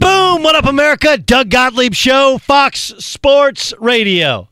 Boom! 0.00 0.42
What 0.42 0.54
up, 0.54 0.66
America? 0.66 1.16
Doug 1.16 1.48
Gottlieb 1.50 1.94
Show, 1.94 2.38
Fox 2.38 2.94
Sports 2.98 3.72
Radio. 3.78 4.48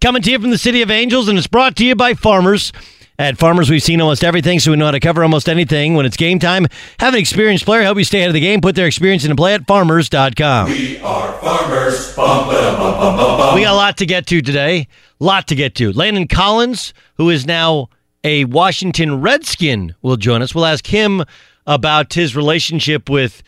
Coming 0.00 0.22
to 0.22 0.30
you 0.30 0.38
from 0.38 0.50
the 0.50 0.58
City 0.58 0.82
of 0.82 0.90
Angels, 0.90 1.28
and 1.28 1.38
it's 1.38 1.46
brought 1.46 1.76
to 1.76 1.84
you 1.84 1.94
by 1.94 2.14
Farmers. 2.14 2.72
At 3.18 3.38
Farmers, 3.38 3.70
we've 3.70 3.82
seen 3.82 4.00
almost 4.00 4.24
everything, 4.24 4.58
so 4.58 4.70
we 4.70 4.76
know 4.76 4.86
how 4.86 4.90
to 4.90 5.00
cover 5.00 5.22
almost 5.22 5.48
anything. 5.48 5.94
When 5.94 6.06
it's 6.06 6.16
game 6.16 6.38
time, 6.38 6.66
have 6.98 7.14
an 7.14 7.20
experienced 7.20 7.64
player 7.64 7.82
help 7.82 7.98
you 7.98 8.04
stay 8.04 8.18
ahead 8.18 8.30
of 8.30 8.34
the 8.34 8.40
game. 8.40 8.60
Put 8.60 8.74
their 8.74 8.86
experience 8.86 9.24
into 9.24 9.36
play 9.36 9.54
at 9.54 9.66
farmers.com. 9.66 10.68
We 10.68 10.98
are 10.98 11.32
farmers. 11.34 12.16
Bum, 12.16 12.48
ba, 12.48 12.52
bum, 12.52 12.78
bum, 12.78 13.16
bum, 13.16 13.38
bum. 13.38 13.54
We 13.54 13.62
got 13.62 13.72
a 13.74 13.76
lot 13.76 13.96
to 13.98 14.06
get 14.06 14.26
to 14.28 14.42
today. 14.42 14.88
Lot 15.20 15.46
to 15.48 15.54
get 15.54 15.74
to. 15.76 15.92
Landon 15.92 16.26
Collins, 16.26 16.92
who 17.16 17.30
is 17.30 17.46
now 17.46 17.88
a 18.24 18.44
Washington 18.46 19.20
Redskin, 19.20 19.94
will 20.02 20.16
join 20.16 20.42
us. 20.42 20.54
We'll 20.54 20.66
ask 20.66 20.86
him 20.86 21.24
about 21.66 22.12
his 22.14 22.34
relationship 22.34 23.08
with 23.08 23.42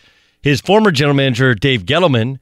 his 0.44 0.60
former 0.60 0.91
general 0.91 1.16
manager, 1.16 1.55
Dave 1.55 1.84
Gettleman. 1.87 2.38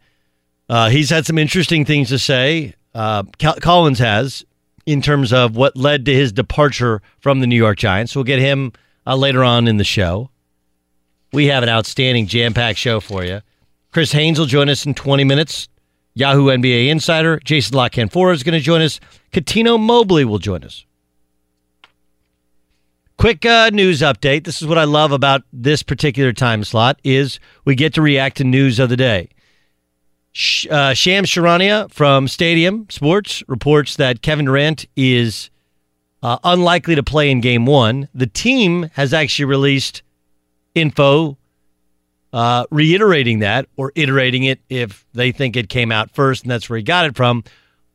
Uh, 0.69 0.89
he's 0.91 1.09
had 1.09 1.25
some 1.25 1.39
interesting 1.39 1.85
things 1.85 2.09
to 2.09 2.19
say. 2.19 2.75
Uh, 2.93 3.23
Col- 3.39 3.61
Collins 3.61 4.01
has 4.01 4.45
in 4.87 5.01
terms 5.01 5.33
of 5.33 5.55
what 5.55 5.77
led 5.77 6.05
to 6.07 6.13
his 6.13 6.33
departure 6.33 7.01
from 7.21 7.39
the 7.39 7.47
New 7.47 7.57
York 7.57 7.79
Giants. 7.79 8.17
We'll 8.17 8.25
get 8.25 8.41
him 8.41 8.73
uh, 9.07 9.15
later 9.15 9.45
on 9.45 9.69
in 9.69 9.77
the 9.77 9.85
show. 9.85 10.31
We 11.33 11.47
have 11.47 11.63
an 11.63 11.69
outstanding 11.69 12.27
jam 12.27 12.55
packed 12.55 12.81
show 12.81 12.99
for 12.99 13.25
you. 13.25 13.41
Chris 13.93 14.11
Haynes 14.11 14.37
will 14.37 14.47
join 14.47 14.69
us 14.69 14.85
in 14.85 14.95
20 14.95 15.23
minutes. 15.23 15.69
Yahoo 16.15 16.47
NBA 16.47 16.89
insider 16.89 17.39
Jason 17.45 17.77
La 17.77 17.89
Canfora 17.89 18.35
is 18.35 18.43
going 18.43 18.59
to 18.59 18.61
join 18.61 18.83
us. 18.83 18.99
Cuttino 19.33 19.79
Mobley 19.79 20.25
will 20.25 20.41
join 20.41 20.65
us. 20.65 20.85
Quick 23.23 23.47
uh, 23.47 23.71
news 23.73 24.01
update. 24.01 24.43
This 24.43 24.61
is 24.61 24.67
what 24.67 24.79
I 24.79 24.83
love 24.83 25.13
about 25.13 25.43
this 25.53 25.85
particular 25.85 26.33
time 26.33 26.65
slot 26.65 26.99
is 27.05 27.39
we 27.65 27.77
get 27.77 27.95
to 27.95 28.03
react 28.03 28.39
to 28.39 28.45
news 28.45 28.81
of 28.81 28.89
the 28.89 28.97
day. 28.97 29.29
Sh- 30.33 30.67
uh, 30.69 30.93
Shams 30.93 31.31
Charania 31.31 31.89
from 31.89 32.27
Stadium 32.27 32.85
Sports 32.91 33.45
reports 33.47 33.95
that 33.95 34.23
Kevin 34.23 34.47
Durant 34.47 34.87
is 34.97 35.51
uh, 36.25 36.39
unlikely 36.43 36.97
to 36.97 37.05
play 37.05 37.31
in 37.31 37.41
Game 37.41 37.65
One. 37.65 38.09
The 38.13 38.27
team 38.27 38.91
has 38.95 39.15
actually 39.15 39.45
released 39.45 40.03
info 40.75 41.39
uh, 42.33 42.65
reiterating 42.73 43.39
that 43.39 43.69
or 43.77 43.93
iterating 43.95 44.43
it 44.43 44.59
if 44.69 45.07
they 45.15 45.31
think 45.31 45.55
it 45.55 45.69
came 45.69 45.93
out 45.93 46.11
first 46.11 46.43
and 46.43 46.51
that's 46.51 46.69
where 46.69 46.77
he 46.77 46.83
got 46.83 47.07
it 47.07 47.15
from. 47.15 47.45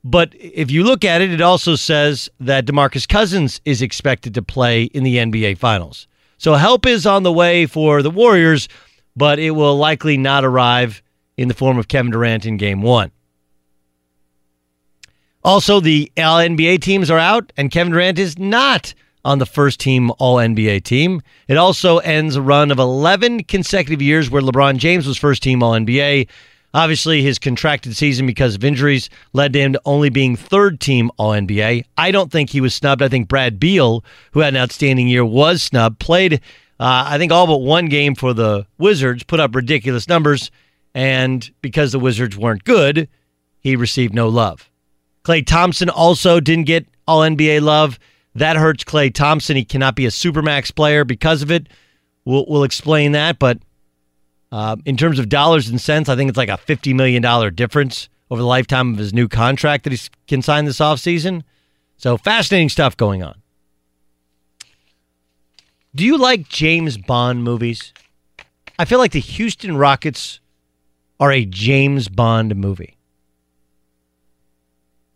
But 0.09 0.33
if 0.39 0.71
you 0.71 0.85
look 0.85 1.03
at 1.03 1.19
it, 1.21 1.33
it 1.33 1.41
also 1.41 1.75
says 1.75 2.29
that 2.39 2.65
DeMarcus 2.65 3.05
Cousins 3.05 3.59
is 3.65 3.81
expected 3.81 4.33
to 4.35 4.41
play 4.41 4.83
in 4.83 5.03
the 5.03 5.17
NBA 5.17 5.57
Finals. 5.57 6.07
So 6.37 6.53
help 6.53 6.85
is 6.85 7.05
on 7.05 7.23
the 7.23 7.33
way 7.33 7.65
for 7.65 8.01
the 8.01 8.09
Warriors, 8.09 8.69
but 9.17 9.37
it 9.37 9.51
will 9.51 9.75
likely 9.75 10.15
not 10.15 10.45
arrive 10.45 11.03
in 11.35 11.49
the 11.49 11.53
form 11.53 11.77
of 11.77 11.89
Kevin 11.89 12.13
Durant 12.13 12.45
in 12.45 12.55
game 12.55 12.81
one. 12.81 13.11
Also, 15.43 15.81
the 15.81 16.09
All 16.17 16.39
NBA 16.39 16.79
teams 16.79 17.11
are 17.11 17.19
out, 17.19 17.51
and 17.57 17.69
Kevin 17.69 17.91
Durant 17.91 18.17
is 18.17 18.39
not 18.39 18.93
on 19.25 19.39
the 19.39 19.45
first 19.45 19.77
team 19.77 20.09
All 20.19 20.37
NBA 20.37 20.85
team. 20.85 21.21
It 21.49 21.57
also 21.57 21.97
ends 21.97 22.37
a 22.37 22.41
run 22.41 22.71
of 22.71 22.79
11 22.79 23.43
consecutive 23.43 24.01
years 24.01 24.29
where 24.29 24.41
LeBron 24.41 24.77
James 24.77 25.05
was 25.05 25.17
first 25.17 25.43
team 25.43 25.61
All 25.61 25.73
NBA. 25.73 26.29
Obviously, 26.73 27.21
his 27.21 27.39
contracted 27.39 27.95
season 27.95 28.25
because 28.25 28.55
of 28.55 28.63
injuries 28.63 29.09
led 29.33 29.53
to 29.53 29.59
him 29.59 29.73
to 29.73 29.81
only 29.85 30.09
being 30.09 30.35
third 30.35 30.79
team 30.79 31.09
All 31.17 31.31
NBA. 31.31 31.85
I 31.97 32.11
don't 32.11 32.31
think 32.31 32.49
he 32.49 32.61
was 32.61 32.75
snubbed. 32.75 33.01
I 33.01 33.07
think 33.07 33.27
Brad 33.27 33.59
Beal, 33.59 34.03
who 34.31 34.41
had 34.41 34.53
an 34.53 34.61
outstanding 34.61 35.07
year, 35.07 35.25
was 35.25 35.63
snubbed. 35.63 35.99
Played, 35.99 36.35
uh, 36.79 37.05
I 37.07 37.17
think, 37.17 37.31
all 37.31 37.47
but 37.47 37.59
one 37.59 37.87
game 37.87 38.15
for 38.15 38.33
the 38.33 38.67
Wizards, 38.77 39.23
put 39.23 39.39
up 39.39 39.55
ridiculous 39.55 40.07
numbers, 40.07 40.51
and 40.93 41.49
because 41.61 41.93
the 41.93 41.99
Wizards 41.99 42.37
weren't 42.37 42.63
good, 42.63 43.07
he 43.59 43.75
received 43.75 44.13
no 44.13 44.27
love. 44.27 44.69
Klay 45.23 45.45
Thompson 45.45 45.89
also 45.89 46.39
didn't 46.39 46.65
get 46.65 46.85
All 47.07 47.21
NBA 47.21 47.61
love. 47.61 47.97
That 48.35 48.55
hurts 48.55 48.83
Klay 48.83 49.13
Thompson. 49.13 49.55
He 49.57 49.65
cannot 49.65 49.95
be 49.95 50.05
a 50.05 50.09
supermax 50.09 50.73
player 50.73 51.03
because 51.03 51.41
of 51.41 51.49
it. 51.49 51.67
We'll, 52.23 52.45
we'll 52.47 52.63
explain 52.63 53.13
that. 53.13 53.39
But 53.39 53.59
uh, 54.51 54.77
in 54.85 54.97
terms 54.97 55.19
of 55.19 55.29
dollars 55.29 55.67
and 55.69 55.79
cents, 55.79 56.09
I 56.09 56.15
think 56.15 56.29
it's 56.29 56.37
like 56.37 56.49
a 56.49 56.53
$50 56.53 56.95
million 56.95 57.55
difference 57.55 58.09
over 58.29 58.41
the 58.41 58.47
lifetime 58.47 58.93
of 58.93 58.97
his 58.97 59.13
new 59.13 59.27
contract 59.27 59.83
that 59.83 59.93
he 59.93 59.99
can 60.27 60.41
sign 60.41 60.65
this 60.65 60.79
offseason. 60.79 61.43
So 61.97 62.17
fascinating 62.17 62.69
stuff 62.69 62.95
going 62.95 63.23
on. 63.23 63.41
Do 65.95 66.05
you 66.05 66.17
like 66.17 66.47
James 66.47 66.97
Bond 66.97 67.43
movies? 67.43 67.93
I 68.77 68.85
feel 68.85 68.99
like 68.99 69.13
the 69.13 69.19
Houston 69.19 69.77
Rockets 69.77 70.39
are 71.19 71.31
a 71.31 71.45
James 71.45 72.07
Bond 72.07 72.55
movie. 72.55 72.97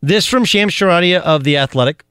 This 0.02 0.26
from 0.26 0.46
Shams 0.46 0.74
Charania 0.74 1.20
of 1.20 1.44
The 1.44 1.58
Athletic. 1.58 2.04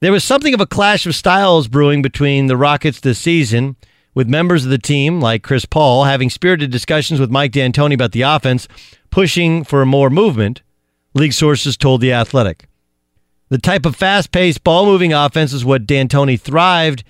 There 0.00 0.12
was 0.12 0.24
something 0.24 0.52
of 0.52 0.60
a 0.60 0.66
clash 0.66 1.06
of 1.06 1.14
styles 1.14 1.68
brewing 1.68 2.02
between 2.02 2.46
the 2.46 2.56
Rockets 2.56 3.00
this 3.00 3.18
season, 3.18 3.76
with 4.14 4.28
members 4.28 4.64
of 4.64 4.70
the 4.70 4.78
team, 4.78 5.20
like 5.20 5.42
Chris 5.42 5.64
Paul, 5.64 6.04
having 6.04 6.30
spirited 6.30 6.70
discussions 6.70 7.20
with 7.20 7.30
Mike 7.30 7.52
D'Antoni 7.52 7.94
about 7.94 8.12
the 8.12 8.22
offense, 8.22 8.66
pushing 9.10 9.64
for 9.64 9.84
more 9.86 10.10
movement, 10.10 10.62
league 11.14 11.32
sources 11.32 11.76
told 11.76 12.00
The 12.00 12.12
Athletic. 12.12 12.66
The 13.48 13.58
type 13.58 13.84
of 13.84 13.96
fast 13.96 14.30
paced, 14.32 14.62
ball 14.62 14.86
moving 14.86 15.12
offense 15.12 15.52
is 15.52 15.64
what 15.64 15.86
D'Antoni 15.86 16.40
thrived 16.40 17.04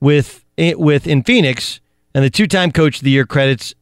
with, 0.00 0.44
with 0.58 1.06
in 1.06 1.22
Phoenix, 1.22 1.80
and 2.14 2.24
the 2.24 2.30
two 2.30 2.46
time 2.46 2.72
coach 2.72 2.98
of 2.98 3.04
the 3.04 3.10
year 3.10 3.26
credits 3.26 3.74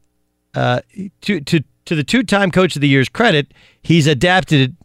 uh, 0.54 0.80
to, 1.22 1.40
to, 1.40 1.64
to 1.84 1.94
the 1.94 2.04
two 2.04 2.22
time 2.22 2.50
coach 2.50 2.76
of 2.76 2.80
the 2.80 2.88
year's 2.88 3.08
credit, 3.08 3.52
he's 3.82 4.06
adapted 4.06 4.76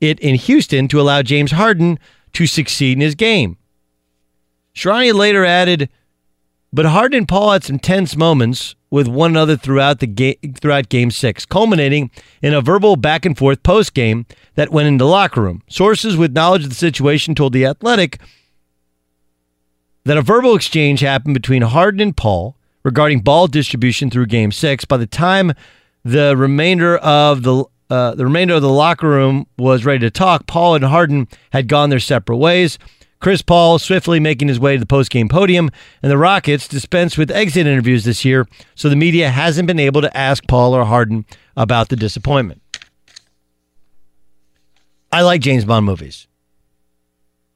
it 0.00 0.18
in 0.20 0.34
Houston 0.34 0.88
to 0.88 1.00
allow 1.00 1.22
James 1.22 1.52
Harden 1.52 1.98
to 2.32 2.46
succeed 2.46 2.96
in 2.96 3.00
his 3.00 3.14
game. 3.14 3.56
Charania 4.74 5.14
later 5.14 5.44
added, 5.44 5.90
but 6.72 6.86
Harden 6.86 7.18
and 7.18 7.28
Paul 7.28 7.52
had 7.52 7.64
some 7.64 7.78
tense 7.78 8.16
moments 8.16 8.74
with 8.90 9.08
one 9.08 9.30
another 9.30 9.56
throughout 9.56 10.00
the 10.00 10.06
game 10.06 10.36
throughout 10.60 10.88
game 10.88 11.10
6, 11.10 11.46
culminating 11.46 12.10
in 12.42 12.54
a 12.54 12.60
verbal 12.60 12.96
back 12.96 13.24
and 13.24 13.36
forth 13.36 13.62
post 13.62 13.94
game 13.94 14.26
that 14.54 14.70
went 14.70 14.88
into 14.88 15.04
the 15.04 15.10
locker 15.10 15.42
room. 15.42 15.62
Sources 15.68 16.16
with 16.16 16.32
knowledge 16.32 16.64
of 16.64 16.70
the 16.70 16.74
situation 16.74 17.34
told 17.34 17.52
the 17.52 17.66
Athletic 17.66 18.18
that 20.04 20.16
a 20.16 20.22
verbal 20.22 20.54
exchange 20.54 21.00
happened 21.00 21.34
between 21.34 21.62
Harden 21.62 22.00
and 22.00 22.16
Paul 22.16 22.56
regarding 22.82 23.20
ball 23.20 23.46
distribution 23.46 24.10
through 24.10 24.26
game 24.26 24.52
6. 24.52 24.84
By 24.86 24.96
the 24.96 25.06
time 25.06 25.52
the 26.04 26.36
remainder 26.36 26.96
of 26.98 27.42
the 27.42 27.64
uh, 27.90 28.14
the 28.14 28.24
remainder 28.24 28.54
of 28.54 28.62
the 28.62 28.68
locker 28.68 29.08
room 29.08 29.46
was 29.58 29.84
ready 29.84 29.98
to 29.98 30.10
talk. 30.10 30.46
Paul 30.46 30.76
and 30.76 30.84
Harden 30.84 31.26
had 31.52 31.66
gone 31.66 31.90
their 31.90 31.98
separate 31.98 32.36
ways. 32.36 32.78
Chris 33.20 33.42
Paul 33.42 33.78
swiftly 33.78 34.18
making 34.18 34.48
his 34.48 34.58
way 34.58 34.74
to 34.74 34.80
the 34.80 34.86
postgame 34.86 35.30
podium, 35.30 35.70
and 36.02 36.10
the 36.10 36.16
Rockets 36.16 36.66
dispense 36.66 37.18
with 37.18 37.30
exit 37.30 37.66
interviews 37.66 38.04
this 38.04 38.24
year, 38.24 38.48
so 38.74 38.88
the 38.88 38.96
media 38.96 39.28
hasn't 39.28 39.66
been 39.66 39.78
able 39.78 40.00
to 40.00 40.16
ask 40.16 40.46
Paul 40.46 40.74
or 40.74 40.86
Harden 40.86 41.26
about 41.56 41.90
the 41.90 41.96
disappointment. 41.96 42.62
I 45.12 45.22
like 45.22 45.42
James 45.42 45.66
Bond 45.66 45.84
movies, 45.84 46.26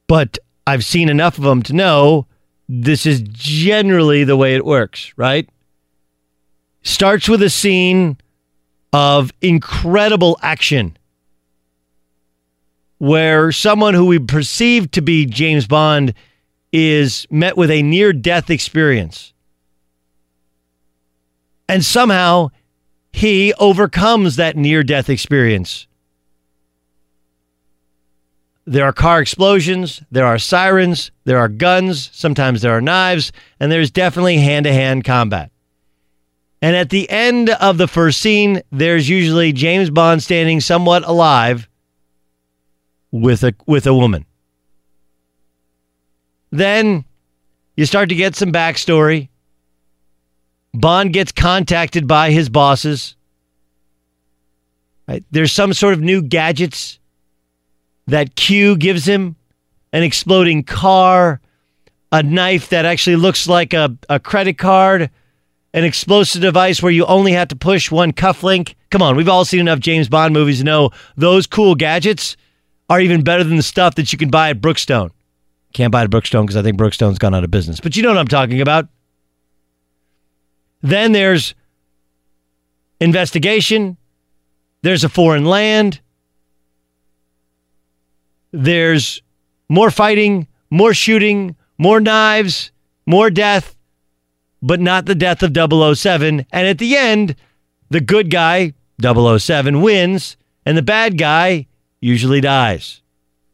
but 0.07 0.37
I've 0.67 0.85
seen 0.85 1.09
enough 1.09 1.37
of 1.37 1.43
them 1.43 1.63
to 1.63 1.73
know 1.73 2.27
this 2.69 3.05
is 3.05 3.21
generally 3.21 4.23
the 4.23 4.37
way 4.37 4.55
it 4.55 4.65
works, 4.65 5.13
right? 5.17 5.49
Starts 6.83 7.27
with 7.27 7.41
a 7.41 7.49
scene 7.49 8.17
of 8.93 9.31
incredible 9.41 10.37
action 10.41 10.97
where 12.97 13.51
someone 13.51 13.93
who 13.93 14.05
we 14.05 14.19
perceive 14.19 14.91
to 14.91 15.01
be 15.01 15.25
James 15.25 15.67
Bond 15.67 16.13
is 16.71 17.27
met 17.29 17.57
with 17.57 17.71
a 17.71 17.81
near 17.81 18.13
death 18.13 18.49
experience. 18.49 19.33
And 21.67 21.83
somehow 21.83 22.49
he 23.11 23.53
overcomes 23.55 24.35
that 24.35 24.55
near 24.55 24.83
death 24.83 25.09
experience. 25.09 25.87
There 28.67 28.85
are 28.85 28.93
car 28.93 29.21
explosions, 29.21 30.01
there 30.09 30.25
are 30.25 30.39
sirens, 30.39 31.11
there 31.23 31.37
are 31.37 31.47
guns, 31.47 32.09
sometimes 32.13 32.61
there 32.61 32.75
are 32.75 32.81
knives, 32.81 33.31
and 33.59 33.71
there's 33.71 33.91
definitely 33.91 34.37
hand 34.37 34.65
to 34.65 34.73
hand 34.73 35.03
combat. 35.03 35.51
And 36.61 36.75
at 36.75 36.89
the 36.89 37.07
end 37.09 37.51
of 37.51 37.77
the 37.77 37.87
first 37.87 38.19
scene, 38.19 38.61
there's 38.71 39.07
usually 39.07 39.53
James 39.53 39.91
Bond 39.91 40.23
standing 40.23 40.61
somewhat 40.61 41.07
alive 41.07 41.69
with 43.21 43.43
a 43.43 43.55
with 43.65 43.87
a 43.87 43.93
woman. 43.93 44.25
Then 46.51 47.05
you 47.77 47.85
start 47.85 48.09
to 48.09 48.15
get 48.15 48.35
some 48.35 48.51
backstory. 48.51 49.29
Bond 50.73 51.13
gets 51.13 51.31
contacted 51.31 52.07
by 52.07 52.31
his 52.31 52.49
bosses. 52.49 53.15
Right? 55.07 55.23
There's 55.31 55.53
some 55.53 55.73
sort 55.73 55.93
of 55.93 56.01
new 56.01 56.21
gadgets 56.21 56.99
that 58.07 58.35
Q 58.35 58.75
gives 58.77 59.05
him 59.05 59.35
an 59.93 60.03
exploding 60.03 60.63
car, 60.63 61.39
a 62.11 62.21
knife 62.21 62.69
that 62.69 62.85
actually 62.85 63.15
looks 63.15 63.47
like 63.47 63.73
a, 63.73 63.95
a 64.09 64.19
credit 64.19 64.57
card, 64.57 65.09
an 65.73 65.83
explosive 65.85 66.41
device 66.41 66.81
where 66.81 66.91
you 66.91 67.05
only 67.05 67.31
have 67.31 67.47
to 67.47 67.55
push 67.55 67.89
one 67.89 68.11
cufflink. 68.11 68.75
Come 68.89 69.01
on, 69.01 69.15
we've 69.15 69.29
all 69.29 69.45
seen 69.45 69.61
enough 69.61 69.79
James 69.79 70.09
Bond 70.09 70.33
movies 70.33 70.59
to 70.59 70.65
know 70.65 70.89
those 71.15 71.47
cool 71.47 71.75
gadgets 71.75 72.35
are 72.89 72.99
even 73.01 73.23
better 73.23 73.43
than 73.43 73.57
the 73.57 73.63
stuff 73.63 73.95
that 73.95 74.11
you 74.11 74.17
can 74.17 74.29
buy 74.29 74.49
at 74.49 74.61
Brookstone. 74.61 75.11
Can't 75.73 75.91
buy 75.91 76.03
at 76.03 76.09
Brookstone 76.09 76.43
because 76.43 76.55
I 76.55 76.61
think 76.61 76.77
Brookstone's 76.77 77.19
gone 77.19 77.33
out 77.33 77.43
of 77.43 77.51
business. 77.51 77.79
But 77.79 77.95
you 77.95 78.03
know 78.03 78.09
what 78.09 78.17
I'm 78.17 78.27
talking 78.27 78.61
about. 78.61 78.87
Then 80.81 81.11
there's 81.11 81.55
investigation. 82.99 83.97
There's 84.83 85.03
a 85.03 85.09
foreign 85.09 85.45
land. 85.45 85.99
There's 88.51 89.21
more 89.67 89.89
fighting, 89.89 90.47
more 90.69 90.93
shooting, 90.93 91.55
more 91.77 91.99
knives, 91.99 92.71
more 93.05 93.29
death, 93.29 93.75
but 94.61 94.79
not 94.79 95.07
the 95.07 95.15
death 95.15 95.43
of 95.43 95.97
007. 95.97 96.45
And 96.51 96.67
at 96.67 96.77
the 96.77 96.95
end, 96.95 97.35
the 97.89 97.99
good 97.99 98.29
guy, 98.29 98.73
007, 99.01 99.81
wins, 99.81 100.37
and 100.65 100.77
the 100.77 100.81
bad 100.81 101.17
guy 101.17 101.67
usually 102.05 102.39
dies. 102.39 103.01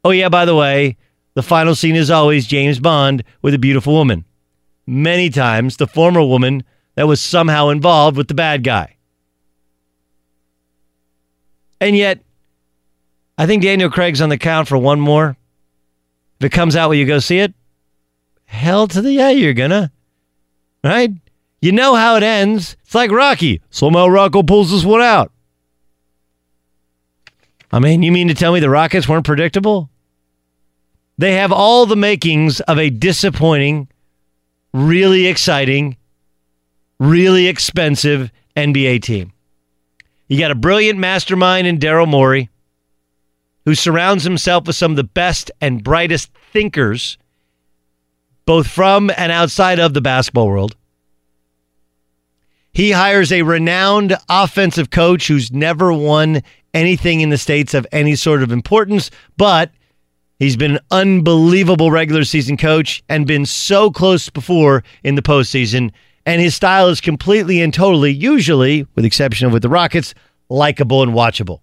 Oh, 0.03 0.11
yeah, 0.11 0.27
by 0.27 0.43
the 0.43 0.55
way, 0.55 0.97
the 1.35 1.41
final 1.41 1.73
scene 1.73 1.95
is 1.95 2.11
always 2.11 2.45
James 2.45 2.79
Bond 2.79 3.23
with 3.41 3.53
a 3.53 3.59
beautiful 3.59 3.93
woman. 3.93 4.25
Many 4.85 5.29
times, 5.29 5.77
the 5.77 5.87
former 5.87 6.21
woman 6.21 6.63
that 6.95 7.07
was 7.07 7.21
somehow 7.21 7.69
involved 7.69 8.17
with 8.17 8.27
the 8.27 8.33
bad 8.33 8.63
guy. 8.63 8.97
And 11.79 11.95
yet, 11.95 12.19
I 13.37 13.45
think 13.47 13.63
Daniel 13.63 13.89
Craig's 13.89 14.21
on 14.21 14.29
the 14.29 14.37
count 14.37 14.67
for 14.67 14.77
one 14.77 14.99
more. 14.99 15.37
If 16.39 16.45
it 16.45 16.51
comes 16.51 16.75
out, 16.75 16.89
will 16.89 16.95
you 16.95 17.05
go 17.05 17.19
see 17.19 17.39
it? 17.39 17.53
Hell 18.45 18.87
to 18.89 19.01
the 19.01 19.13
yeah, 19.13 19.29
you're 19.29 19.53
gonna. 19.53 19.91
Right? 20.83 21.11
You 21.61 21.71
know 21.71 21.95
how 21.95 22.17
it 22.17 22.23
ends. 22.23 22.75
It's 22.83 22.95
like 22.95 23.11
Rocky. 23.11 23.61
Somehow 23.69 24.07
Rocco 24.07 24.43
pulls 24.43 24.71
this 24.71 24.83
one 24.83 25.01
out. 25.01 25.31
I 27.71 27.79
mean, 27.79 28.03
you 28.03 28.11
mean 28.11 28.27
to 28.27 28.33
tell 28.33 28.53
me 28.53 28.59
the 28.59 28.69
Rockets 28.69 29.07
weren't 29.07 29.25
predictable? 29.25 29.89
They 31.17 31.33
have 31.33 31.51
all 31.51 31.85
the 31.85 31.95
makings 31.95 32.59
of 32.61 32.77
a 32.77 32.89
disappointing, 32.89 33.87
really 34.73 35.27
exciting, 35.27 35.97
really 36.99 37.47
expensive 37.47 38.31
NBA 38.57 39.03
team. 39.03 39.31
You 40.27 40.39
got 40.39 40.51
a 40.51 40.55
brilliant 40.55 40.99
mastermind 40.99 41.67
in 41.67 41.77
Daryl 41.77 42.07
Morey 42.07 42.49
who 43.65 43.75
surrounds 43.75 44.23
himself 44.23 44.65
with 44.65 44.75
some 44.75 44.91
of 44.91 44.97
the 44.97 45.03
best 45.03 45.51
and 45.61 45.83
brightest 45.83 46.31
thinkers, 46.51 47.17
both 48.45 48.67
from 48.67 49.11
and 49.15 49.31
outside 49.31 49.79
of 49.79 49.93
the 49.93 50.01
basketball 50.01 50.47
world. 50.47 50.75
He 52.73 52.91
hires 52.91 53.31
a 53.31 53.41
renowned 53.41 54.15
offensive 54.29 54.89
coach 54.89 55.27
who's 55.27 55.51
never 55.51 55.91
won 55.91 56.41
anything 56.73 57.21
in 57.21 57.29
the 57.29 57.37
States 57.37 57.73
of 57.73 57.85
any 57.91 58.15
sort 58.15 58.43
of 58.43 58.51
importance, 58.51 59.11
but 59.35 59.71
he's 60.39 60.55
been 60.55 60.77
an 60.77 60.79
unbelievable 60.89 61.91
regular 61.91 62.23
season 62.23 62.55
coach 62.55 63.03
and 63.09 63.27
been 63.27 63.45
so 63.45 63.91
close 63.91 64.29
before 64.29 64.83
in 65.03 65.15
the 65.15 65.21
postseason. 65.21 65.91
And 66.25 66.39
his 66.39 66.55
style 66.55 66.87
is 66.87 67.01
completely 67.01 67.61
and 67.61 67.73
totally, 67.73 68.11
usually, 68.11 68.87
with 68.95 69.05
exception 69.05 69.47
of 69.47 69.53
with 69.53 69.63
the 69.63 69.69
Rockets, 69.69 70.13
likable 70.49 71.03
and 71.03 71.13
watchable. 71.13 71.59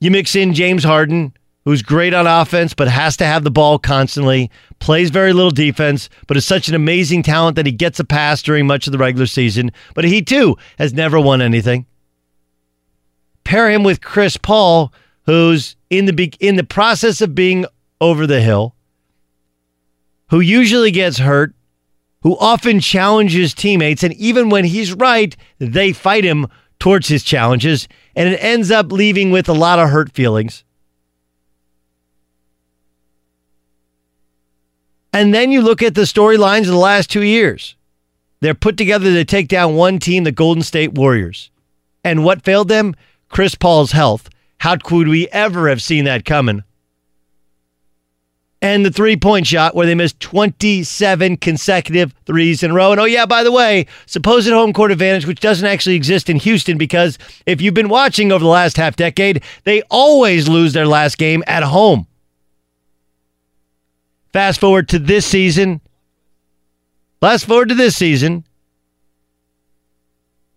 You 0.00 0.10
mix 0.10 0.34
in 0.34 0.54
James 0.54 0.84
Harden, 0.84 1.34
who's 1.64 1.82
great 1.82 2.12
on 2.12 2.26
offense, 2.26 2.74
but 2.74 2.88
has 2.88 3.16
to 3.16 3.24
have 3.24 3.42
the 3.42 3.50
ball 3.50 3.78
constantly, 3.78 4.50
plays 4.80 5.10
very 5.10 5.32
little 5.32 5.50
defense, 5.50 6.08
but 6.26 6.36
is 6.36 6.44
such 6.44 6.68
an 6.68 6.74
amazing 6.74 7.22
talent 7.22 7.56
that 7.56 7.66
he 7.66 7.72
gets 7.72 7.98
a 7.98 8.04
pass 8.04 8.42
during 8.42 8.66
much 8.66 8.86
of 8.86 8.92
the 8.92 8.98
regular 8.98 9.26
season. 9.26 9.72
But 9.94 10.04
he, 10.04 10.22
too, 10.22 10.56
has 10.78 10.92
never 10.92 11.18
won 11.18 11.40
anything. 11.40 11.86
Pair 13.44 13.70
him 13.70 13.82
with 13.82 14.00
Chris 14.00 14.36
Paul, 14.36 14.92
who's 15.26 15.76
in 15.90 16.06
the 16.06 16.34
in 16.40 16.56
the 16.56 16.64
process 16.64 17.20
of 17.20 17.34
being 17.34 17.66
over 18.00 18.26
the 18.26 18.40
hill, 18.40 18.74
who 20.30 20.40
usually 20.40 20.90
gets 20.90 21.18
hurt, 21.18 21.54
who 22.22 22.36
often 22.38 22.80
challenges 22.80 23.54
teammates, 23.54 24.02
and 24.02 24.14
even 24.14 24.48
when 24.48 24.64
he's 24.64 24.92
right, 24.92 25.36
they 25.58 25.92
fight 25.92 26.24
him 26.24 26.46
towards 26.78 27.08
his 27.08 27.22
challenges, 27.22 27.86
and 28.16 28.28
it 28.28 28.36
ends 28.38 28.70
up 28.70 28.90
leaving 28.92 29.30
with 29.30 29.48
a 29.48 29.52
lot 29.54 29.78
of 29.78 29.90
hurt 29.90 30.12
feelings. 30.12 30.63
And 35.14 35.32
then 35.32 35.52
you 35.52 35.62
look 35.62 35.80
at 35.80 35.94
the 35.94 36.02
storylines 36.02 36.62
of 36.62 36.66
the 36.66 36.76
last 36.76 37.08
two 37.08 37.22
years. 37.22 37.76
They're 38.40 38.52
put 38.52 38.76
together 38.76 39.12
to 39.12 39.24
take 39.24 39.46
down 39.46 39.76
one 39.76 40.00
team, 40.00 40.24
the 40.24 40.32
Golden 40.32 40.64
State 40.64 40.92
Warriors. 40.92 41.52
And 42.02 42.24
what 42.24 42.42
failed 42.42 42.66
them? 42.66 42.96
Chris 43.28 43.54
Paul's 43.54 43.92
health. 43.92 44.28
How 44.58 44.76
could 44.76 45.06
we 45.06 45.28
ever 45.28 45.68
have 45.68 45.80
seen 45.80 46.04
that 46.06 46.24
coming? 46.24 46.64
And 48.60 48.84
the 48.84 48.90
three 48.90 49.16
point 49.16 49.46
shot 49.46 49.76
where 49.76 49.86
they 49.86 49.94
missed 49.94 50.18
27 50.18 51.36
consecutive 51.36 52.12
threes 52.26 52.64
in 52.64 52.72
a 52.72 52.74
row. 52.74 52.90
And 52.90 53.00
oh, 53.00 53.04
yeah, 53.04 53.24
by 53.24 53.44
the 53.44 53.52
way, 53.52 53.86
supposed 54.06 54.48
home 54.48 54.72
court 54.72 54.90
advantage, 54.90 55.26
which 55.26 55.38
doesn't 55.38 55.66
actually 55.66 55.94
exist 55.94 56.28
in 56.28 56.38
Houston 56.38 56.76
because 56.76 57.18
if 57.46 57.60
you've 57.60 57.72
been 57.72 57.88
watching 57.88 58.32
over 58.32 58.42
the 58.42 58.50
last 58.50 58.76
half 58.76 58.96
decade, 58.96 59.44
they 59.62 59.82
always 59.92 60.48
lose 60.48 60.72
their 60.72 60.88
last 60.88 61.18
game 61.18 61.44
at 61.46 61.62
home. 61.62 62.08
Fast 64.34 64.58
forward 64.58 64.88
to 64.88 64.98
this 64.98 65.24
season. 65.24 65.80
Fast 67.20 67.46
forward 67.46 67.68
to 67.68 67.76
this 67.76 67.96
season. 67.96 68.44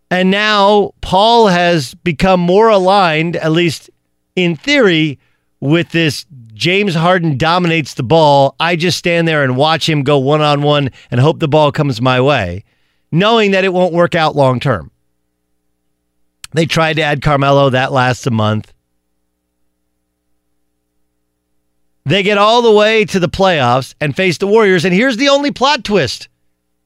And 0.10 0.32
now 0.32 0.96
Paul 1.02 1.50
has 1.50 1.94
become 1.94 2.40
more 2.40 2.70
aligned, 2.70 3.36
at 3.36 3.52
least 3.52 3.92
in 4.36 4.56
theory, 4.56 5.20
with 5.60 5.92
this 5.92 6.26
James 6.56 6.96
Harden 6.96 7.38
dominates 7.38 7.94
the 7.94 8.02
ball. 8.02 8.56
I 8.60 8.78
just 8.78 8.98
stand 8.98 9.28
there 9.28 9.44
and 9.44 9.56
watch 9.56 9.88
him 9.88 10.02
go 10.02 10.18
one 10.18 10.42
on 10.42 10.64
one 10.64 10.90
and 11.12 11.22
hope 11.22 11.40
the 11.40 11.48
ball 11.48 11.72
comes 11.72 12.02
my 12.02 12.20
way, 12.20 12.64
knowing 13.12 13.52
that 13.52 13.64
it 13.64 13.74
won't 13.74 13.94
work 13.94 14.16
out 14.16 14.36
long 14.36 14.60
term. 14.60 14.90
They 16.54 16.66
tried 16.66 16.96
to 16.96 17.04
add 17.04 17.22
Carmelo, 17.22 17.70
that 17.70 17.92
lasts 17.92 18.26
a 18.26 18.32
month. 18.32 18.74
They 22.08 22.24
get 22.24 22.38
all 22.38 22.62
the 22.62 22.72
way 22.72 23.04
to 23.04 23.20
the 23.20 23.28
playoffs 23.28 23.94
and 24.00 24.16
face 24.16 24.38
the 24.38 24.48
Warriors. 24.48 24.86
And 24.86 24.94
here's 24.94 25.18
the 25.18 25.28
only 25.28 25.52
plot 25.52 25.84
twist 25.84 26.30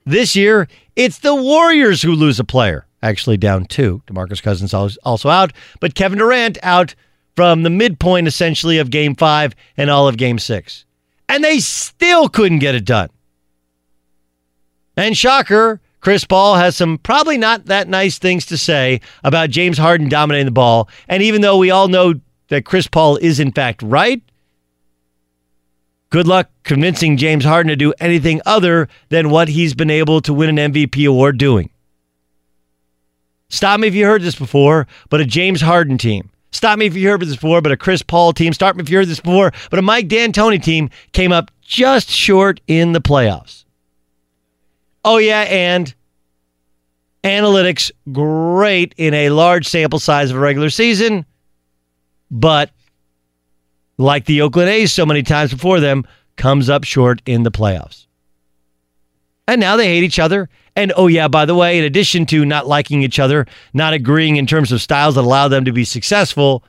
this 0.04 0.36
year 0.36 0.68
it's 0.96 1.20
the 1.20 1.36
Warriors 1.36 2.02
who 2.02 2.14
lose 2.14 2.40
a 2.40 2.44
player. 2.44 2.88
Actually, 3.04 3.38
down 3.38 3.66
two. 3.66 4.02
Demarcus 4.08 4.42
Cousins 4.42 4.74
also 4.74 5.30
out, 5.30 5.54
but 5.80 5.94
Kevin 5.94 6.18
Durant 6.18 6.58
out 6.64 6.96
from 7.36 7.62
the 7.62 7.70
midpoint 7.70 8.28
essentially 8.28 8.80
of 8.80 8.90
game 8.90 9.14
five 9.14 9.54
and 9.78 9.92
all 9.92 10.08
of 10.08 10.18
game 10.18 10.40
six. 10.40 10.86
And 11.30 11.44
they 11.44 11.60
still 11.60 12.28
couldn't 12.28 12.60
get 12.60 12.74
it 12.74 12.86
done. 12.86 13.10
And 14.98 15.16
shocker, 15.16 15.82
Chris 16.00 16.26
Paul 16.26 16.56
has 16.56 16.76
some 16.76 16.98
probably 16.98 17.38
not 17.38 17.66
that 17.66 17.88
nice 17.88 18.18
things 18.18 18.48
to 18.48 18.58
say 18.58 19.02
about 19.24 19.52
James 19.52 19.78
Harden 19.78 20.10
dominating 20.10 20.46
the 20.46 20.52
ball. 20.52 20.90
And 21.08 21.22
even 21.22 21.42
though 21.42 21.60
we 21.60 21.70
all 21.70 21.90
know 21.90 22.16
that 22.48 22.66
Chris 22.66 22.88
Paul 22.88 23.18
is 23.18 23.40
in 23.40 23.52
fact 23.52 23.84
right, 23.84 24.22
good 26.12 26.28
luck 26.28 26.50
convincing 26.64 27.18
James 27.18 27.44
Harden 27.44 27.70
to 27.70 27.76
do 27.76 27.94
anything 28.00 28.42
other 28.46 28.88
than 29.10 29.32
what 29.32 29.48
he's 29.48 29.74
been 29.74 29.90
able 29.90 30.22
to 30.22 30.34
win 30.34 30.58
an 30.58 30.72
MVP 30.72 31.10
award 31.10 31.40
doing. 31.40 31.72
Stop 33.50 33.80
me 33.80 33.88
if 33.88 33.96
you 33.96 34.06
heard 34.06 34.22
this 34.22 34.36
before, 34.36 34.88
but 35.10 35.20
a 35.20 35.26
James 35.26 35.62
Harden 35.62 35.98
team 35.98 36.32
Stop 36.52 36.78
me 36.80 36.86
if 36.86 36.96
you 36.96 37.10
heard 37.10 37.22
this 37.22 37.36
before, 37.36 37.62
but 37.62 37.72
a 37.72 37.78
Chris 37.78 38.02
Paul 38.02 38.34
team. 38.34 38.54
Stop 38.54 38.76
me 38.76 38.84
if 38.84 38.90
you 38.90 38.98
heard 38.98 39.08
this 39.08 39.22
before, 39.22 39.52
but 39.70 39.80
a 39.80 39.82
Mike 39.82 40.08
D'Antoni 40.08 40.62
team 40.62 40.90
came 41.14 41.32
up 41.32 41.50
just 41.62 42.10
short 42.10 42.60
in 42.68 42.92
the 42.92 43.02
playoffs. 43.02 43.64
Oh, 45.04 45.18
yeah, 45.18 45.42
and 45.42 45.94
analytics 47.24 47.92
great 48.12 48.94
in 48.98 49.14
a 49.14 49.30
large 49.30 49.68
sample 49.68 50.00
size 50.00 50.30
of 50.30 50.38
a 50.38 50.40
regular 50.40 50.70
season, 50.70 51.26
but 52.30 52.72
like 53.98 54.26
the 54.26 54.42
Oakland 54.42 54.70
A's 54.70 54.92
so 54.92 55.06
many 55.06 55.24
times 55.24 55.52
before 55.52 55.80
them, 55.80 56.06
comes 56.38 56.70
up 56.70 56.84
short 56.84 57.22
in 57.26 57.44
the 57.44 57.52
playoffs. 57.52 58.08
And 59.48 59.60
now 59.60 59.76
they 59.76 59.88
hate 59.88 60.04
each 60.04 60.20
other 60.20 60.50
and 60.76 60.94
oh, 60.96 61.08
yeah, 61.08 61.28
by 61.28 61.46
the 61.46 61.56
way, 61.56 61.78
in 61.78 61.84
addition 61.84 62.26
to 62.28 62.46
not 62.46 62.68
liking 62.68 63.04
each 63.04 63.20
other, 63.20 63.46
not 63.74 63.94
agreeing 63.94 64.38
in 64.38 64.48
terms 64.48 64.72
of 64.72 64.82
styles 64.82 65.16
that 65.16 65.22
allow 65.22 65.48
them 65.48 65.66
to 65.66 65.74
be 65.74 65.84
successful, 65.84 66.64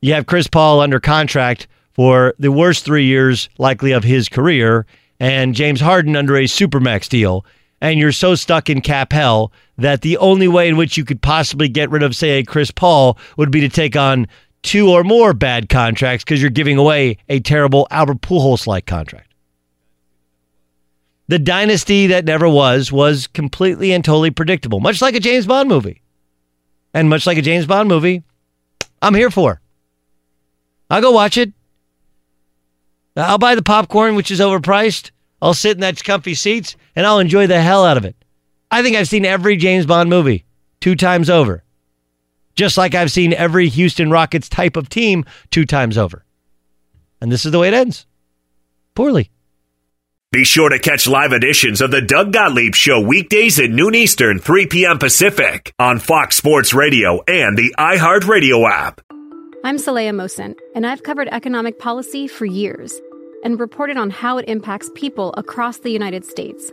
you 0.00 0.14
have 0.14 0.26
Chris 0.26 0.46
Paul 0.46 0.80
under 0.80 1.00
contract 1.00 1.66
for 1.92 2.34
the 2.38 2.52
worst 2.52 2.84
three 2.84 3.04
years 3.04 3.48
likely 3.58 3.92
of 3.92 4.04
his 4.04 4.28
career, 4.28 4.86
and 5.18 5.54
James 5.54 5.80
Harden 5.80 6.16
under 6.16 6.36
a 6.36 6.44
supermax 6.44 7.08
deal. 7.08 7.44
And 7.80 7.98
you're 7.98 8.12
so 8.12 8.34
stuck 8.34 8.70
in 8.70 8.80
cap 8.80 9.12
hell 9.12 9.52
that 9.76 10.02
the 10.02 10.16
only 10.18 10.48
way 10.48 10.68
in 10.68 10.76
which 10.76 10.96
you 10.96 11.04
could 11.04 11.20
possibly 11.20 11.68
get 11.68 11.90
rid 11.90 12.02
of, 12.02 12.16
say, 12.16 12.38
a 12.38 12.44
Chris 12.44 12.70
Paul 12.70 13.18
would 13.36 13.50
be 13.50 13.60
to 13.60 13.68
take 13.68 13.96
on 13.96 14.28
two 14.64 14.90
or 14.90 15.04
more 15.04 15.32
bad 15.32 15.68
contracts 15.68 16.24
because 16.24 16.40
you're 16.40 16.50
giving 16.50 16.78
away 16.78 17.18
a 17.28 17.38
terrible 17.38 17.86
Albert 17.92 18.22
Pujols 18.22 18.66
like 18.66 18.86
contract. 18.86 19.32
The 21.28 21.38
dynasty 21.38 22.08
that 22.08 22.24
never 22.24 22.48
was 22.48 22.90
was 22.90 23.26
completely 23.28 23.92
and 23.92 24.04
totally 24.04 24.30
predictable, 24.30 24.80
much 24.80 25.00
like 25.00 25.14
a 25.14 25.20
James 25.20 25.46
Bond 25.46 25.68
movie. 25.68 26.02
And 26.92 27.08
much 27.08 27.26
like 27.26 27.38
a 27.38 27.42
James 27.42 27.66
Bond 27.66 27.88
movie, 27.88 28.22
I'm 29.00 29.14
here 29.14 29.30
for. 29.30 29.60
I'll 30.90 31.00
go 31.00 31.12
watch 31.12 31.36
it. 31.36 31.52
I'll 33.16 33.38
buy 33.38 33.54
the 33.54 33.62
popcorn, 33.62 34.16
which 34.16 34.30
is 34.30 34.40
overpriced. 34.40 35.10
I'll 35.40 35.54
sit 35.54 35.76
in 35.76 35.80
that 35.80 36.02
comfy 36.02 36.34
seats 36.34 36.76
and 36.94 37.06
I'll 37.06 37.18
enjoy 37.18 37.46
the 37.46 37.60
hell 37.60 37.84
out 37.84 37.96
of 37.96 38.04
it. 38.04 38.16
I 38.70 38.82
think 38.82 38.96
I've 38.96 39.08
seen 39.08 39.24
every 39.24 39.56
James 39.56 39.86
Bond 39.86 40.10
movie 40.10 40.44
two 40.80 40.94
times 40.94 41.30
over, 41.30 41.63
just 42.54 42.78
like 42.78 42.94
I've 42.94 43.10
seen 43.10 43.32
every 43.32 43.68
Houston 43.68 44.10
Rockets 44.10 44.48
type 44.48 44.76
of 44.76 44.88
team 44.88 45.24
two 45.50 45.64
times 45.64 45.98
over. 45.98 46.24
And 47.20 47.30
this 47.30 47.44
is 47.44 47.52
the 47.52 47.58
way 47.58 47.68
it 47.68 47.74
ends 47.74 48.06
poorly. 48.94 49.30
Be 50.32 50.44
sure 50.44 50.68
to 50.68 50.80
catch 50.80 51.06
live 51.06 51.32
editions 51.32 51.80
of 51.80 51.92
the 51.92 52.00
Doug 52.00 52.32
Gottlieb 52.32 52.74
Show 52.74 53.00
weekdays 53.00 53.60
at 53.60 53.70
noon 53.70 53.94
Eastern, 53.94 54.40
3 54.40 54.66
p.m. 54.66 54.98
Pacific 54.98 55.72
on 55.78 56.00
Fox 56.00 56.36
Sports 56.36 56.74
Radio 56.74 57.22
and 57.28 57.56
the 57.56 57.72
iHeartRadio 57.78 58.68
app. 58.68 59.00
I'm 59.62 59.76
Saleha 59.76 60.10
Mohsin, 60.10 60.56
and 60.74 60.86
I've 60.86 61.04
covered 61.04 61.28
economic 61.28 61.78
policy 61.78 62.26
for 62.26 62.46
years 62.46 63.00
and 63.44 63.60
reported 63.60 63.96
on 63.96 64.10
how 64.10 64.36
it 64.38 64.48
impacts 64.48 64.90
people 64.96 65.32
across 65.36 65.78
the 65.78 65.90
United 65.90 66.24
States. 66.24 66.72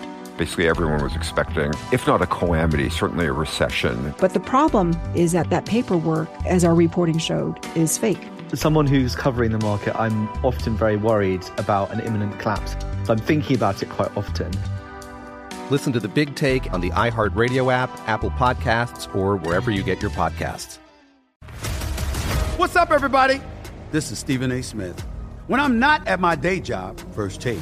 Basically, 0.41 0.67
everyone 0.67 1.03
was 1.03 1.15
expecting, 1.15 1.71
if 1.91 2.07
not 2.07 2.19
a 2.23 2.25
calamity, 2.25 2.89
certainly 2.89 3.27
a 3.27 3.31
recession. 3.31 4.11
But 4.17 4.33
the 4.33 4.39
problem 4.39 4.99
is 5.13 5.33
that 5.33 5.51
that 5.51 5.67
paperwork, 5.67 6.27
as 6.47 6.65
our 6.65 6.73
reporting 6.73 7.19
showed, 7.19 7.63
is 7.77 7.95
fake. 7.99 8.27
As 8.51 8.59
someone 8.59 8.87
who's 8.87 9.15
covering 9.15 9.51
the 9.51 9.59
market, 9.59 9.95
I'm 9.95 10.27
often 10.43 10.75
very 10.75 10.97
worried 10.97 11.45
about 11.59 11.91
an 11.91 11.99
imminent 11.99 12.39
collapse. 12.39 12.75
So 13.03 13.13
I'm 13.13 13.19
thinking 13.19 13.55
about 13.55 13.83
it 13.83 13.89
quite 13.89 14.17
often. 14.17 14.51
Listen 15.69 15.93
to 15.93 15.99
the 15.99 16.07
big 16.07 16.33
take 16.33 16.73
on 16.73 16.81
the 16.81 16.89
iHeartRadio 16.89 17.71
app, 17.71 17.91
Apple 18.09 18.31
Podcasts, 18.31 19.15
or 19.15 19.35
wherever 19.35 19.69
you 19.69 19.83
get 19.83 20.01
your 20.01 20.09
podcasts. 20.09 20.79
What's 22.57 22.75
up, 22.75 22.89
everybody? 22.89 23.39
This 23.91 24.11
is 24.11 24.17
Stephen 24.17 24.51
A. 24.51 24.63
Smith. 24.63 24.99
When 25.45 25.59
I'm 25.59 25.77
not 25.77 26.07
at 26.07 26.19
my 26.19 26.33
day 26.33 26.59
job, 26.59 26.99
First 27.13 27.41
Take, 27.41 27.61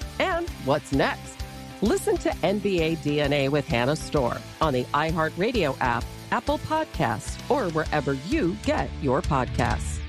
And 0.19 0.49
what's 0.65 0.91
next? 0.91 1.37
Listen 1.81 2.17
to 2.17 2.29
NBA 2.29 2.97
DNA 2.97 3.49
with 3.49 3.67
Hannah 3.67 3.95
Storm 3.95 4.37
on 4.61 4.73
the 4.73 4.83
iHeartRadio 4.93 5.75
app, 5.81 6.03
Apple 6.31 6.59
Podcasts, 6.59 7.37
or 7.49 7.71
wherever 7.71 8.13
you 8.13 8.55
get 8.63 8.89
your 9.01 9.21
podcasts. 9.21 9.99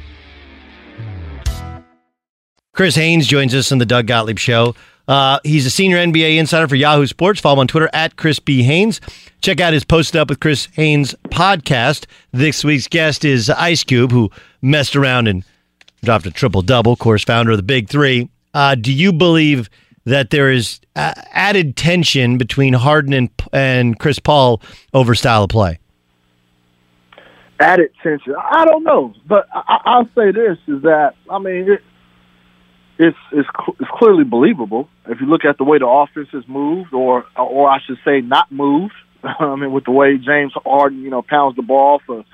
Chris 2.75 2.95
Haynes 2.95 3.27
joins 3.27 3.55
us 3.55 3.71
on 3.71 3.79
the 3.79 3.87
Doug 3.87 4.07
Gottlieb 4.07 4.38
Show. 4.38 4.75
Uh, 5.09 5.38
he's 5.45 5.67
a 5.67 5.71
senior 5.71 5.99
NBA 5.99 6.37
insider 6.37 6.69
for 6.69 6.77
Yahoo 6.77 7.07
Sports. 7.07 7.41
Follow 7.41 7.55
him 7.55 7.61
on 7.61 7.69
Twitter 7.69 7.91
at 7.93 8.17
Chris 8.17 8.38
B. 8.38 8.62
Haynes. 8.62 9.01
Check 9.43 9.61
out 9.61 9.73
his 9.73 9.85
Posted 9.85 10.21
Up 10.21 10.31
with 10.31 10.41
Chris 10.41 10.69
Haynes 10.73 11.15
podcast. 11.25 12.07
This 12.31 12.65
week's 12.65 12.88
guest 12.88 13.25
is 13.25 13.51
Ice 13.51 13.83
Cube, 13.83 14.12
who 14.12 14.31
messed 14.62 14.95
around 14.97 15.29
and 15.29 15.45
dropped 16.03 16.25
a 16.27 16.31
triple 16.31 16.62
double. 16.62 16.93
Of 16.93 16.99
course, 16.99 17.25
founder 17.25 17.51
of 17.51 17.57
the 17.57 17.62
Big 17.62 17.88
Three. 17.88 18.31
Uh, 18.55 18.75
do 18.75 18.93
you 18.93 19.12
believe 19.12 19.69
that 20.05 20.31
there 20.31 20.51
is 20.51 20.81
uh, 20.97 21.15
added 21.33 21.77
tension 21.77 22.38
between 22.38 22.73
Harden 22.73 23.12
and, 23.12 23.31
and 23.53 23.99
Chris 23.99 24.19
Paul 24.19 24.61
over 24.93 25.15
style 25.15 25.45
of 25.45 25.51
play? 25.51 25.79
Added 27.61 27.91
tension. 28.03 28.35
I 28.38 28.65
don't 28.65 28.83
know, 28.83 29.15
but 29.27 29.47
I, 29.53 29.99
will 29.99 30.09
say 30.17 30.33
this: 30.33 30.59
is 30.67 30.83
that 30.83 31.15
I 31.31 31.38
mean, 31.38 31.71
it, 31.71 31.83
it's 32.99 33.17
it's 33.31 33.49
it's 33.81 33.91
clearly 33.95 34.25
believable 34.25 34.88
if 35.07 35.21
you 35.21 35.27
look 35.27 35.45
at 35.45 35.59
the 35.59 35.65
way 35.65 35.79
the 35.79 35.87
offense 35.87 36.29
has 36.33 36.47
moved, 36.49 36.93
or 36.93 37.25
or 37.37 37.69
I 37.69 37.79
should 37.87 37.99
say, 38.05 38.21
not 38.21 38.51
moved. 38.51 38.95
I 39.23 39.55
mean, 39.55 39.73
with 39.73 39.85
the 39.85 39.93
way 39.93 40.19
James 40.19 40.53
Harden, 40.65 41.03
you 41.03 41.11
know, 41.11 41.23
pounds 41.23 41.55
the 41.55 41.62
ball 41.62 42.01
for 42.05 42.25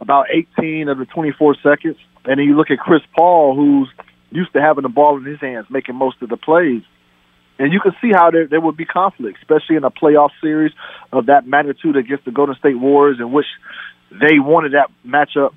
about 0.00 0.26
18 0.30 0.88
of 0.88 0.98
the 0.98 1.04
24 1.04 1.56
seconds, 1.62 1.96
and 2.24 2.38
then 2.38 2.46
you 2.46 2.56
look 2.56 2.70
at 2.70 2.78
Chris 2.78 3.02
Paul, 3.16 3.54
who's 3.54 3.88
used 4.30 4.52
to 4.52 4.60
having 4.60 4.82
the 4.82 4.88
ball 4.88 5.16
in 5.18 5.24
his 5.24 5.40
hands, 5.40 5.66
making 5.68 5.96
most 5.96 6.22
of 6.22 6.28
the 6.28 6.36
plays. 6.36 6.82
And 7.60 7.72
you 7.72 7.78
can 7.78 7.92
see 8.00 8.10
how 8.12 8.30
there, 8.30 8.46
there 8.48 8.60
would 8.60 8.76
be 8.76 8.86
conflict, 8.86 9.38
especially 9.42 9.76
in 9.76 9.84
a 9.84 9.90
playoff 9.90 10.30
series 10.40 10.72
of 11.12 11.26
that 11.26 11.46
magnitude 11.46 11.96
against 11.96 12.24
the 12.24 12.32
Golden 12.32 12.56
State 12.56 12.78
Warriors, 12.78 13.20
in 13.20 13.30
which 13.30 13.46
they 14.10 14.38
wanted 14.38 14.72
that 14.72 14.90
matchup 15.06 15.54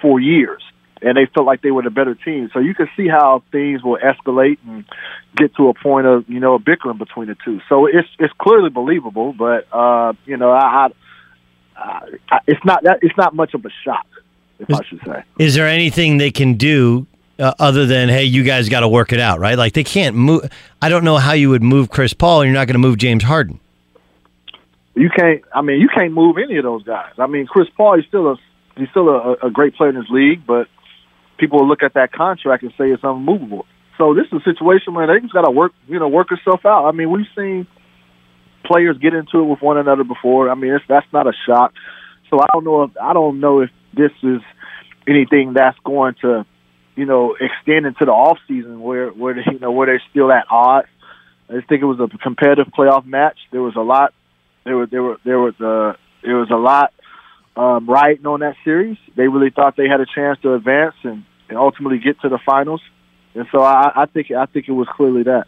for 0.00 0.20
years 0.20 0.62
and 1.02 1.16
they 1.16 1.26
felt 1.32 1.46
like 1.46 1.62
they 1.62 1.70
were 1.70 1.82
the 1.82 1.90
better 1.90 2.14
team. 2.14 2.50
So 2.52 2.58
you 2.58 2.74
can 2.74 2.88
see 2.96 3.08
how 3.08 3.42
things 3.52 3.82
will 3.82 3.98
escalate 3.98 4.58
and 4.66 4.84
get 5.36 5.54
to 5.56 5.68
a 5.68 5.74
point 5.74 6.06
of 6.06 6.28
you 6.28 6.40
know 6.40 6.54
a 6.54 6.58
bickering 6.58 6.98
between 6.98 7.28
the 7.28 7.36
two. 7.44 7.60
So 7.68 7.86
it's 7.86 8.08
it's 8.18 8.32
clearly 8.38 8.70
believable, 8.70 9.32
but 9.32 9.66
uh, 9.72 10.14
you 10.24 10.36
know 10.36 10.50
I, 10.50 10.88
I, 11.76 12.00
I 12.30 12.38
it's 12.46 12.64
not 12.64 12.82
that 12.84 13.00
it's 13.02 13.16
not 13.16 13.34
much 13.34 13.54
of 13.54 13.64
a 13.64 13.70
shock, 13.84 14.06
if 14.58 14.70
is, 14.70 14.80
I 14.80 14.84
should 14.84 15.00
say. 15.04 15.22
Is 15.38 15.54
there 15.54 15.68
anything 15.68 16.18
they 16.18 16.30
can 16.30 16.54
do? 16.54 17.06
Uh, 17.38 17.52
other 17.58 17.84
than 17.84 18.08
hey, 18.08 18.24
you 18.24 18.42
guys 18.44 18.68
got 18.70 18.80
to 18.80 18.88
work 18.88 19.12
it 19.12 19.20
out, 19.20 19.38
right? 19.38 19.58
Like 19.58 19.74
they 19.74 19.84
can't 19.84 20.16
move. 20.16 20.50
I 20.80 20.88
don't 20.88 21.04
know 21.04 21.18
how 21.18 21.32
you 21.32 21.50
would 21.50 21.62
move 21.62 21.90
Chris 21.90 22.14
Paul, 22.14 22.40
and 22.40 22.48
you're 22.48 22.58
not 22.58 22.66
going 22.66 22.74
to 22.74 22.78
move 22.78 22.96
James 22.96 23.22
Harden. 23.22 23.60
You 24.94 25.10
can't. 25.14 25.42
I 25.54 25.60
mean, 25.60 25.80
you 25.80 25.88
can't 25.94 26.12
move 26.12 26.36
any 26.38 26.56
of 26.56 26.64
those 26.64 26.82
guys. 26.84 27.12
I 27.18 27.26
mean, 27.26 27.46
Chris 27.46 27.68
Paul 27.76 27.98
is 27.98 28.06
still 28.08 28.28
a 28.28 28.36
he's 28.76 28.88
still 28.90 29.08
a, 29.10 29.34
a 29.46 29.50
great 29.50 29.74
player 29.74 29.90
in 29.90 29.96
his 29.96 30.08
league, 30.08 30.46
but 30.46 30.68
people 31.38 31.60
will 31.60 31.68
look 31.68 31.82
at 31.82 31.94
that 31.94 32.12
contract 32.12 32.62
and 32.62 32.72
say 32.78 32.90
it's 32.90 33.04
unmovable. 33.04 33.66
So 33.98 34.14
this 34.14 34.26
is 34.26 34.40
a 34.40 34.44
situation 34.44 34.94
where 34.94 35.06
they 35.06 35.20
just 35.20 35.32
got 35.32 35.42
to 35.42 35.50
work, 35.50 35.72
you 35.88 35.98
know, 35.98 36.08
work 36.08 36.28
itself 36.30 36.64
out. 36.64 36.86
I 36.86 36.92
mean, 36.92 37.10
we've 37.10 37.26
seen 37.36 37.66
players 38.64 38.98
get 38.98 39.14
into 39.14 39.40
it 39.40 39.44
with 39.44 39.62
one 39.62 39.78
another 39.78 40.04
before. 40.04 40.50
I 40.50 40.54
mean, 40.54 40.72
it's, 40.72 40.84
that's 40.88 41.06
not 41.12 41.26
a 41.26 41.32
shock. 41.46 41.72
So 42.30 42.40
I 42.40 42.46
don't 42.52 42.64
know 42.64 42.82
if 42.84 42.90
I 43.00 43.12
don't 43.12 43.40
know 43.40 43.60
if 43.60 43.70
this 43.94 44.12
is 44.22 44.40
anything 45.06 45.54
that's 45.54 45.78
going 45.84 46.16
to, 46.22 46.44
you 46.96 47.04
know, 47.04 47.36
extend 47.38 47.86
into 47.86 48.04
the 48.04 48.10
off 48.10 48.38
season 48.48 48.80
where 48.80 49.10
where 49.10 49.34
they, 49.34 49.42
you 49.52 49.58
know 49.58 49.70
where 49.70 49.86
they're 49.86 50.02
still 50.10 50.32
at 50.32 50.46
odds. 50.50 50.88
I 51.48 51.54
just 51.54 51.68
think 51.68 51.82
it 51.82 51.86
was 51.86 52.00
a 52.00 52.08
competitive 52.18 52.72
playoff 52.76 53.06
match. 53.06 53.38
There 53.52 53.62
was 53.62 53.76
a 53.76 53.80
lot. 53.80 54.12
There 54.64 54.76
were 54.76 54.86
there 54.86 55.02
were 55.02 55.18
there 55.24 55.38
was 55.38 55.54
uh 55.60 55.96
there 56.22 56.36
was 56.36 56.50
a 56.50 56.56
lot 56.56 56.92
um, 57.56 57.88
riding 57.88 58.26
on 58.26 58.40
that 58.40 58.56
series. 58.64 58.98
They 59.14 59.28
really 59.28 59.50
thought 59.50 59.76
they 59.76 59.88
had 59.88 60.00
a 60.00 60.06
chance 60.06 60.38
to 60.42 60.54
advance 60.54 60.94
and, 61.02 61.24
and 61.48 61.58
ultimately 61.58 61.98
get 61.98 62.20
to 62.20 62.28
the 62.28 62.38
finals. 62.44 62.82
And 63.34 63.46
so 63.52 63.60
I, 63.60 63.92
I 63.94 64.06
think 64.06 64.30
I 64.30 64.46
think 64.46 64.68
it 64.68 64.72
was 64.72 64.88
clearly 64.96 65.22
that. 65.24 65.46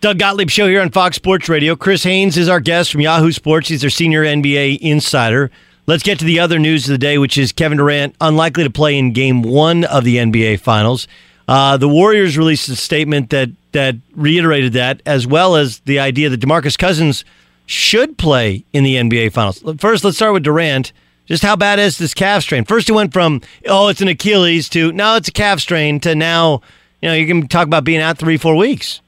Doug 0.00 0.18
Gottlieb 0.18 0.50
show 0.50 0.68
here 0.68 0.82
on 0.82 0.90
Fox 0.90 1.16
Sports 1.16 1.48
Radio. 1.48 1.76
Chris 1.76 2.02
Haynes 2.04 2.36
is 2.36 2.48
our 2.48 2.60
guest 2.60 2.92
from 2.92 3.00
Yahoo 3.00 3.32
Sports. 3.32 3.68
He's 3.68 3.82
our 3.84 3.90
senior 3.90 4.22
NBA 4.22 4.78
insider. 4.80 5.50
Let's 5.86 6.02
get 6.02 6.18
to 6.20 6.24
the 6.24 6.40
other 6.40 6.58
news 6.58 6.86
of 6.86 6.92
the 6.92 6.98
day, 6.98 7.18
which 7.18 7.36
is 7.36 7.52
Kevin 7.52 7.76
Durant 7.76 8.14
unlikely 8.18 8.64
to 8.64 8.70
play 8.70 8.96
in 8.96 9.12
Game 9.12 9.42
One 9.42 9.84
of 9.84 10.02
the 10.04 10.16
NBA 10.16 10.60
Finals. 10.60 11.06
Uh, 11.46 11.76
the 11.76 11.88
Warriors 11.88 12.38
released 12.38 12.70
a 12.70 12.76
statement 12.76 13.28
that 13.30 13.50
that 13.72 13.96
reiterated 14.14 14.72
that, 14.72 15.02
as 15.04 15.26
well 15.26 15.56
as 15.56 15.80
the 15.80 15.98
idea 15.98 16.30
that 16.30 16.40
DeMarcus 16.40 16.78
Cousins 16.78 17.22
should 17.66 18.16
play 18.16 18.64
in 18.72 18.82
the 18.82 18.96
NBA 18.96 19.32
Finals. 19.32 19.62
First, 19.78 20.04
let's 20.04 20.16
start 20.16 20.32
with 20.32 20.42
Durant. 20.42 20.92
Just 21.26 21.42
how 21.42 21.54
bad 21.54 21.78
is 21.78 21.98
this 21.98 22.14
calf 22.14 22.42
strain? 22.42 22.64
First, 22.64 22.88
it 22.88 22.92
went 22.92 23.12
from 23.12 23.42
oh, 23.68 23.88
it's 23.88 24.00
an 24.00 24.08
Achilles 24.08 24.70
to 24.70 24.90
no, 24.92 25.16
it's 25.16 25.28
a 25.28 25.32
calf 25.32 25.60
strain 25.60 26.00
to 26.00 26.14
now, 26.14 26.62
you 27.02 27.10
know, 27.10 27.14
you 27.14 27.26
can 27.26 27.46
talk 27.46 27.66
about 27.66 27.84
being 27.84 28.00
out 28.00 28.16
three, 28.16 28.38
four 28.38 28.56
weeks. 28.56 29.02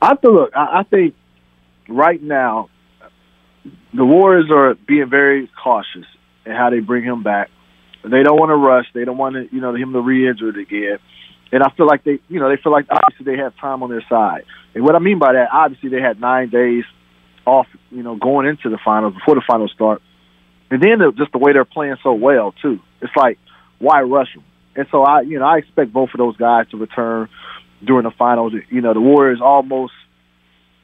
I 0.00 0.06
have 0.06 0.20
to 0.20 0.30
look. 0.30 0.56
I, 0.56 0.80
I 0.80 0.82
think 0.84 1.16
right 1.88 2.22
now 2.22 2.68
the 3.94 4.04
Warriors 4.04 4.50
are 4.50 4.74
being 4.74 5.08
very 5.10 5.50
cautious 5.62 6.06
in 6.46 6.52
how 6.52 6.70
they 6.70 6.80
bring 6.80 7.04
him 7.04 7.22
back. 7.22 7.50
They 8.02 8.22
don't 8.22 8.38
want 8.38 8.50
to 8.50 8.56
rush. 8.56 8.86
They 8.94 9.04
don't 9.04 9.18
want 9.18 9.34
to, 9.34 9.54
you 9.54 9.60
know, 9.60 9.74
him 9.74 9.92
to 9.92 10.00
re-injure 10.00 10.48
it 10.48 10.58
again. 10.58 10.98
And 11.52 11.62
I 11.62 11.70
feel 11.76 11.86
like 11.86 12.02
they, 12.02 12.18
you 12.28 12.40
know, 12.40 12.48
they 12.48 12.60
feel 12.60 12.72
like 12.72 12.86
obviously 12.90 13.26
they 13.30 13.40
have 13.40 13.56
time 13.58 13.82
on 13.82 13.90
their 13.90 14.04
side. 14.08 14.44
And 14.74 14.82
what 14.82 14.96
I 14.96 14.98
mean 14.98 15.18
by 15.18 15.34
that, 15.34 15.48
obviously 15.52 15.90
they 15.90 16.00
had 16.00 16.20
nine 16.20 16.48
days 16.48 16.84
off, 17.44 17.66
you 17.90 18.02
know, 18.02 18.16
going 18.16 18.46
into 18.46 18.70
the 18.70 18.78
finals 18.82 19.14
before 19.14 19.34
the 19.34 19.42
finals 19.46 19.70
start. 19.74 20.00
And 20.70 20.82
then 20.82 20.98
the, 20.98 21.12
just 21.16 21.32
the 21.32 21.38
way 21.38 21.52
they're 21.52 21.66
playing 21.66 21.96
so 22.02 22.14
well 22.14 22.54
too. 22.62 22.80
It's 23.02 23.14
like 23.14 23.38
why 23.78 24.00
rush 24.02 24.32
them? 24.34 24.44
And 24.74 24.86
so 24.90 25.02
I, 25.02 25.20
you 25.20 25.38
know, 25.38 25.44
I 25.44 25.58
expect 25.58 25.92
both 25.92 26.10
of 26.14 26.18
those 26.18 26.36
guys 26.36 26.68
to 26.70 26.78
return 26.78 27.28
during 27.84 28.04
the 28.04 28.12
finals. 28.16 28.54
You 28.70 28.80
know, 28.80 28.94
the 28.94 29.00
Warriors 29.00 29.40
almost 29.42 29.92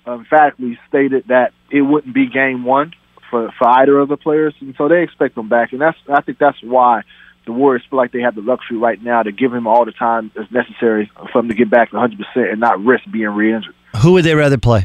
emphatically 0.06 0.78
stated 0.88 1.24
that 1.28 1.52
it 1.70 1.80
wouldn't 1.80 2.14
be 2.14 2.26
game 2.28 2.64
one 2.64 2.92
for 3.30 3.52
for 3.58 3.68
either 3.68 3.98
of 3.98 4.08
the 4.08 4.16
players, 4.16 4.54
and 4.60 4.74
so 4.76 4.88
they 4.88 5.02
expect 5.02 5.34
them 5.34 5.48
back. 5.48 5.72
And 5.72 5.80
that's 5.80 5.98
I 6.08 6.20
think 6.22 6.38
that's 6.38 6.62
why 6.62 7.02
the 7.46 7.52
Warriors 7.52 7.82
feel 7.88 7.96
like 7.96 8.12
they 8.12 8.20
have 8.20 8.34
the 8.34 8.42
luxury 8.42 8.76
right 8.76 9.02
now 9.02 9.22
to 9.22 9.32
give 9.32 9.52
him 9.52 9.66
all 9.66 9.84
the 9.84 9.92
time 9.92 10.30
that's 10.36 10.50
necessary 10.50 11.10
for 11.32 11.40
him 11.40 11.48
to 11.48 11.54
get 11.54 11.70
back 11.70 11.92
100 11.92 12.18
percent 12.18 12.50
and 12.50 12.60
not 12.60 12.80
risk 12.84 13.04
being 13.10 13.28
re-injured. 13.28 13.74
Who 14.02 14.12
would 14.12 14.24
they 14.24 14.34
rather 14.34 14.58
play? 14.58 14.84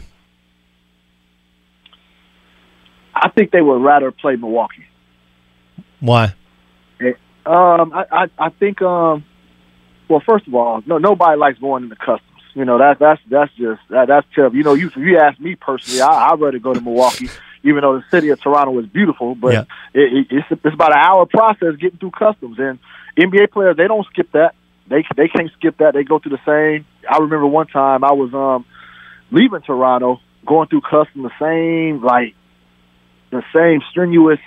I 3.13 3.29
think 3.29 3.51
they 3.51 3.61
would 3.61 3.81
rather 3.81 4.11
play 4.11 4.35
Milwaukee. 4.35 4.85
Why? 5.99 6.33
Um, 7.45 7.91
I, 7.93 8.05
I 8.11 8.25
I 8.37 8.49
think 8.49 8.81
um, 8.81 9.25
well, 10.09 10.21
first 10.25 10.47
of 10.47 10.55
all, 10.55 10.81
no 10.85 10.97
nobody 10.97 11.37
likes 11.37 11.59
going 11.59 11.83
into 11.83 11.95
customs. 11.95 12.21
You 12.53 12.65
know 12.65 12.77
that 12.77 12.99
that's 12.99 13.21
that's 13.29 13.51
just 13.53 13.81
that, 13.89 14.07
that's 14.07 14.27
tough. 14.35 14.53
You 14.53 14.63
know, 14.63 14.73
you 14.73 14.91
you 14.95 15.17
ask 15.17 15.39
me 15.39 15.55
personally, 15.55 16.01
I, 16.01 16.31
I'd 16.31 16.39
rather 16.39 16.59
go 16.59 16.73
to 16.73 16.81
Milwaukee, 16.81 17.29
even 17.63 17.81
though 17.81 17.97
the 17.97 18.03
city 18.11 18.29
of 18.29 18.41
Toronto 18.41 18.77
is 18.79 18.85
beautiful. 18.87 19.35
But 19.35 19.53
Yeah. 19.53 19.61
it, 19.93 20.13
it, 20.13 20.27
it's 20.29 20.47
it's 20.63 20.73
about 20.73 20.91
an 20.91 20.99
hour 20.99 21.25
process 21.25 21.75
getting 21.79 21.97
through 21.99 22.11
customs, 22.11 22.57
and 22.59 22.79
NBA 23.17 23.51
players 23.51 23.77
they 23.77 23.87
don't 23.87 24.05
skip 24.07 24.31
that. 24.33 24.53
They 24.87 25.03
they 25.15 25.27
can't 25.29 25.51
skip 25.57 25.77
that. 25.77 25.93
They 25.93 26.03
go 26.03 26.19
through 26.19 26.37
the 26.37 26.45
same. 26.45 26.85
I 27.09 27.17
remember 27.17 27.47
one 27.47 27.67
time 27.67 28.03
I 28.03 28.13
was 28.13 28.33
um 28.33 28.65
leaving 29.31 29.61
Toronto, 29.61 30.19
going 30.45 30.67
through 30.67 30.81
customs, 30.81 31.23
the 31.23 31.31
same 31.39 32.03
like 32.03 32.35
the 33.31 33.43
same 33.53 33.81
strenuous 33.89 34.39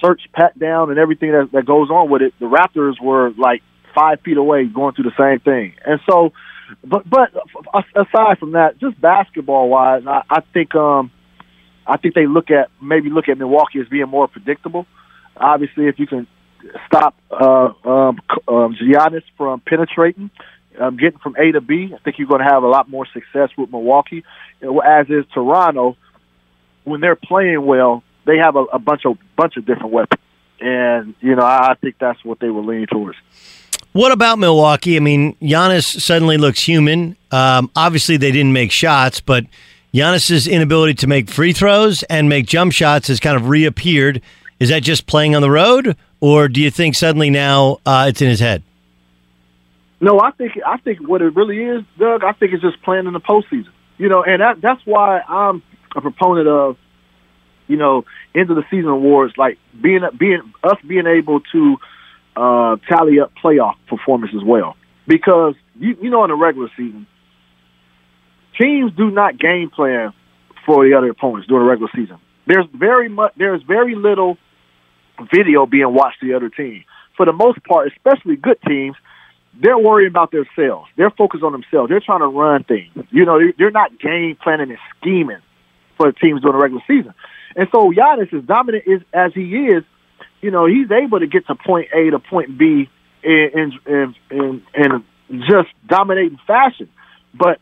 search 0.00 0.22
pat 0.32 0.58
down 0.58 0.90
and 0.90 0.98
everything 0.98 1.32
that, 1.32 1.50
that 1.52 1.64
goes 1.64 1.90
on 1.90 2.10
with 2.10 2.22
it. 2.22 2.34
The 2.40 2.46
Raptors 2.46 3.00
were 3.00 3.30
like 3.36 3.62
five 3.94 4.20
feet 4.20 4.36
away 4.36 4.64
going 4.66 4.94
through 4.94 5.04
the 5.04 5.16
same 5.18 5.40
thing. 5.40 5.74
And 5.84 6.00
so, 6.08 6.32
but 6.84 7.08
but 7.08 7.30
aside 7.94 8.38
from 8.38 8.52
that, 8.52 8.78
just 8.78 9.00
basketball 9.00 9.68
wise, 9.68 10.02
I, 10.06 10.22
I 10.30 10.40
think 10.52 10.74
um 10.74 11.10
I 11.86 11.96
think 11.96 12.14
they 12.14 12.26
look 12.26 12.50
at 12.50 12.70
maybe 12.80 13.10
look 13.10 13.28
at 13.28 13.38
Milwaukee 13.38 13.80
as 13.80 13.88
being 13.88 14.08
more 14.08 14.28
predictable. 14.28 14.86
Obviously, 15.36 15.86
if 15.86 15.98
you 15.98 16.06
can 16.06 16.26
stop 16.86 17.14
uh, 17.30 17.72
um, 17.84 18.20
um, 18.48 18.76
Giannis 18.76 19.24
from 19.36 19.60
penetrating, 19.60 20.30
um, 20.78 20.96
getting 20.96 21.18
from 21.18 21.36
A 21.36 21.52
to 21.52 21.60
B, 21.60 21.92
I 21.94 21.98
think 21.98 22.18
you're 22.18 22.28
going 22.28 22.40
to 22.40 22.48
have 22.50 22.62
a 22.62 22.68
lot 22.68 22.88
more 22.88 23.06
success 23.12 23.50
with 23.56 23.70
Milwaukee. 23.70 24.24
As 24.62 25.08
is 25.08 25.24
Toronto, 25.34 25.96
when 26.84 27.00
they're 27.00 27.16
playing 27.16 27.64
well, 27.64 28.02
they 28.24 28.38
have 28.38 28.56
a, 28.56 28.62
a 28.64 28.78
bunch 28.78 29.04
of 29.04 29.18
bunch 29.36 29.56
of 29.56 29.66
different 29.66 29.92
weapons, 29.92 30.20
and 30.60 31.14
you 31.20 31.34
know 31.34 31.44
I, 31.44 31.74
think 31.80 31.96
that's 31.98 32.24
what 32.24 32.38
they 32.40 32.50
were 32.50 32.62
leaning 32.62 32.86
towards. 32.86 33.18
What 33.92 34.12
about 34.12 34.38
Milwaukee? 34.38 34.96
I 34.96 35.00
mean, 35.00 35.34
Giannis 35.36 36.00
suddenly 36.00 36.38
looks 36.38 36.62
human. 36.62 37.16
Um, 37.30 37.70
obviously, 37.76 38.16
they 38.16 38.30
didn't 38.30 38.52
make 38.52 38.72
shots, 38.72 39.20
but 39.20 39.44
Giannis's 39.94 40.48
inability 40.48 40.94
to 40.94 41.06
make 41.06 41.28
free 41.28 41.52
throws 41.52 42.02
and 42.04 42.28
make 42.28 42.46
jump 42.46 42.72
shots 42.72 43.08
has 43.08 43.20
kind 43.20 43.36
of 43.36 43.48
reappeared. 43.48 44.22
Is 44.58 44.70
that 44.70 44.82
just 44.82 45.06
playing 45.06 45.34
on 45.34 45.42
the 45.42 45.50
road, 45.50 45.96
or 46.20 46.48
do 46.48 46.62
you 46.62 46.70
think 46.70 46.94
suddenly 46.94 47.28
now 47.28 47.78
uh, 47.84 48.06
it's 48.08 48.22
in 48.22 48.28
his 48.28 48.40
head? 48.40 48.62
No, 50.00 50.18
I 50.18 50.30
think 50.30 50.52
I 50.66 50.78
think 50.78 51.06
what 51.06 51.20
it 51.20 51.36
really 51.36 51.62
is, 51.62 51.84
Doug. 51.98 52.24
I 52.24 52.32
think 52.32 52.52
it's 52.52 52.62
just 52.62 52.82
playing 52.82 53.06
in 53.06 53.12
the 53.12 53.20
postseason. 53.20 53.70
You 53.98 54.08
know, 54.08 54.24
and 54.24 54.40
that 54.40 54.60
that's 54.60 54.80
why 54.84 55.20
I'm 55.20 55.62
a 55.94 56.00
proponent 56.00 56.48
of, 56.48 56.76
you 57.68 57.76
know, 57.76 58.04
end 58.34 58.50
of 58.50 58.56
the 58.56 58.64
season 58.70 58.88
awards, 58.88 59.34
like 59.36 59.58
being 59.80 60.00
being 60.18 60.40
us 60.64 60.78
being 60.86 61.06
able 61.06 61.40
to 61.52 61.76
uh, 62.34 62.76
tally 62.88 63.20
up 63.20 63.32
playoff 63.44 63.74
performance 63.88 64.32
as 64.34 64.42
well. 64.42 64.76
Because 65.06 65.54
you 65.78 65.96
you 66.00 66.08
know 66.08 66.24
in 66.24 66.30
the 66.30 66.36
regular 66.36 66.68
season, 66.76 67.06
teams 68.60 68.92
do 68.96 69.10
not 69.10 69.38
game 69.38 69.70
plan 69.70 70.12
for 70.66 70.88
the 70.88 70.94
other 70.96 71.10
opponents 71.10 71.48
during 71.48 71.64
the 71.64 71.70
regular 71.70 71.90
season. 71.94 72.18
There's 72.46 72.66
very 72.74 73.08
much 73.08 73.32
there's 73.36 73.62
very 73.62 73.94
little 73.94 74.38
video 75.32 75.66
being 75.66 75.92
watched 75.92 76.20
the 76.20 76.34
other 76.34 76.48
team. 76.48 76.84
For 77.16 77.26
the 77.26 77.32
most 77.32 77.62
part, 77.64 77.92
especially 77.92 78.36
good 78.36 78.58
teams, 78.66 78.96
they're 79.60 79.78
worrying 79.78 80.08
about 80.08 80.32
themselves. 80.32 80.88
They're 80.96 81.10
focused 81.10 81.44
on 81.44 81.52
themselves. 81.52 81.90
They're 81.90 82.00
trying 82.00 82.20
to 82.20 82.26
run 82.26 82.64
things. 82.64 82.90
You 83.10 83.24
know, 83.26 83.38
they're- 83.58 83.70
not 83.70 83.98
game 83.98 84.36
planning 84.42 84.70
and 84.70 84.78
scheming 84.96 85.38
for 85.96 86.10
the 86.10 86.12
teams 86.12 86.40
during 86.40 86.56
the 86.56 86.62
regular 86.62 86.82
season. 86.86 87.14
And 87.54 87.68
so 87.70 87.92
Giannis, 87.92 88.32
as 88.32 88.44
dominant 88.44 88.84
is, 88.86 89.02
as 89.12 89.32
he 89.34 89.66
is, 89.66 89.84
you 90.40 90.50
know, 90.50 90.66
he's 90.66 90.90
able 90.90 91.20
to 91.20 91.26
get 91.26 91.46
to 91.46 91.54
point 91.54 91.88
A 91.92 92.10
to 92.10 92.18
point 92.18 92.56
B 92.56 92.88
in 93.22 93.72
in 93.86 94.14
in, 94.30 94.62
in 94.74 95.04
just 95.48 95.68
dominating 95.86 96.38
fashion. 96.46 96.88
But 97.34 97.60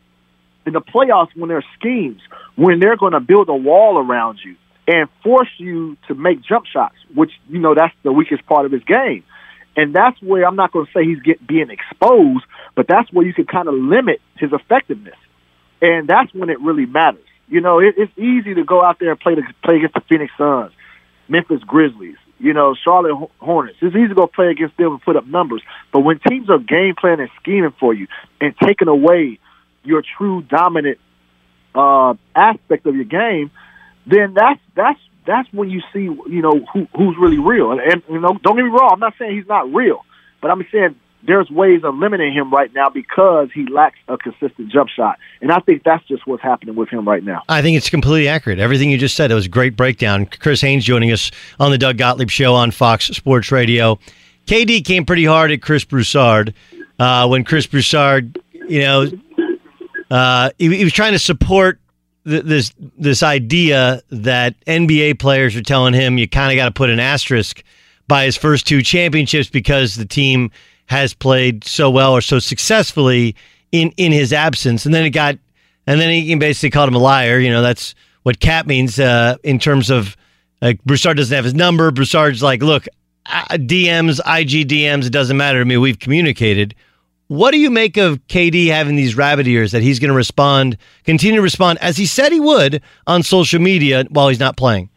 in 0.65 0.73
the 0.73 0.81
playoffs, 0.81 1.29
when 1.35 1.49
there's 1.49 1.65
schemes, 1.79 2.21
when 2.55 2.79
they're 2.79 2.97
going 2.97 3.13
to 3.13 3.19
build 3.19 3.49
a 3.49 3.55
wall 3.55 3.97
around 3.97 4.39
you 4.43 4.55
and 4.87 5.09
force 5.23 5.49
you 5.57 5.97
to 6.07 6.15
make 6.15 6.41
jump 6.41 6.65
shots, 6.65 6.95
which 7.13 7.31
you 7.49 7.59
know 7.59 7.73
that's 7.75 7.93
the 8.03 8.11
weakest 8.11 8.45
part 8.45 8.65
of 8.65 8.71
his 8.71 8.83
game, 8.83 9.23
and 9.75 9.93
that's 9.93 10.21
where 10.21 10.45
I'm 10.45 10.55
not 10.55 10.71
going 10.71 10.85
to 10.85 10.91
say 10.91 11.05
he's 11.05 11.21
get, 11.21 11.45
being 11.45 11.69
exposed, 11.69 12.45
but 12.75 12.87
that's 12.87 13.11
where 13.13 13.25
you 13.25 13.33
can 13.33 13.45
kind 13.45 13.67
of 13.67 13.73
limit 13.75 14.21
his 14.37 14.51
effectiveness, 14.53 15.17
and 15.81 16.07
that's 16.07 16.33
when 16.33 16.49
it 16.49 16.59
really 16.61 16.85
matters. 16.85 17.25
You 17.47 17.61
know, 17.61 17.79
it, 17.79 17.95
it's 17.97 18.17
easy 18.17 18.53
to 18.55 18.63
go 18.63 18.83
out 18.83 18.97
there 18.99 19.11
and 19.11 19.19
play 19.19 19.35
the, 19.35 19.43
play 19.63 19.77
against 19.77 19.95
the 19.95 20.01
Phoenix 20.09 20.31
Suns, 20.37 20.71
Memphis 21.27 21.61
Grizzlies, 21.65 22.17
you 22.39 22.53
know, 22.53 22.75
Charlotte 22.83 23.29
Hornets. 23.39 23.77
It's 23.81 23.95
easy 23.95 24.07
to 24.07 24.15
go 24.15 24.27
play 24.27 24.47
against 24.47 24.77
them 24.77 24.93
and 24.93 25.01
put 25.01 25.15
up 25.15 25.27
numbers, 25.27 25.61
but 25.93 25.99
when 25.99 26.19
teams 26.27 26.49
are 26.49 26.59
game 26.59 26.95
planning 26.99 27.21
and 27.21 27.29
scheming 27.39 27.73
for 27.79 27.93
you 27.93 28.07
and 28.39 28.55
taking 28.63 28.87
away 28.87 29.39
your 29.83 30.03
true 30.17 30.41
dominant 30.41 30.99
uh, 31.75 32.13
aspect 32.35 32.85
of 32.85 32.95
your 32.95 33.05
game, 33.05 33.51
then 34.05 34.33
that's 34.33 34.59
that's 34.75 34.99
that's 35.25 35.51
when 35.53 35.69
you 35.69 35.81
see 35.93 36.03
you 36.03 36.41
know 36.41 36.65
who 36.73 36.87
who's 36.95 37.15
really 37.19 37.39
real. 37.39 37.71
And, 37.71 37.81
and 37.81 38.03
you 38.09 38.19
know, 38.19 38.37
don't 38.43 38.55
get 38.55 38.63
me 38.63 38.69
wrong, 38.69 38.91
I'm 38.93 38.99
not 38.99 39.13
saying 39.17 39.35
he's 39.37 39.47
not 39.47 39.73
real, 39.73 40.03
but 40.41 40.51
I'm 40.51 40.65
saying 40.71 40.95
there's 41.23 41.49
ways 41.49 41.81
of 41.83 41.95
limiting 41.95 42.33
him 42.33 42.51
right 42.51 42.73
now 42.73 42.89
because 42.89 43.49
he 43.53 43.67
lacks 43.67 43.99
a 44.07 44.17
consistent 44.17 44.71
jump 44.71 44.89
shot, 44.89 45.19
and 45.41 45.51
I 45.51 45.59
think 45.59 45.83
that's 45.83 46.05
just 46.07 46.25
what's 46.25 46.41
happening 46.41 46.75
with 46.75 46.89
him 46.89 47.07
right 47.07 47.23
now. 47.23 47.43
I 47.47 47.61
think 47.61 47.77
it's 47.77 47.89
completely 47.89 48.27
accurate. 48.27 48.59
Everything 48.59 48.89
you 48.89 48.97
just 48.97 49.15
said, 49.15 49.31
it 49.31 49.35
was 49.35 49.45
a 49.45 49.49
great 49.49 49.75
breakdown. 49.75 50.25
Chris 50.25 50.61
Haynes 50.61 50.83
joining 50.83 51.11
us 51.11 51.31
on 51.59 51.71
the 51.71 51.77
Doug 51.77 51.97
Gottlieb 51.97 52.29
Show 52.29 52.55
on 52.55 52.71
Fox 52.71 53.05
Sports 53.07 53.51
Radio. 53.51 53.99
KD 54.47 54.83
came 54.83 55.05
pretty 55.05 55.25
hard 55.25 55.51
at 55.51 55.61
Chris 55.61 55.85
Broussard 55.85 56.53
uh, 56.99 57.27
when 57.27 57.43
Chris 57.43 57.67
Broussard, 57.67 58.39
you 58.67 58.81
know, 58.81 59.05
uh, 60.11 60.51
he, 60.57 60.75
he 60.75 60.83
was 60.83 60.93
trying 60.93 61.13
to 61.13 61.19
support 61.19 61.79
th- 62.27 62.43
this 62.43 62.73
this 62.97 63.23
idea 63.23 64.01
that 64.09 64.55
NBA 64.65 65.19
players 65.19 65.55
are 65.55 65.63
telling 65.63 65.93
him 65.93 66.17
you 66.17 66.27
kind 66.27 66.51
of 66.51 66.57
got 66.57 66.65
to 66.65 66.71
put 66.71 66.89
an 66.89 66.99
asterisk 66.99 67.63
by 68.07 68.25
his 68.25 68.35
first 68.35 68.67
two 68.67 68.81
championships 68.81 69.49
because 69.49 69.95
the 69.95 70.05
team 70.05 70.51
has 70.87 71.13
played 71.13 71.63
so 71.63 71.89
well 71.89 72.11
or 72.11 72.19
so 72.19 72.39
successfully 72.39 73.35
in 73.71 73.91
in 73.95 74.11
his 74.11 74.33
absence, 74.33 74.85
and 74.85 74.93
then 74.93 75.05
it 75.05 75.11
got, 75.11 75.37
and 75.87 75.99
then 76.01 76.11
he 76.11 76.35
basically 76.35 76.71
called 76.71 76.89
him 76.89 76.95
a 76.95 76.99
liar. 76.99 77.39
You 77.39 77.49
know, 77.49 77.61
that's 77.61 77.95
what 78.23 78.41
Cap 78.41 78.67
means 78.67 78.99
uh, 78.99 79.37
in 79.43 79.59
terms 79.59 79.89
of 79.89 80.17
Like 80.61 80.83
Broussard 80.83 81.17
doesn't 81.17 81.33
have 81.33 81.45
his 81.45 81.53
number. 81.53 81.89
Broussard's 81.89 82.43
like, 82.43 82.61
look, 82.61 82.85
DMs, 83.25 84.19
IG 84.19 84.67
DMs, 84.67 85.05
it 85.05 85.11
doesn't 85.11 85.37
matter 85.37 85.59
to 85.59 85.65
me. 85.65 85.77
We've 85.77 85.99
communicated. 85.99 86.75
What 87.31 87.51
do 87.51 87.59
you 87.59 87.69
make 87.71 87.95
of 87.95 88.27
KD 88.27 88.67
having 88.67 88.97
these 88.97 89.15
rabbit 89.15 89.47
ears 89.47 89.71
that 89.71 89.81
he's 89.81 89.99
going 89.99 90.09
to 90.09 90.13
respond, 90.13 90.75
continue 91.05 91.37
to 91.37 91.41
respond 91.41 91.79
as 91.79 91.95
he 91.95 92.05
said 92.05 92.33
he 92.33 92.41
would 92.41 92.81
on 93.07 93.23
social 93.23 93.61
media 93.61 94.03
while 94.09 94.27
he's 94.27 94.41
not 94.41 94.57
playing? 94.57 94.89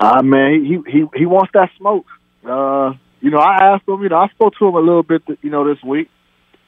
Uh, 0.00 0.22
man, 0.22 0.64
he 0.64 0.90
he 0.90 1.04
he 1.14 1.26
wants 1.26 1.50
that 1.52 1.68
smoke. 1.76 2.06
Uh, 2.42 2.94
you 3.20 3.30
know, 3.30 3.36
I 3.36 3.74
asked 3.74 3.86
him. 3.86 4.02
You 4.02 4.08
know, 4.08 4.16
I 4.16 4.28
spoke 4.28 4.54
to 4.60 4.66
him 4.66 4.74
a 4.74 4.80
little 4.80 5.02
bit. 5.02 5.20
You 5.42 5.50
know, 5.50 5.68
this 5.68 5.84
week, 5.84 6.08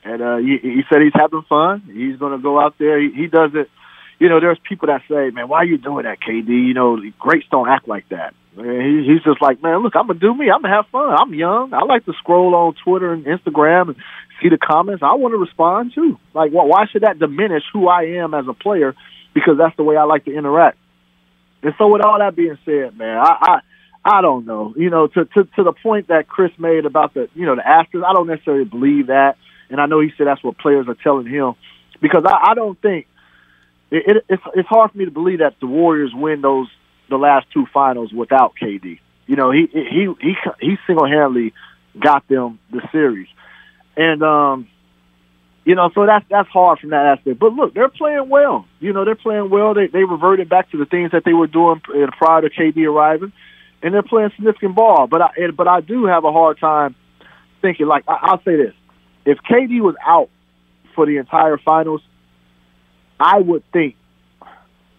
and 0.04 0.20
uh, 0.20 0.36
he, 0.36 0.58
he 0.60 0.82
said 0.90 1.00
he's 1.00 1.14
having 1.14 1.42
fun. 1.48 1.80
He's 1.86 2.18
going 2.18 2.36
to 2.36 2.42
go 2.42 2.60
out 2.60 2.74
there. 2.78 3.00
He, 3.00 3.10
he 3.10 3.26
does 3.26 3.52
it. 3.54 3.70
You 4.18 4.28
know, 4.28 4.38
there's 4.38 4.58
people 4.68 4.88
that 4.88 5.00
say, 5.08 5.30
"Man, 5.30 5.48
why 5.48 5.60
are 5.60 5.64
you 5.64 5.78
doing 5.78 6.04
that, 6.04 6.18
KD?" 6.20 6.48
You 6.48 6.74
know, 6.74 7.00
greats 7.18 7.46
don't 7.50 7.70
act 7.70 7.88
like 7.88 8.06
that. 8.10 8.34
Man, 8.56 8.80
he, 8.80 9.12
he's 9.12 9.22
just 9.22 9.42
like, 9.42 9.62
"Man, 9.62 9.82
look, 9.82 9.96
I'm 9.96 10.06
gonna 10.06 10.18
do 10.18 10.34
me. 10.34 10.50
I'm 10.50 10.62
gonna 10.62 10.74
have 10.74 10.86
fun. 10.92 11.14
I'm 11.18 11.34
young. 11.34 11.74
I 11.74 11.84
like 11.84 12.04
to 12.06 12.12
scroll 12.18 12.54
on 12.54 12.74
Twitter 12.84 13.12
and 13.12 13.24
Instagram 13.24 13.88
and 13.88 13.96
see 14.42 14.48
the 14.48 14.58
comments. 14.58 15.02
I 15.02 15.14
want 15.14 15.32
to 15.32 15.38
respond 15.38 15.92
too. 15.94 16.18
Like, 16.34 16.52
well, 16.52 16.66
why 16.66 16.86
should 16.86 17.02
that 17.02 17.18
diminish 17.18 17.64
who 17.72 17.88
I 17.88 18.20
am 18.22 18.32
as 18.34 18.46
a 18.48 18.52
player? 18.52 18.94
Because 19.34 19.58
that's 19.58 19.76
the 19.76 19.82
way 19.82 19.96
I 19.96 20.04
like 20.04 20.24
to 20.26 20.36
interact." 20.36 20.78
And 21.62 21.74
so, 21.78 21.88
with 21.88 22.02
all 22.02 22.18
that 22.18 22.36
being 22.36 22.58
said, 22.64 22.96
man, 22.96 23.18
I, 23.18 23.36
I 23.40 23.60
I 24.04 24.20
don't 24.20 24.46
know. 24.46 24.74
You 24.76 24.90
know, 24.90 25.06
to, 25.08 25.24
to 25.24 25.44
to 25.44 25.62
the 25.64 25.72
point 25.72 26.08
that 26.08 26.28
Chris 26.28 26.52
made 26.58 26.84
about 26.84 27.14
the 27.14 27.28
you 27.34 27.46
know 27.46 27.56
the 27.56 27.62
Astros, 27.62 28.04
I 28.04 28.12
don't 28.12 28.26
necessarily 28.26 28.64
believe 28.64 29.06
that, 29.08 29.36
and 29.70 29.80
I 29.80 29.86
know 29.86 30.00
he 30.00 30.12
said 30.16 30.26
that's 30.26 30.44
what 30.44 30.58
players 30.58 30.86
are 30.88 30.96
telling 31.02 31.26
him, 31.26 31.54
because 32.00 32.24
I, 32.26 32.50
I 32.50 32.54
don't 32.54 32.80
think 32.80 33.06
it, 33.90 34.16
it, 34.16 34.24
it's 34.28 34.42
it's 34.54 34.68
hard 34.68 34.92
for 34.92 34.98
me 34.98 35.06
to 35.06 35.10
believe 35.10 35.38
that 35.38 35.54
the 35.60 35.66
Warriors 35.66 36.12
win 36.14 36.42
those 36.42 36.68
the 37.08 37.16
last 37.16 37.46
two 37.52 37.66
finals 37.72 38.12
without 38.12 38.54
KD. 38.60 39.00
You 39.26 39.36
know, 39.36 39.50
he 39.50 39.66
he 39.72 40.08
he 40.20 40.36
he 40.60 40.76
single 40.86 41.06
handedly 41.06 41.54
got 41.98 42.26
them 42.28 42.58
the 42.70 42.86
series, 42.92 43.28
and 43.96 44.22
um, 44.22 44.68
you 45.64 45.74
know, 45.74 45.90
so 45.94 46.06
that's 46.06 46.24
that's 46.28 46.48
hard 46.48 46.78
from 46.80 46.90
that 46.90 47.06
aspect. 47.06 47.38
But 47.38 47.52
look, 47.54 47.74
they're 47.74 47.88
playing 47.88 48.28
well. 48.28 48.66
You 48.80 48.92
know, 48.92 49.04
they're 49.04 49.14
playing 49.14 49.50
well. 49.50 49.74
They 49.74 49.86
they 49.86 50.04
reverted 50.04 50.48
back 50.48 50.70
to 50.72 50.78
the 50.78 50.86
things 50.86 51.12
that 51.12 51.24
they 51.24 51.32
were 51.32 51.46
doing 51.46 51.80
prior 51.80 52.42
to 52.42 52.50
KD 52.50 52.86
arriving 52.86 53.32
and 53.84 53.92
they're 53.92 54.02
playing 54.02 54.30
significant 54.34 54.74
ball. 54.74 55.06
But 55.06 55.20
I 55.20 55.50
but 55.54 55.68
I 55.68 55.82
do 55.82 56.06
have 56.06 56.24
a 56.24 56.32
hard 56.32 56.58
time 56.58 56.96
thinking. 57.60 57.86
Like 57.86 58.04
I, 58.08 58.18
I'll 58.22 58.42
say 58.42 58.56
this: 58.56 58.74
if 59.26 59.38
KD 59.38 59.80
was 59.80 59.94
out 60.04 60.30
for 60.94 61.06
the 61.06 61.18
entire 61.18 61.58
finals, 61.58 62.00
I 63.20 63.38
would 63.38 63.62
think. 63.72 63.94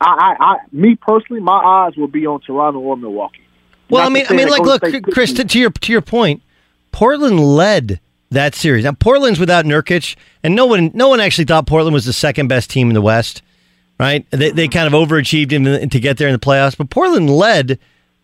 I, 0.02 0.36
I, 0.40 0.44
I 0.44 0.58
me 0.72 0.96
personally, 0.96 1.42
my 1.42 1.58
eyes 1.58 1.96
will 1.96 2.08
be 2.08 2.26
on 2.26 2.42
Toronto 2.42 2.80
or 2.80 2.98
Milwaukee. 2.98 3.42
Well, 3.90 4.02
Not 4.02 4.12
I 4.12 4.14
mean, 4.14 4.26
I 4.30 4.34
mean, 4.34 4.50
like, 4.50 4.62
look, 4.62 4.84
Chris, 5.12 5.34
to, 5.34 5.46
to 5.46 5.60
your 5.60 5.70
to 5.70 5.92
your 5.92 6.02
point, 6.02 6.42
Portland 6.92 7.40
led 7.40 8.00
that 8.32 8.56
series. 8.56 8.84
Now, 8.84 8.94
Portland's 8.94 9.40
without 9.40 9.66
Nurkic, 9.66 10.16
and 10.44 10.56
no 10.56 10.66
one 10.66 10.92
no 10.94 11.10
one 11.10 11.20
actually 11.20 11.46
thought 11.46 11.68
Portland 11.68 11.94
was 11.94 12.06
the 12.06 12.14
second 12.14 12.48
best 12.48 12.70
team 12.70 12.90
in 12.90 12.94
the 12.94 13.02
West, 13.02 13.42
right? 14.00 14.26
They 14.32 14.52
they 14.52 14.68
kind 14.68 14.88
of 14.88 14.94
overachieved 14.94 15.52
in, 15.52 15.90
to 15.90 16.00
get 16.00 16.18
there 16.18 16.28
in 16.28 16.34
the 16.34 16.40
playoffs, 16.40 16.78
but 16.78 16.90
Portland 16.90 17.30
led 17.30 17.80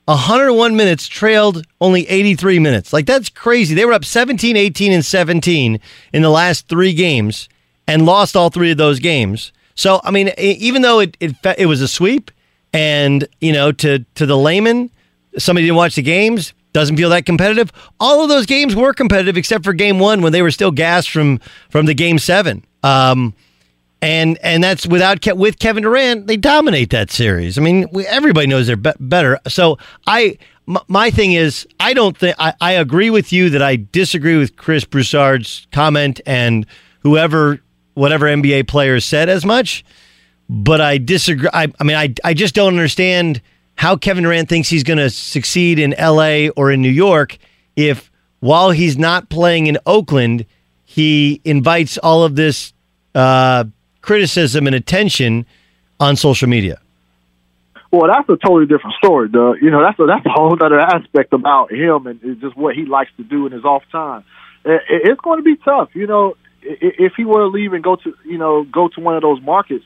101 0.06 0.76
minutes, 0.76 1.08
trailed 1.08 1.66
only 1.80 2.08
83 2.08 2.60
minutes. 2.60 2.92
Like 2.92 3.06
that's 3.06 3.30
crazy. 3.30 3.76
They 3.76 3.86
were 3.86 3.94
up 3.94 4.06
17, 4.06 4.58
18, 4.58 4.92
and 4.92 5.06
17 5.06 5.80
in 6.14 6.22
the 6.22 6.30
last 6.30 6.68
three 6.68 6.94
games 6.94 7.48
and 7.88 8.06
lost 8.06 8.36
all 8.36 8.50
three 8.50 8.72
of 8.72 8.78
those 8.78 9.00
games. 9.00 9.52
So, 9.76 10.02
I 10.04 10.12
mean, 10.12 10.32
even 10.38 10.82
though 10.82 11.00
it 11.00 11.18
it, 11.20 11.36
it 11.58 11.66
was 11.66 11.82
a 11.82 11.88
sweep, 11.88 12.32
and 12.74 13.28
you 13.40 13.54
know, 13.54 13.72
to 13.72 14.00
to 14.16 14.26
the 14.26 14.38
layman, 14.38 14.90
somebody 15.38 15.66
didn't 15.66 15.78
watch 15.78 15.96
the 15.96 16.02
games, 16.02 16.54
doesn't 16.74 16.98
feel 16.98 17.10
that 17.10 17.26
competitive. 17.26 17.72
All 18.00 18.24
of 18.24 18.30
those 18.30 18.46
games 18.46 18.76
were 18.76 18.94
competitive 18.94 19.38
except 19.38 19.64
for 19.64 19.74
game 19.74 20.00
one 20.00 20.22
when 20.22 20.32
they 20.32 20.42
were 20.42 20.52
still 20.52 20.72
gassed 20.72 21.10
from 21.10 21.40
from 21.70 21.86
the 21.86 21.94
game 21.94 22.20
seven. 22.20 22.66
Um, 22.84 23.34
and 24.02 24.38
and 24.42 24.64
that's 24.64 24.88
without 24.88 25.22
Ke- 25.22 25.36
with 25.36 25.60
Kevin 25.60 25.84
Durant, 25.84 26.28
they 26.28 26.38
dominate 26.38 26.90
that 26.90 27.12
series. 27.12 27.58
I 27.58 27.62
mean, 27.62 27.88
we, 27.92 28.06
everybody 28.08 28.48
knows 28.48 28.68
they're 28.68 28.76
be- 28.76 28.92
better. 29.00 29.40
So 29.48 29.78
I, 30.08 30.38
my 30.88 31.12
thing 31.12 31.34
is, 31.34 31.68
I 31.80 31.94
don't 31.94 32.18
think 32.18 32.36
I, 32.40 32.54
I 32.62 32.72
agree 32.74 33.10
with 33.10 33.32
you 33.32 33.50
that 33.52 33.62
I 33.62 33.76
disagree 33.92 34.38
with 34.38 34.56
Chris 34.56 34.86
Broussard's 34.86 35.68
comment 35.72 36.20
and 36.26 36.66
whoever 37.02 37.62
whatever 37.94 38.26
NBA 38.26 38.68
players 38.68 39.06
said 39.06 39.30
as 39.30 39.46
much. 39.46 39.84
But 40.50 40.82
I 40.82 40.98
disagree. 40.98 41.50
I, 41.54 41.68
I 41.80 41.84
mean, 41.84 41.96
I 41.98 42.14
I 42.24 42.34
just 42.34 42.54
don't 42.56 42.70
understand 42.74 43.42
how 43.76 43.96
Kevin 43.96 44.24
Durant 44.24 44.50
thinks 44.50 44.68
he's 44.70 44.84
going 44.84 45.00
to 45.00 45.10
succeed 45.10 45.80
in 45.80 45.94
L.A. 45.94 46.50
or 46.50 46.72
in 46.72 46.82
New 46.82 46.90
York 46.90 47.38
if 47.76 48.12
while 48.42 48.72
he's 48.72 48.98
not 48.98 49.30
playing 49.30 49.68
in 49.68 49.78
Oakland, 49.86 50.46
he 50.84 51.40
invites 51.46 51.98
all 51.98 52.24
of 52.24 52.36
this 52.36 52.74
uh, 53.16 53.64
criticism 54.02 54.68
and 54.68 54.76
attention 54.76 55.46
on 56.00 56.16
social 56.16 56.50
media. 56.50 56.80
Well, 57.92 58.10
that's 58.12 58.28
a 58.30 58.38
totally 58.38 58.66
different 58.68 58.96
story, 58.96 59.30
Doug. 59.30 59.58
You 59.62 59.70
know, 59.70 59.82
that's 59.82 60.00
a 60.00 60.06
that's 60.06 60.26
a 60.26 60.30
whole 60.30 60.54
other 60.64 60.80
aspect 60.80 61.34
about 61.34 61.72
him 61.72 62.08
and 62.08 62.42
just 62.42 62.56
what 62.58 62.76
he 62.76 62.86
likes 62.86 63.12
to 63.18 63.24
do 63.24 63.46
in 63.46 63.52
his 63.52 63.64
off 63.66 63.84
time. 63.92 64.24
It, 64.66 64.82
it- 64.90 65.10
it's 65.12 65.22
going 65.22 65.40
to 65.40 65.44
be 65.44 65.56
tough. 65.58 65.90
You 65.94 66.08
know, 66.08 66.36
if 66.64 67.14
he 67.16 67.26
were 67.26 67.40
to 67.40 67.48
leave 67.48 67.74
and 67.74 67.84
go 67.84 67.96
to 67.96 68.16
you 68.26 68.38
know 68.38 68.64
go 68.64 68.88
to 68.90 69.02
one 69.02 69.16
of 69.16 69.22
those 69.22 69.42
markets, 69.42 69.86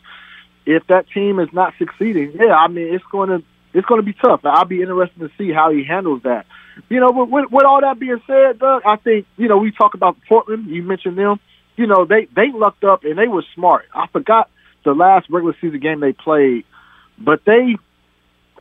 if 0.66 0.86
that 0.88 1.10
team 1.10 1.40
is 1.40 1.50
not 1.54 1.74
succeeding, 1.78 2.34
yeah, 2.36 2.54
I 2.54 2.68
mean 2.68 2.94
it's 2.94 3.06
going 3.12 3.30
to 3.30 3.44
it's 3.74 3.86
going 3.86 4.00
to 4.00 4.06
be 4.06 4.14
tough. 4.14 4.42
I'll 4.46 4.66
be 4.66 4.82
interested 4.82 5.20
to 5.20 5.30
see 5.38 5.52
how 5.52 5.72
he 5.72 5.84
handles 5.84 6.24
that. 6.24 6.46
You 6.90 7.00
know, 7.00 7.12
with, 7.12 7.52
with 7.52 7.64
all 7.66 7.82
that 7.82 8.00
being 8.00 8.22
said, 8.28 8.60
Doug, 8.60 8.84
I 8.86 8.96
think 8.98 9.26
you 9.38 9.48
know 9.48 9.58
we 9.58 9.72
talk 9.72 9.94
about 9.94 10.18
Portland. 10.28 10.68
You 10.68 10.84
mentioned 10.84 11.18
them. 11.18 11.40
You 11.76 11.88
know, 11.88 12.06
they 12.06 12.28
they 12.36 12.52
lucked 12.54 12.84
up 12.84 13.04
and 13.04 13.18
they 13.18 13.28
were 13.28 13.44
smart. 13.54 13.86
I 13.94 14.08
forgot 14.08 14.50
the 14.84 14.94
last 14.94 15.30
regular 15.30 15.56
season 15.60 15.80
game 15.80 16.00
they 16.00 16.14
played, 16.14 16.66
but 17.18 17.42
they 17.46 17.76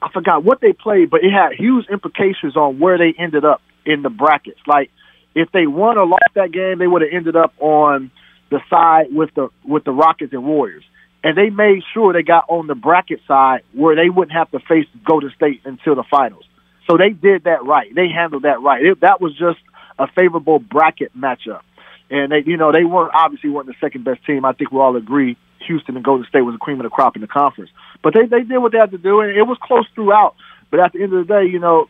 I 0.02 0.10
forgot 0.12 0.44
what 0.44 0.60
they 0.60 0.72
played, 0.72 1.10
but 1.10 1.24
it 1.24 1.30
had 1.30 1.52
huge 1.52 1.86
implications 1.88 2.56
on 2.56 2.78
where 2.78 2.98
they 2.98 3.14
ended 3.16 3.44
up 3.44 3.62
in 3.86 4.02
the 4.02 4.10
brackets. 4.10 4.60
Like 4.66 4.90
if 5.34 5.50
they 5.52 5.66
won 5.66 5.98
or 5.98 6.06
lost 6.06 6.34
that 6.34 6.52
game, 6.52 6.78
they 6.78 6.86
would 6.86 7.02
have 7.02 7.10
ended 7.12 7.36
up 7.36 7.54
on 7.58 8.10
the 8.50 8.60
side 8.70 9.06
with 9.10 9.34
the 9.34 9.48
with 9.64 9.84
the 9.84 9.92
Rockets 9.92 10.32
and 10.32 10.44
Warriors. 10.44 10.84
And 11.22 11.38
they 11.38 11.48
made 11.48 11.82
sure 11.94 12.12
they 12.12 12.22
got 12.22 12.44
on 12.48 12.66
the 12.66 12.74
bracket 12.74 13.20
side 13.26 13.62
where 13.72 13.96
they 13.96 14.10
wouldn't 14.10 14.36
have 14.36 14.50
to 14.50 14.58
face 14.60 14.86
Golden 15.04 15.32
State 15.34 15.62
until 15.64 15.94
the 15.94 16.04
finals. 16.10 16.44
So 16.88 16.98
they 16.98 17.10
did 17.10 17.44
that 17.44 17.64
right. 17.64 17.92
They 17.94 18.08
handled 18.08 18.42
that 18.42 18.60
right. 18.60 18.84
It, 18.84 19.00
that 19.00 19.22
was 19.22 19.32
just 19.36 19.58
a 19.98 20.06
favorable 20.06 20.58
bracket 20.58 21.16
matchup. 21.18 21.62
And 22.10 22.30
they, 22.30 22.42
you 22.44 22.58
know, 22.58 22.72
they 22.72 22.84
weren't 22.84 23.14
obviously 23.14 23.48
weren't 23.48 23.68
the 23.68 23.74
second 23.80 24.04
best 24.04 24.24
team. 24.26 24.44
I 24.44 24.52
think 24.52 24.70
we 24.70 24.78
all 24.78 24.96
agree 24.96 25.38
Houston 25.66 25.96
and 25.96 26.04
Golden 26.04 26.26
State 26.26 26.42
was 26.42 26.54
the 26.54 26.58
cream 26.58 26.78
of 26.78 26.84
the 26.84 26.90
crop 26.90 27.16
in 27.16 27.22
the 27.22 27.28
conference. 27.28 27.70
But 28.02 28.14
they 28.14 28.26
they 28.26 28.42
did 28.42 28.58
what 28.58 28.72
they 28.72 28.78
had 28.78 28.90
to 28.90 28.98
do, 28.98 29.20
and 29.20 29.30
it 29.30 29.42
was 29.42 29.56
close 29.62 29.86
throughout. 29.94 30.34
But 30.70 30.80
at 30.80 30.92
the 30.92 31.02
end 31.02 31.14
of 31.14 31.26
the 31.26 31.32
day, 31.32 31.46
you 31.50 31.58
know, 31.58 31.88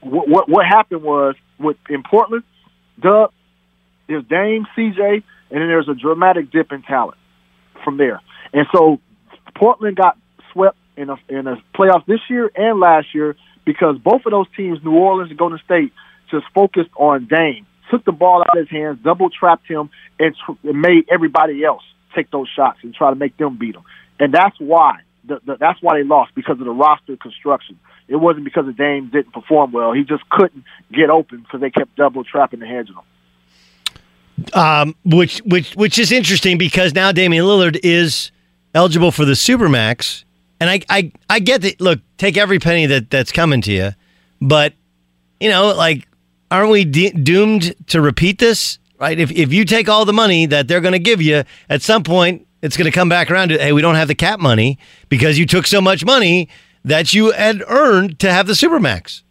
what 0.00 0.28
what, 0.28 0.48
what 0.48 0.66
happened 0.66 1.02
was 1.02 1.34
with 1.60 1.76
in 1.88 2.02
Portland, 2.02 2.42
Doug, 3.00 3.32
there's 4.08 4.24
Dame, 4.24 4.66
CJ, 4.76 5.22
and 5.50 5.60
then 5.60 5.68
there's 5.68 5.88
a 5.88 5.94
dramatic 5.94 6.50
dip 6.50 6.72
in 6.72 6.82
talent 6.82 7.18
from 7.84 7.96
there. 7.96 8.20
And 8.52 8.66
so 8.72 9.00
Portland 9.54 9.96
got 9.96 10.18
swept 10.52 10.76
in 10.96 11.10
a 11.10 11.16
in 11.28 11.46
a 11.46 11.56
playoff 11.74 12.06
this 12.06 12.20
year 12.28 12.50
and 12.54 12.80
last 12.80 13.14
year 13.14 13.36
because 13.64 13.96
both 13.98 14.22
of 14.26 14.32
those 14.32 14.46
teams, 14.56 14.78
New 14.82 14.96
Orleans 14.96 15.30
and 15.30 15.38
Golden 15.38 15.60
State, 15.64 15.92
just 16.30 16.44
focused 16.54 16.90
on 16.96 17.26
Dame, 17.26 17.66
took 17.90 18.04
the 18.04 18.12
ball 18.12 18.40
out 18.40 18.58
of 18.58 18.66
his 18.66 18.70
hands, 18.70 18.98
double 19.02 19.30
trapped 19.30 19.66
him, 19.68 19.90
and, 20.18 20.34
tr- 20.34 20.68
and 20.68 20.80
made 20.80 21.06
everybody 21.10 21.62
else 21.64 21.82
take 22.14 22.30
those 22.30 22.48
shots 22.54 22.78
and 22.82 22.94
try 22.94 23.10
to 23.10 23.16
make 23.16 23.36
them 23.36 23.58
beat 23.58 23.74
them. 23.74 23.84
And 24.18 24.32
that's 24.34 24.56
why 24.58 25.00
the, 25.24 25.40
the, 25.44 25.56
that's 25.58 25.80
why 25.82 25.98
they 25.98 26.04
lost 26.04 26.34
because 26.34 26.58
of 26.58 26.64
the 26.64 26.72
roster 26.72 27.16
construction. 27.16 27.78
It 28.10 28.16
wasn't 28.16 28.44
because 28.44 28.66
the 28.66 28.72
Dame 28.72 29.08
didn't 29.08 29.32
perform 29.32 29.70
well. 29.70 29.92
He 29.92 30.02
just 30.02 30.28
couldn't 30.28 30.64
get 30.92 31.10
open 31.10 31.42
because 31.42 31.60
they 31.60 31.70
kept 31.70 31.94
double 31.94 32.24
trapping 32.24 32.58
the 32.58 32.66
hedge 32.66 32.88
on 32.90 33.04
him. 33.04 34.52
um, 34.54 34.94
which 35.04 35.38
which 35.46 35.74
which 35.76 35.96
is 35.98 36.10
interesting 36.10 36.58
because 36.58 36.92
now 36.92 37.12
Damian 37.12 37.44
Lillard 37.44 37.78
is 37.84 38.32
eligible 38.74 39.12
for 39.12 39.24
the 39.24 39.34
supermax, 39.34 40.24
and 40.58 40.68
I 40.68 40.80
I 40.88 41.12
I 41.28 41.38
get 41.38 41.62
that. 41.62 41.80
Look, 41.80 42.00
take 42.18 42.36
every 42.36 42.58
penny 42.58 42.86
that 42.86 43.10
that's 43.10 43.30
coming 43.30 43.60
to 43.62 43.72
you, 43.72 43.90
but 44.40 44.74
you 45.38 45.48
know, 45.48 45.72
like, 45.74 46.08
aren't 46.50 46.70
we 46.70 46.84
de- 46.84 47.12
doomed 47.12 47.74
to 47.88 48.00
repeat 48.00 48.38
this? 48.40 48.78
Right? 48.98 49.20
If 49.20 49.30
if 49.30 49.52
you 49.52 49.64
take 49.64 49.88
all 49.88 50.04
the 50.04 50.12
money 50.12 50.46
that 50.46 50.66
they're 50.68 50.80
going 50.80 50.92
to 50.92 50.98
give 50.98 51.22
you, 51.22 51.44
at 51.68 51.82
some 51.82 52.02
point 52.02 52.46
it's 52.62 52.76
going 52.76 52.90
to 52.90 52.92
come 52.92 53.08
back 53.08 53.30
around 53.30 53.50
to 53.50 53.58
hey, 53.58 53.72
we 53.72 53.82
don't 53.82 53.94
have 53.94 54.08
the 54.08 54.14
cap 54.16 54.40
money 54.40 54.78
because 55.08 55.38
you 55.38 55.46
took 55.46 55.66
so 55.66 55.80
much 55.80 56.04
money 56.04 56.48
that 56.84 57.12
you 57.12 57.32
had 57.32 57.62
earned 57.66 58.18
to 58.20 58.32
have 58.32 58.46
the 58.46 58.54
supermax. 58.54 59.22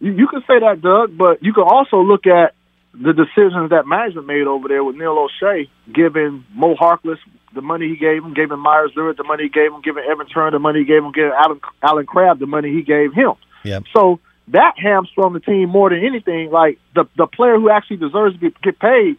You, 0.00 0.12
you 0.12 0.26
can 0.28 0.40
say 0.40 0.58
that, 0.60 0.80
Doug, 0.82 1.16
but 1.16 1.42
you 1.42 1.52
can 1.52 1.64
also 1.64 1.98
look 1.98 2.26
at 2.26 2.54
the 2.92 3.12
decisions 3.12 3.70
that 3.70 3.86
management 3.86 4.26
made 4.26 4.46
over 4.46 4.68
there 4.68 4.82
with 4.82 4.96
Neil 4.96 5.16
Olshey, 5.16 5.68
giving 5.92 6.44
Mo 6.54 6.74
Harkless 6.74 7.18
the 7.54 7.62
money 7.62 7.88
he 7.88 7.96
gave 7.96 8.24
him, 8.24 8.34
giving 8.34 8.58
Meyers 8.58 8.92
Leonard 8.96 9.16
the 9.16 9.24
money 9.24 9.44
he 9.44 9.48
gave 9.48 9.72
him, 9.72 9.80
giving 9.82 10.04
Evan 10.04 10.26
Turner 10.26 10.52
the 10.52 10.58
money 10.58 10.80
he 10.80 10.84
gave 10.84 11.02
him, 11.02 11.12
giving 11.12 11.32
Allen, 11.32 11.60
Allen 11.82 12.06
Crabbe 12.06 12.38
the 12.38 12.46
money 12.46 12.72
he 12.72 12.82
gave 12.82 13.12
him. 13.12 13.32
Yep. 13.64 13.84
So 13.94 14.20
that 14.48 14.74
hamstrung 14.76 15.32
the 15.32 15.40
team 15.40 15.68
more 15.68 15.90
than 15.90 16.04
anything. 16.04 16.50
Like 16.50 16.78
the 16.94 17.04
the 17.16 17.26
player 17.26 17.54
who 17.58 17.70
actually 17.70 17.98
deserves 17.98 18.34
to 18.34 18.40
be, 18.40 18.54
get 18.62 18.78
paid, 18.78 19.16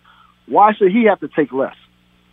why 0.47 0.73
should 0.73 0.91
he 0.91 1.05
have 1.05 1.19
to 1.21 1.27
take 1.27 1.51
less? 1.51 1.75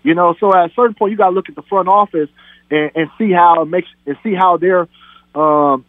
You 0.03 0.15
know, 0.15 0.35
so 0.39 0.55
at 0.55 0.71
a 0.71 0.75
certain 0.75 0.95
point, 0.95 1.13
you 1.13 1.19
got 1.19 1.31
to 1.31 1.35
look 1.35 1.49
at 1.49 1.55
the 1.55 1.63
front 1.63 1.89
office 1.89 2.29
and, 2.71 2.91
and 2.95 3.11
see 3.19 3.33
how 3.33 3.63
it 3.63 3.67
makes 3.67 3.89
and 4.07 4.17
see 4.23 4.35
how 4.35 4.57
they're 4.57 4.89
um, 5.35 5.85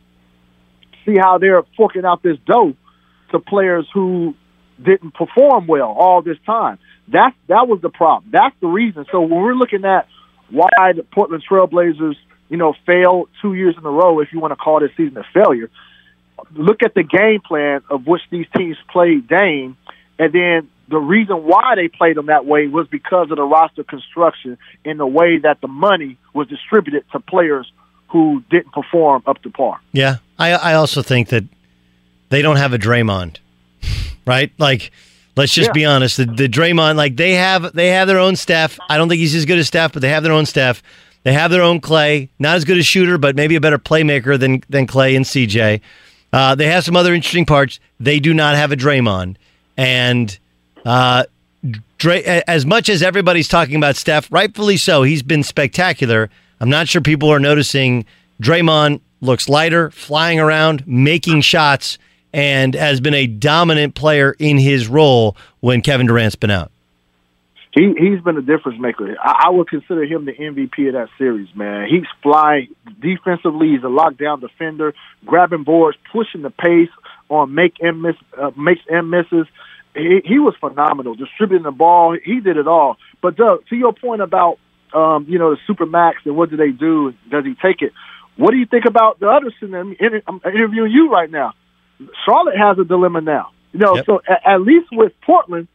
see 1.05 1.15
how 1.19 1.37
they're 1.37 1.63
forking 1.75 2.05
out 2.05 2.21
this 2.23 2.37
dough 2.45 2.73
to 3.31 3.39
players 3.39 3.87
who 3.93 4.35
didn't 4.83 5.13
perform 5.13 5.67
well 5.67 5.95
all 5.97 6.21
this 6.21 6.37
time. 6.45 6.79
That 7.09 7.33
that 7.47 7.67
was 7.67 7.81
the 7.81 7.89
problem. 7.89 8.31
That's 8.31 8.55
the 8.61 8.67
reason. 8.67 9.05
So 9.11 9.21
when 9.21 9.41
we're 9.41 9.55
looking 9.55 9.85
at 9.85 10.07
why 10.49 10.93
the 10.95 11.03
Portland 11.03 11.43
Trailblazers, 11.49 12.15
you 12.49 12.57
know, 12.57 12.73
failed 12.85 13.29
two 13.41 13.53
years 13.53 13.75
in 13.77 13.85
a 13.85 13.89
row, 13.89 14.19
if 14.19 14.31
you 14.31 14.39
want 14.39 14.51
to 14.51 14.55
call 14.55 14.79
this 14.79 14.91
season 14.97 15.17
a 15.17 15.23
failure, 15.33 15.69
look 16.53 16.83
at 16.83 16.93
the 16.93 17.03
game 17.03 17.41
plan 17.41 17.81
of 17.89 18.07
which 18.07 18.21
these 18.31 18.45
teams 18.55 18.77
played 18.91 19.27
Dame, 19.27 19.77
and 20.17 20.33
then 20.33 20.69
the 20.89 20.97
reason 20.97 21.38
why 21.43 21.75
they 21.75 21.88
played 21.88 22.17
them 22.17 22.28
that 22.28 22.45
way 22.45 22.67
was 22.67 22.88
because 22.88 23.30
of 23.32 23.38
the 23.38 23.43
roster 23.43 23.84
construction 23.84 24.58
and 24.86 24.99
the 24.99 25.06
way 25.08 25.38
that 25.39 25.62
the 25.62 25.67
money 25.67 26.17
was 26.34 26.47
distributed 26.47 27.04
to 27.12 27.19
players 27.19 27.71
who 28.10 28.43
didn't 28.49 28.71
perform 28.73 29.21
up 29.28 29.41
to 29.43 29.49
par. 29.49 29.80
Yeah, 29.91 30.15
I 30.38 30.52
I 30.54 30.73
also 30.73 31.02
think 31.02 31.30
that 31.30 31.43
they 32.30 32.41
don't 32.41 32.58
have 32.58 32.73
a 32.73 32.78
Draymond, 32.80 33.38
right? 34.25 34.52
Like, 34.58 34.91
let's 35.36 35.54
just 35.54 35.69
Yeah. 35.69 35.73
be 35.73 35.86
honest. 35.86 36.17
The, 36.17 36.25
the 36.25 36.47
Draymond, 36.49 36.95
like 36.95 37.15
they 37.17 37.34
have 37.34 37.71
they 37.73 37.89
have 37.89 38.08
their 38.08 38.19
own 38.19 38.36
Steph. 38.36 38.80
I 38.89 38.97
don't 38.97 39.10
think 39.10 39.19
he's 39.19 39.36
as 39.36 39.45
good 39.45 39.60
as 39.60 39.67
Steph, 39.67 39.93
but 39.93 40.02
they 40.02 40.10
have 40.10 40.23
their 40.23 40.34
own 40.34 40.45
Steph. 40.45 40.82
They 41.23 41.34
have 41.34 41.52
their 41.52 41.62
own 41.62 41.82
Klay, 41.82 42.30
not 42.39 42.56
as 42.56 42.63
good 42.65 42.78
a 42.78 42.84
shooter, 42.84 43.17
but 43.17 43.36
maybe 43.36 43.56
a 43.56 43.62
better 43.62 43.78
playmaker 43.78 44.39
than 44.39 44.63
than 44.69 44.88
Klay 44.88 45.15
and 45.15 45.25
CJ. 45.25 45.82
Uh, 46.32 46.56
they 46.56 46.67
have 46.67 46.84
some 46.86 46.95
other 46.95 47.13
interesting 47.13 47.45
parts. 47.45 47.80
They 47.99 48.19
do 48.19 48.34
not 48.34 48.56
have 48.56 48.71
a 48.71 48.75
Draymond, 48.78 49.36
and 49.78 50.38
uh, 50.85 51.23
Dray, 51.97 52.23
as 52.47 52.65
much 52.65 52.89
as 52.89 53.03
everybody's 53.03 53.47
talking 53.47 53.75
about 53.75 53.95
Steph, 53.95 54.31
rightfully 54.31 54.77
so, 54.77 55.03
he's 55.03 55.23
been 55.23 55.43
spectacular. 55.43 56.29
I'm 56.61 56.69
not 56.69 56.87
sure 56.87 57.01
people 57.01 57.29
are 57.29 57.39
noticing 57.39 58.05
Draymond 58.41 59.01
looks 59.21 59.49
lighter, 59.49 59.91
flying 59.91 60.39
around, 60.39 60.87
making 60.87 61.41
shots, 61.41 61.97
and 62.33 62.73
has 62.75 63.01
been 63.01 63.13
a 63.13 63.27
dominant 63.27 63.95
player 63.95 64.35
in 64.39 64.57
his 64.57 64.87
role 64.87 65.35
when 65.59 65.81
Kevin 65.81 66.07
Durant's 66.07 66.35
been 66.35 66.51
out. 66.51 66.71
He 67.71 67.93
he's 67.97 68.21
been 68.21 68.37
a 68.37 68.41
difference 68.41 68.79
maker. 68.79 69.15
I, 69.21 69.43
I 69.47 69.49
would 69.51 69.67
consider 69.67 70.03
him 70.03 70.25
the 70.25 70.33
MVP 70.33 70.87
of 70.87 70.93
that 70.93 71.09
series, 71.17 71.53
man. 71.55 71.87
He's 71.87 72.07
flying 72.23 72.69
defensively. 72.99 73.69
He's 73.69 73.83
a 73.83 73.87
lockdown 73.87 74.41
defender, 74.41 74.95
grabbing 75.25 75.63
boards, 75.63 75.97
pushing 76.11 76.41
the 76.41 76.49
pace 76.49 76.89
on 77.29 77.53
make 77.53 77.75
and 77.79 78.01
miss, 78.01 78.15
uh, 78.37 78.51
makes 78.57 78.81
and 78.89 79.11
misses. 79.11 79.45
He, 79.95 80.21
he 80.23 80.39
was 80.39 80.56
phenomenal, 80.60 81.15
distributing 81.15 81.63
the 81.63 81.71
ball. 81.71 82.17
He 82.23 82.39
did 82.39 82.58
it 82.58 82.67
all. 82.67 82.97
But 83.21 83.36
Doug, 83.36 83.67
to 83.69 83.75
your 83.75 83.93
point 83.93 84.21
about 84.21 84.60
um, 84.93 85.25
you 85.28 85.39
know 85.39 85.52
the 85.52 85.58
super 85.67 85.86
max 85.86 86.21
and 86.25 86.36
what 86.36 86.49
do 86.49 86.58
they 86.58 86.71
do? 86.71 87.13
Does 87.30 87.45
he 87.45 87.56
take 87.56 87.82
it? 87.82 87.93
What 88.38 88.52
do 88.52 88.58
you 88.58 88.65
think 88.65 88.86
about 88.86 89.19
the 89.19 89.28
other? 89.28 89.52
I'm 89.62 89.95
I'm 90.28 90.41
interviewing 90.45 90.91
you 90.91 91.12
right 91.12 91.30
now. 91.30 91.54
Charlotte 92.25 92.58
has 92.58 92.80
a 92.80 92.86
dilemma 92.86 93.21
now. 93.21 93.52
You 93.73 93.80
know, 93.80 94.02
so 94.04 94.21
at, 94.28 94.41
at 94.45 94.62
least 94.62 94.88
with 94.91 95.13
Portland, 95.21 95.67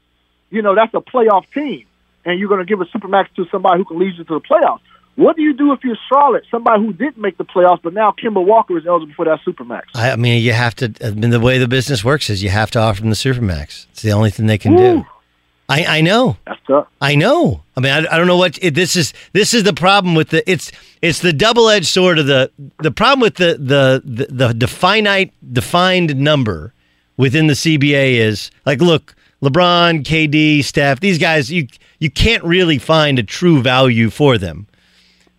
you 0.51 0.63
know, 0.63 0.75
that's 0.75 0.95
a 0.95 1.01
playoff 1.01 1.45
team, 1.53 1.87
and 2.25 2.39
you're 2.39 2.49
going 2.49 2.65
to 2.65 2.67
give 2.67 2.81
a 2.81 2.87
supermax 2.87 3.27
to 3.37 3.45
somebody 3.53 3.79
who 3.79 3.85
can 3.85 3.99
lead 3.99 4.15
you 4.17 4.25
to 4.25 4.35
the 4.35 4.41
playoffs. 4.41 4.81
What 5.17 5.37
do 5.37 5.43
you 5.43 5.53
do 5.53 5.73
if 5.73 5.85
you're 5.85 5.97
Charlotte, 6.09 6.45
somebody 6.51 6.83
who 6.83 6.93
didn't 6.93 7.19
make 7.19 7.39
the 7.39 7.45
playoffs, 7.45 7.81
but 7.83 7.95
now 7.95 8.13
Kemba 8.13 8.45
Walker 8.45 8.77
is 8.77 8.87
eligible 8.87 9.15
for 9.15 9.25
that 9.27 9.41
supermax? 9.47 9.83
I, 9.95 10.17
mean, 10.17 10.43
you 10.43 10.53
have 10.53 10.75
to. 10.77 10.93
I 11.05 11.11
mean, 11.11 11.31
the 11.31 11.41
way 11.41 11.59
the 11.59 11.69
business 11.69 12.05
works 12.05 12.29
is 12.31 12.43
you 12.43 12.51
have 12.51 12.71
to 12.73 12.81
offer 12.81 13.01
them 13.01 13.11
the 13.11 13.17
supermax. 13.17 13.87
It's 13.93 14.03
the 14.03 14.13
only 14.13 14.31
thing 14.31 14.47
they 14.47 14.59
can 14.59 14.77
do. 14.77 15.07
I, 15.69 15.99
I 15.99 16.01
know. 16.03 16.37
That's 16.47 16.61
tough. 16.67 16.89
I 17.01 17.15
know. 17.15 17.63
I 17.77 17.81
mean, 17.81 17.93
I, 17.93 18.15
I 18.15 18.19
don't 18.19 18.27
know 18.27 18.37
what 18.37 18.59
it, 18.61 18.75
this 18.75 18.97
is. 18.97 19.15
This 19.33 19.55
is 19.55 19.63
the 19.63 19.73
problem 19.73 20.15
with 20.15 20.29
the. 20.31 20.49
It's 20.51 20.71
it's 21.01 21.21
the 21.21 21.33
double 21.33 21.71
edged 21.71 21.87
sword 21.87 22.19
of 22.19 22.27
the 22.27 22.51
the 22.81 22.91
problem 22.91 23.21
with 23.21 23.37
the 23.37 23.57
the 23.59 24.03
the, 24.05 24.27
the 24.27 24.53
definite 24.53 25.33
defined 25.53 26.17
number 26.17 26.75
within 27.17 27.47
the 27.47 27.55
CBA 27.55 28.17
is 28.17 28.51
like, 28.67 28.81
look, 28.81 29.15
LeBron, 29.43 30.03
KD, 30.03 30.65
Steph, 30.65 31.01
these 31.01 31.19
guys, 31.19 31.51
you 31.51 31.69
you 31.99 32.11
can't 32.11 32.45
really 32.45 32.79
find 32.79 33.19
a 33.19 33.23
true 33.23 33.63
value 33.63 34.11
for 34.11 34.37
them. 34.37 34.67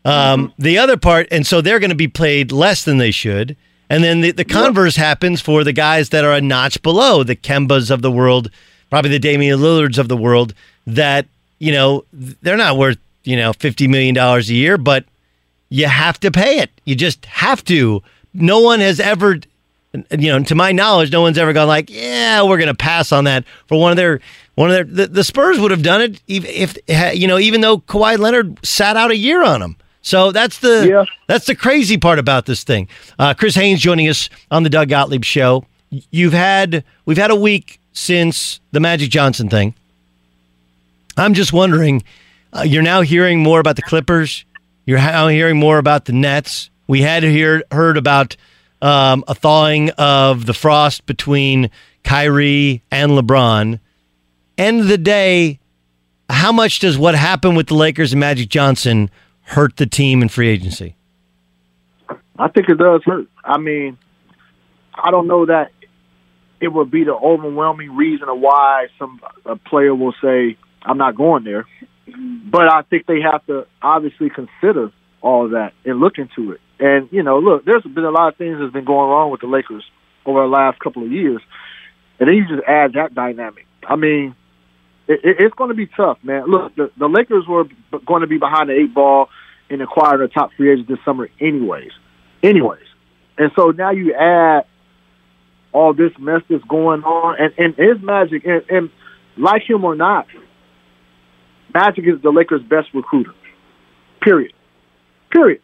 Um, 0.05 0.53
The 0.59 0.77
other 0.77 0.97
part, 0.97 1.27
and 1.31 1.45
so 1.45 1.61
they're 1.61 1.79
going 1.79 1.89
to 1.89 1.95
be 1.95 2.07
played 2.07 2.51
less 2.51 2.83
than 2.83 2.97
they 2.97 3.11
should. 3.11 3.57
And 3.89 4.03
then 4.03 4.21
the, 4.21 4.31
the 4.31 4.45
converse 4.45 4.95
happens 4.95 5.41
for 5.41 5.63
the 5.63 5.73
guys 5.73 6.09
that 6.09 6.23
are 6.23 6.33
a 6.33 6.41
notch 6.41 6.81
below 6.81 7.23
the 7.23 7.35
Kembas 7.35 7.91
of 7.91 8.01
the 8.01 8.11
world, 8.11 8.49
probably 8.89 9.11
the 9.11 9.19
Damian 9.19 9.59
Lillards 9.59 9.97
of 9.97 10.07
the 10.07 10.17
world, 10.17 10.53
that, 10.87 11.27
you 11.59 11.71
know, 11.71 12.03
they're 12.13 12.57
not 12.57 12.77
worth, 12.77 12.97
you 13.23 13.35
know, 13.35 13.51
$50 13.51 13.87
million 13.89 14.17
a 14.17 14.39
year, 14.41 14.77
but 14.77 15.05
you 15.69 15.85
have 15.87 16.19
to 16.21 16.31
pay 16.31 16.59
it. 16.59 16.71
You 16.85 16.95
just 16.95 17.25
have 17.25 17.63
to. 17.65 18.01
No 18.33 18.59
one 18.59 18.79
has 18.79 18.99
ever, 18.99 19.39
you 19.93 20.29
know, 20.29 20.43
to 20.43 20.55
my 20.55 20.71
knowledge, 20.71 21.11
no 21.11 21.21
one's 21.21 21.37
ever 21.37 21.53
gone 21.53 21.67
like, 21.67 21.89
yeah, 21.89 22.41
we're 22.43 22.57
going 22.57 22.67
to 22.67 22.75
pass 22.75 23.11
on 23.11 23.25
that 23.25 23.43
for 23.67 23.79
one 23.79 23.91
of 23.91 23.97
their, 23.97 24.19
one 24.55 24.71
of 24.71 24.75
their, 24.75 24.83
the, 24.83 25.13
the 25.13 25.23
Spurs 25.23 25.59
would 25.59 25.71
have 25.71 25.83
done 25.83 26.01
it 26.01 26.21
if, 26.27 26.77
if, 26.87 27.17
you 27.17 27.27
know, 27.27 27.37
even 27.37 27.61
though 27.61 27.79
Kawhi 27.79 28.17
Leonard 28.17 28.63
sat 28.65 28.97
out 28.97 29.11
a 29.11 29.15
year 29.15 29.43
on 29.43 29.59
them. 29.59 29.77
So 30.05 30.31
that's 30.31 30.59
the 30.59 30.85
that's 31.25 31.47
the 31.47 31.55
crazy 31.55 31.97
part 31.97 32.19
about 32.19 32.45
this 32.45 32.63
thing. 32.63 32.87
Uh, 33.17 33.33
Chris 33.33 33.55
Haynes 33.55 33.81
joining 33.81 34.07
us 34.07 34.29
on 34.51 34.61
the 34.61 34.69
Doug 34.69 34.89
Gottlieb 34.89 35.23
show. 35.23 35.65
You've 35.89 36.31
had 36.31 36.83
we've 37.05 37.17
had 37.17 37.31
a 37.31 37.35
week 37.35 37.79
since 37.91 38.59
the 38.71 38.79
Magic 38.79 39.09
Johnson 39.09 39.49
thing. 39.49 39.73
I'm 41.17 41.33
just 41.33 41.53
wondering, 41.53 42.03
uh, 42.53 42.61
you're 42.61 42.83
now 42.83 43.01
hearing 43.01 43.39
more 43.39 43.59
about 43.59 43.77
the 43.77 43.81
Clippers. 43.81 44.45
You're 44.85 44.99
now 44.99 45.27
hearing 45.27 45.57
more 45.57 45.79
about 45.79 46.05
the 46.05 46.13
Nets. 46.13 46.69
We 46.85 47.01
had 47.01 47.23
hear, 47.23 47.63
heard 47.71 47.97
about 47.97 48.35
um, 48.83 49.23
a 49.27 49.33
thawing 49.33 49.89
of 49.91 50.45
the 50.45 50.53
frost 50.53 51.07
between 51.07 51.71
Kyrie 52.03 52.83
and 52.91 53.13
LeBron. 53.13 53.79
End 54.59 54.81
of 54.81 54.87
the 54.87 54.99
day, 54.99 55.57
how 56.29 56.51
much 56.51 56.77
does 56.77 56.95
what 56.95 57.15
happened 57.15 57.57
with 57.57 57.67
the 57.67 57.73
Lakers 57.73 58.13
and 58.13 58.19
Magic 58.19 58.49
Johnson 58.49 59.09
hurt 59.45 59.77
the 59.77 59.85
team 59.85 60.21
in 60.21 60.29
free 60.29 60.49
agency? 60.49 60.95
I 62.37 62.49
think 62.49 62.69
it 62.69 62.77
does 62.77 63.01
hurt. 63.05 63.27
I 63.43 63.57
mean, 63.57 63.97
I 64.93 65.11
don't 65.11 65.27
know 65.27 65.45
that 65.45 65.71
it 66.59 66.67
would 66.69 66.91
be 66.91 67.03
the 67.03 67.13
overwhelming 67.13 67.95
reason 67.95 68.27
of 68.29 68.39
why 68.39 68.87
some 68.97 69.21
a 69.45 69.55
player 69.55 69.93
will 69.93 70.13
say, 70.21 70.57
"I'm 70.83 70.97
not 70.97 71.15
going 71.15 71.43
there." 71.43 71.65
But 72.07 72.71
I 72.71 72.81
think 72.83 73.05
they 73.07 73.21
have 73.21 73.45
to 73.47 73.65
obviously 73.81 74.29
consider 74.29 74.91
all 75.21 75.45
of 75.45 75.51
that 75.51 75.73
and 75.85 75.99
look 75.99 76.17
into 76.17 76.51
it. 76.51 76.61
And 76.79 77.09
you 77.11 77.23
know, 77.23 77.39
look, 77.39 77.65
there's 77.65 77.83
been 77.83 78.05
a 78.05 78.11
lot 78.11 78.29
of 78.29 78.37
things 78.37 78.57
that's 78.59 78.73
been 78.73 78.85
going 78.85 79.09
wrong 79.09 79.31
with 79.31 79.41
the 79.41 79.47
Lakers 79.47 79.83
over 80.25 80.41
the 80.41 80.47
last 80.47 80.79
couple 80.79 81.03
of 81.03 81.11
years, 81.11 81.41
and 82.19 82.27
then 82.27 82.35
you 82.35 82.47
just 82.47 82.67
add 82.67 82.93
that 82.93 83.13
dynamic. 83.13 83.65
I 83.87 83.95
mean, 83.95 84.35
it, 85.07 85.19
it, 85.23 85.35
it's 85.39 85.55
going 85.55 85.69
to 85.69 85.75
be 85.75 85.87
tough, 85.87 86.17
man. 86.23 86.45
Look, 86.47 86.75
the, 86.75 86.91
the 86.97 87.07
Lakers 87.07 87.45
were 87.47 87.65
going 88.05 88.21
to 88.21 88.27
be 88.27 88.37
behind 88.37 88.69
the 88.69 88.73
eight 88.73 88.93
ball 88.93 89.29
in 89.69 89.81
acquiring 89.81 90.21
a 90.21 90.27
top 90.27 90.51
free 90.57 90.71
agent 90.71 90.87
this 90.87 90.99
summer, 91.05 91.29
anyways. 91.39 91.91
Anyways, 92.43 92.85
and 93.37 93.51
so 93.55 93.71
now 93.71 93.91
you 93.91 94.13
add 94.13 94.65
all 95.73 95.93
this 95.93 96.11
mess 96.19 96.41
that's 96.49 96.63
going 96.65 97.03
on, 97.03 97.37
and 97.39 97.53
and 97.57 97.75
his 97.75 98.01
Magic, 98.03 98.45
and, 98.45 98.63
and 98.69 98.89
like 99.37 99.67
him 99.67 99.83
or 99.83 99.95
not, 99.95 100.27
Magic 101.73 102.05
is 102.05 102.21
the 102.21 102.29
Lakers' 102.29 102.61
best 102.61 102.93
recruiter. 102.93 103.33
Period. 104.21 104.53
Period. 105.31 105.61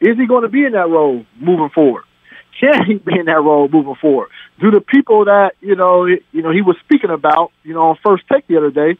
Is 0.00 0.16
he 0.16 0.26
going 0.26 0.42
to 0.42 0.48
be 0.48 0.64
in 0.64 0.72
that 0.72 0.88
role 0.88 1.24
moving 1.40 1.70
forward? 1.74 2.04
Can 2.60 2.84
he 2.86 2.94
be 2.94 3.18
in 3.18 3.26
that 3.26 3.40
role 3.42 3.68
moving 3.68 3.96
forward? 4.00 4.28
Do 4.62 4.70
the 4.70 4.80
people 4.80 5.24
that 5.24 5.54
you 5.60 5.74
know, 5.74 6.06
you 6.06 6.42
know, 6.42 6.52
he 6.52 6.62
was 6.62 6.76
speaking 6.84 7.10
about, 7.10 7.50
you 7.64 7.74
know, 7.74 7.90
on 7.90 7.98
first 8.04 8.22
take 8.32 8.46
the 8.46 8.58
other 8.58 8.70
day, 8.70 8.96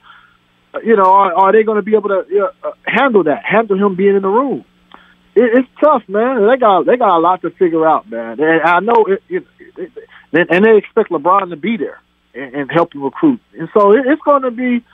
uh, 0.75 0.81
you 0.81 0.97
know, 0.97 1.05
are, 1.05 1.33
are 1.33 1.53
they 1.53 1.63
going 1.63 1.77
to 1.77 1.83
be 1.83 1.95
able 1.95 2.09
to 2.09 2.25
uh, 2.65 2.69
uh, 2.69 2.73
handle 2.85 3.23
that? 3.25 3.45
Handle 3.45 3.79
him 3.79 3.95
being 3.95 4.17
in 4.17 4.23
the 4.23 4.29
room? 4.29 4.65
It, 5.37 5.59
it's 5.59 5.69
tough, 5.81 6.03
man. 6.09 6.45
They 6.49 6.57
got 6.57 6.85
they 6.85 6.97
got 6.97 7.17
a 7.17 7.21
lot 7.21 7.43
to 7.43 7.51
figure 7.51 7.87
out, 7.87 8.11
man. 8.11 8.41
And 8.41 8.61
I 8.63 8.81
know 8.81 9.07
it, 9.07 9.23
it, 9.29 9.47
it, 9.77 9.93
and 10.33 10.65
they 10.65 10.77
expect 10.77 11.11
LeBron 11.11 11.51
to 11.51 11.57
be 11.57 11.77
there 11.77 12.01
and, 12.35 12.55
and 12.55 12.71
help 12.73 12.93
him 12.93 13.05
recruit. 13.05 13.41
And 13.57 13.69
so 13.73 13.93
it, 13.93 14.05
it's 14.05 14.23
going 14.23 14.43
to 14.43 14.51
be 14.51 14.85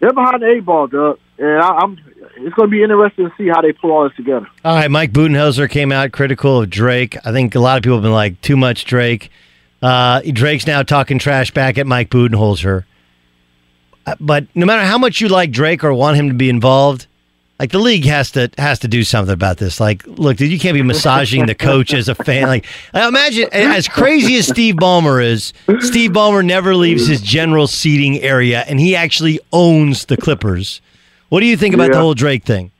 they're 0.00 0.12
behind 0.12 0.42
the 0.42 0.48
eight 0.48 0.66
ball, 0.66 0.86
Doug. 0.86 1.18
And 1.38 1.62
I, 1.62 1.68
I'm 1.78 1.98
it's 2.36 2.54
going 2.54 2.68
to 2.68 2.70
be 2.70 2.82
interesting 2.82 3.30
to 3.30 3.34
see 3.38 3.48
how 3.48 3.62
they 3.62 3.72
pull 3.72 3.90
all 3.90 4.06
this 4.06 4.16
together. 4.16 4.46
All 4.66 4.74
right, 4.74 4.90
Mike 4.90 5.12
Budenholzer 5.12 5.70
came 5.70 5.92
out 5.92 6.12
critical 6.12 6.60
of 6.60 6.68
Drake. 6.68 7.16
I 7.24 7.32
think 7.32 7.54
a 7.54 7.60
lot 7.60 7.78
of 7.78 7.84
people 7.84 7.96
have 7.96 8.02
been 8.02 8.12
like, 8.12 8.38
too 8.42 8.56
much 8.56 8.84
Drake. 8.84 9.30
Uh, 9.82 10.20
Drake's 10.32 10.66
now 10.66 10.82
talking 10.82 11.18
trash 11.18 11.50
back 11.50 11.76
at 11.78 11.86
Mike 11.86 12.08
Budenholzer. 12.10 12.84
Uh, 14.06 14.14
But 14.20 14.46
no 14.54 14.64
matter 14.66 14.82
how 14.84 14.98
much 14.98 15.20
you 15.20 15.28
like 15.28 15.50
Drake 15.50 15.82
or 15.84 15.92
want 15.92 16.16
him 16.16 16.28
to 16.28 16.34
be 16.34 16.48
involved, 16.48 17.06
Like 17.58 17.70
the 17.70 17.78
league 17.78 18.04
has 18.06 18.32
to 18.32 18.50
has 18.58 18.80
to 18.80 18.88
do 18.88 19.04
something 19.04 19.32
about 19.32 19.58
this. 19.58 19.78
Like, 19.78 20.04
look, 20.06 20.36
dude, 20.36 20.50
you 20.50 20.58
can't 20.58 20.74
be 20.74 20.82
massaging 20.82 21.46
the 21.46 21.54
coach 21.54 21.94
as 21.94 22.08
a 22.08 22.14
fan. 22.16 22.48
Like, 22.48 22.66
imagine 22.94 23.48
as 23.52 23.86
crazy 23.86 24.34
as 24.36 24.48
Steve 24.48 24.74
Ballmer 24.76 25.22
is. 25.24 25.52
Steve 25.80 26.10
Ballmer 26.10 26.44
never 26.44 26.74
leaves 26.74 27.06
his 27.06 27.20
general 27.20 27.68
seating 27.68 28.20
area, 28.20 28.64
and 28.66 28.80
he 28.80 28.96
actually 28.96 29.38
owns 29.52 30.06
the 30.06 30.16
Clippers. 30.16 30.80
What 31.28 31.38
do 31.40 31.46
you 31.46 31.56
think 31.56 31.72
about 31.74 31.88
Yeah. 31.90 31.98
the 31.98 32.00
whole 32.00 32.14
Drake 32.14 32.42
thing? 32.44 32.72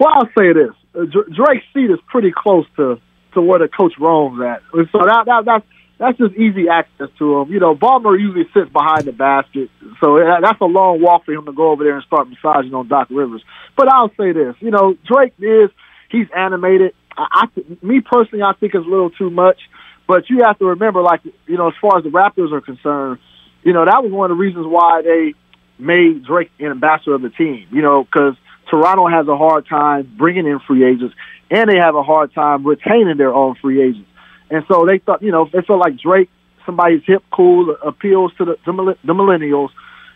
Well, 0.00 0.10
I'll 0.12 0.30
say 0.36 0.52
this: 0.52 0.70
uh, 0.98 1.04
Drake's 1.04 1.66
seat 1.72 1.90
is 1.90 2.00
pretty 2.08 2.32
close 2.36 2.66
to 2.76 2.98
to 3.34 3.40
where 3.42 3.60
the 3.60 3.68
coach 3.68 3.92
roams 3.98 4.40
at, 4.42 4.60
so 4.72 4.82
that, 5.04 5.22
that 5.26 5.44
that's 5.44 5.66
that's 5.98 6.16
just 6.16 6.34
easy 6.34 6.68
access 6.68 7.08
to 7.18 7.38
him. 7.38 7.52
You 7.52 7.58
know, 7.58 7.74
Ballmer 7.74 8.18
usually 8.18 8.48
sits 8.54 8.70
behind 8.70 9.04
the 9.04 9.12
basket, 9.12 9.68
so 10.00 10.18
that's 10.40 10.60
a 10.60 10.64
long 10.64 11.02
walk 11.02 11.24
for 11.24 11.32
him 11.32 11.44
to 11.46 11.52
go 11.52 11.70
over 11.70 11.82
there 11.82 11.96
and 11.96 12.04
start 12.04 12.28
massaging 12.28 12.72
on 12.72 12.88
Doc 12.88 13.08
Rivers. 13.10 13.42
But 13.76 13.88
I'll 13.88 14.10
say 14.16 14.32
this: 14.32 14.54
you 14.60 14.70
know, 14.70 14.96
Drake 15.04 15.34
is 15.38 15.70
he's 16.08 16.28
animated. 16.34 16.94
I, 17.16 17.48
I 17.56 17.84
me 17.84 18.00
personally, 18.00 18.42
I 18.42 18.52
think 18.58 18.74
it's 18.74 18.86
a 18.86 18.88
little 18.88 19.10
too 19.10 19.30
much. 19.30 19.58
But 20.06 20.30
you 20.30 20.44
have 20.44 20.58
to 20.60 20.66
remember, 20.66 21.02
like 21.02 21.20
you 21.46 21.58
know, 21.58 21.68
as 21.68 21.74
far 21.80 21.98
as 21.98 22.04
the 22.04 22.10
Raptors 22.10 22.52
are 22.52 22.60
concerned, 22.60 23.18
you 23.64 23.72
know 23.72 23.84
that 23.84 24.02
was 24.02 24.12
one 24.12 24.30
of 24.30 24.36
the 24.36 24.40
reasons 24.40 24.66
why 24.66 25.02
they 25.02 25.34
made 25.78 26.24
Drake 26.24 26.50
an 26.60 26.66
ambassador 26.66 27.14
of 27.14 27.22
the 27.22 27.30
team. 27.30 27.66
You 27.72 27.82
know, 27.82 28.04
because 28.04 28.36
Toronto 28.70 29.08
has 29.08 29.26
a 29.26 29.36
hard 29.36 29.66
time 29.66 30.10
bringing 30.16 30.46
in 30.46 30.60
free 30.60 30.84
agents, 30.84 31.14
and 31.50 31.68
they 31.68 31.78
have 31.78 31.96
a 31.96 32.02
hard 32.02 32.32
time 32.34 32.64
retaining 32.64 33.16
their 33.16 33.34
own 33.34 33.56
free 33.56 33.82
agents. 33.82 34.07
And 34.50 34.64
so 34.68 34.86
they 34.86 34.98
thought, 34.98 35.22
you 35.22 35.30
know, 35.30 35.48
they 35.52 35.62
felt 35.62 35.80
like 35.80 35.98
Drake, 35.98 36.30
somebody's 36.64 37.02
hip, 37.04 37.22
cool, 37.32 37.76
appeals 37.82 38.32
to 38.38 38.44
the, 38.44 38.56
the, 38.64 38.72
millennials, 39.12 39.70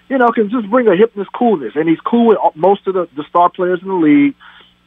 you 0.08 0.18
know, 0.18 0.28
can 0.28 0.50
just 0.50 0.68
bring 0.70 0.86
a 0.86 0.90
hipness 0.90 1.26
coolness. 1.34 1.72
And 1.74 1.88
he's 1.88 2.00
cool 2.00 2.28
with 2.28 2.38
most 2.54 2.86
of 2.86 2.94
the, 2.94 3.08
the 3.16 3.24
star 3.28 3.50
players 3.50 3.80
in 3.82 3.88
the 3.88 3.94
league. 3.94 4.34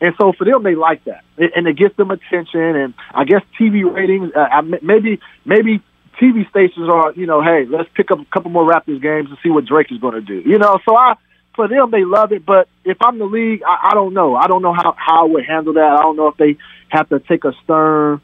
And 0.02 0.14
so 0.20 0.34
for 0.34 0.46
them, 0.46 0.62
they 0.64 0.76
like 0.76 1.06
that, 1.06 1.24
and 1.38 1.52
and 1.56 1.68
it 1.68 1.78
gets 1.78 1.96
them 1.96 2.12
attention. 2.12 2.60
And 2.60 2.93
I 3.14 3.24
guess 3.24 3.41
TV 3.58 3.89
ratings, 3.91 4.34
uh, 4.36 4.62
maybe 4.82 5.22
maybe 5.46 5.82
TV 6.22 6.48
stations 6.50 6.89
are, 6.89 7.14
you 7.14 7.26
know, 7.26 7.41
hey, 7.41 7.66
let's 7.66 7.89
pick 7.96 8.12
up 8.12 8.20
a 8.20 8.26
couple 8.26 8.52
more 8.52 8.70
Raptors 8.70 9.02
games 9.02 9.30
and 9.30 9.38
see 9.41 9.50
what 9.50 9.66
Drake 9.66 9.91
is 9.91 10.00
going 10.00 10.16
to 10.16 10.22
do. 10.22 10.41
You 10.48 10.60
know, 10.60 10.80
so 10.86 10.98
I 10.98 11.16
for 11.56 11.70
them 11.70 11.91
they 11.91 12.04
love 12.04 12.34
it. 12.34 12.46
But 12.46 12.68
if 12.84 12.98
I'm 13.02 13.18
the 13.18 13.26
league, 13.26 13.64
I, 13.66 13.91
I 13.91 13.93
don't 13.93 14.14
know. 14.14 14.36
I 14.36 14.48
don't 14.48 14.62
know 14.62 14.74
how 14.74 14.93
how 14.98 15.26
I 15.26 15.30
would 15.30 15.46
handle 15.46 15.74
that. 15.74 15.98
I 15.98 16.02
don't 16.02 16.18
know 16.18 16.28
if 16.28 16.38
they 16.38 16.58
have 16.89 17.08
to 17.10 17.20
take 17.22 17.46
a 17.46 17.54
stern 17.64 18.20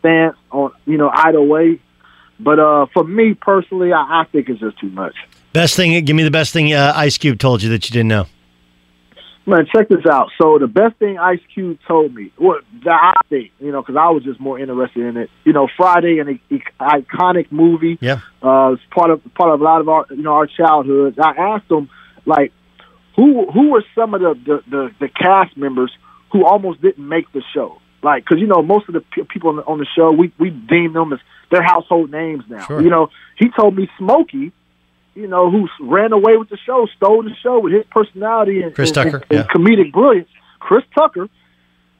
stance 0.00 0.36
on, 0.50 0.72
you 0.86 0.96
know, 0.98 1.10
either 1.12 1.40
way. 1.40 1.80
But 2.40 2.58
uh, 2.58 2.86
for 2.92 3.04
me 3.04 3.34
personally, 3.34 3.92
I, 3.92 4.22
I 4.22 4.24
think 4.32 4.48
it's 4.48 4.60
just 4.60 4.78
too 4.80 4.90
much. 4.90 5.14
Best 5.52 5.76
thing, 5.76 6.04
give 6.04 6.16
me 6.16 6.22
the 6.22 6.30
best 6.30 6.52
thing 6.52 6.72
uh, 6.72 6.92
Ice 6.96 7.18
Cube 7.18 7.38
told 7.38 7.62
you 7.62 7.70
that 7.70 7.88
you 7.88 7.92
didn't 7.92 8.08
know. 8.08 8.26
Man, 9.46 9.66
check 9.74 9.88
this 9.88 10.06
out. 10.06 10.28
So 10.40 10.58
the 10.58 10.68
best 10.68 10.96
thing 10.96 11.18
Ice 11.18 11.40
Cube 11.52 11.78
told 11.88 12.14
me, 12.14 12.30
what 12.36 12.62
that 12.84 13.14
I 13.16 13.20
think, 13.28 13.50
you 13.58 13.72
know, 13.72 13.82
because 13.82 13.96
I 13.96 14.10
was 14.10 14.22
just 14.22 14.38
more 14.38 14.58
interested 14.58 15.02
in 15.02 15.16
it. 15.16 15.30
You 15.44 15.52
know, 15.52 15.66
Friday, 15.76 16.18
an 16.18 16.38
i- 16.50 17.00
iconic 17.00 17.50
movie. 17.50 17.98
Yeah. 18.00 18.20
Uh, 18.42 18.74
it's 18.74 18.82
part 18.90 19.10
of 19.10 19.22
part 19.34 19.50
of 19.52 19.60
a 19.60 19.64
lot 19.64 19.80
of 19.80 19.88
our, 19.88 20.06
you 20.10 20.22
know, 20.22 20.34
our 20.34 20.46
childhoods. 20.46 21.18
I 21.18 21.30
asked 21.30 21.70
him, 21.70 21.88
like, 22.26 22.52
who 23.16 23.50
who 23.50 23.70
were 23.70 23.84
some 23.94 24.14
of 24.14 24.20
the 24.20 24.34
the, 24.34 24.62
the, 24.70 24.90
the 25.00 25.08
cast 25.08 25.56
members 25.56 25.90
who 26.32 26.46
almost 26.46 26.80
didn't 26.80 27.08
make 27.08 27.32
the 27.32 27.42
show? 27.52 27.80
Like, 28.02 28.24
because 28.24 28.40
you 28.40 28.46
know, 28.46 28.62
most 28.62 28.88
of 28.88 28.94
the 28.94 29.00
pe- 29.00 29.24
people 29.24 29.50
on 29.50 29.56
the, 29.56 29.62
on 29.64 29.78
the 29.78 29.86
show, 29.96 30.10
we 30.12 30.32
we 30.38 30.50
deem 30.50 30.92
them 30.94 31.12
as 31.12 31.18
their 31.50 31.62
household 31.62 32.10
names 32.10 32.44
now. 32.48 32.64
Sure. 32.66 32.80
You 32.80 32.90
know, 32.90 33.10
he 33.36 33.48
told 33.50 33.76
me 33.76 33.88
Smokey 33.98 34.52
you 35.16 35.26
know, 35.26 35.50
who 35.50 35.68
ran 35.80 36.12
away 36.12 36.36
with 36.36 36.48
the 36.50 36.56
show, 36.64 36.86
stole 36.96 37.22
the 37.24 37.34
show 37.42 37.58
with 37.58 37.72
his 37.72 37.84
personality 37.90 38.62
and, 38.62 38.72
Chris 38.74 38.90
and- 38.90 38.94
Tucker, 39.10 39.24
and, 39.28 39.40
yeah. 39.40 39.46
comedic 39.52 39.92
brilliance. 39.92 40.28
Chris 40.60 40.84
Tucker 40.94 41.28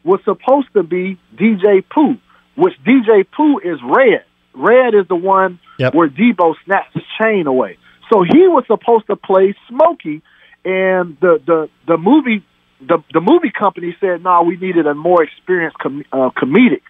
was 0.05 0.21
supposed 0.25 0.69
to 0.75 0.85
be 0.85 1.19
DJ 1.37 1.83
Pooh, 1.91 2.17
which 2.55 2.73
DJ 2.87 3.27
Pooh 3.37 3.59
is 3.59 3.79
Red. 3.83 4.25
Red 4.55 4.95
is 4.95 5.09
the 5.09 5.17
one 5.17 5.59
Yep. 5.79 5.95
where 5.95 6.09
Debo 6.09 6.55
snaps 6.65 6.95
his 6.95 7.03
chain 7.21 7.47
away. 7.49 7.79
So 8.13 8.23
he 8.23 8.47
was 8.47 8.65
supposed 8.69 9.07
to 9.09 9.17
play 9.17 9.55
Smokey, 9.69 10.23
and 10.65 11.17
the 11.21 11.41
the 11.45 11.69
the 11.89 11.99
movie 11.99 12.45
the 12.81 13.03
the 13.12 13.20
movie 13.20 13.51
company 13.51 13.97
said, 14.01 14.22
"No, 14.22 14.43
we 14.43 14.57
needed 14.57 14.87
a 14.87 14.95
more 14.95 15.22
experienced 15.22 15.78
com- 15.78 16.05
uh, 16.12 16.31
comedic 16.31 16.83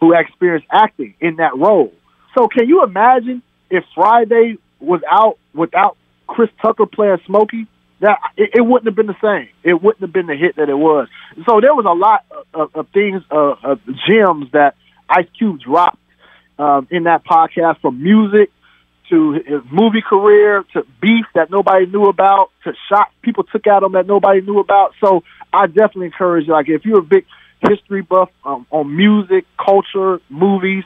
who 0.00 0.12
experienced 0.14 0.66
acting 0.70 1.14
in 1.20 1.36
that 1.36 1.56
role." 1.56 1.92
So 2.36 2.48
can 2.48 2.68
you 2.68 2.84
imagine 2.84 3.42
if 3.70 3.84
Friday 3.94 4.56
was 4.80 5.00
out 5.10 5.38
without 5.54 5.96
Chris 6.26 6.50
Tucker 6.62 6.86
playing 6.86 7.18
Smokey? 7.26 7.66
That 8.00 8.18
it, 8.36 8.50
it 8.54 8.60
wouldn't 8.60 8.86
have 8.86 8.94
been 8.94 9.06
the 9.06 9.16
same. 9.22 9.48
It 9.62 9.82
wouldn't 9.82 10.02
have 10.02 10.12
been 10.12 10.26
the 10.26 10.36
hit 10.36 10.56
that 10.56 10.68
it 10.68 10.76
was. 10.76 11.08
So 11.46 11.60
there 11.60 11.74
was 11.74 11.86
a 11.86 11.94
lot 11.94 12.24
of, 12.52 12.74
of 12.74 12.88
things, 12.90 13.22
uh, 13.30 13.54
of 13.62 13.80
gems 14.06 14.52
that 14.52 14.74
Ice 15.08 15.28
Cube 15.38 15.60
dropped 15.60 15.98
um, 16.58 16.86
in 16.90 17.04
that 17.04 17.24
podcast, 17.24 17.80
from 17.80 18.02
music 18.02 18.50
to 19.10 19.32
his 19.32 19.62
movie 19.70 20.02
career 20.02 20.64
to 20.72 20.84
beef 21.00 21.26
that 21.34 21.50
nobody 21.50 21.86
knew 21.86 22.04
about 22.04 22.50
to 22.64 22.72
shots 22.88 23.12
people 23.22 23.44
took 23.44 23.66
at 23.66 23.82
him 23.82 23.92
that 23.92 24.06
nobody 24.06 24.40
knew 24.40 24.58
about. 24.58 24.94
So 25.04 25.22
I 25.52 25.66
definitely 25.66 26.06
encourage 26.06 26.46
you, 26.46 26.52
like 26.52 26.68
if 26.68 26.84
you're 26.84 27.00
a 27.00 27.02
big 27.02 27.24
history 27.68 28.02
buff 28.02 28.30
um, 28.44 28.66
on 28.70 28.94
music, 28.96 29.46
culture, 29.58 30.20
movies, 30.28 30.84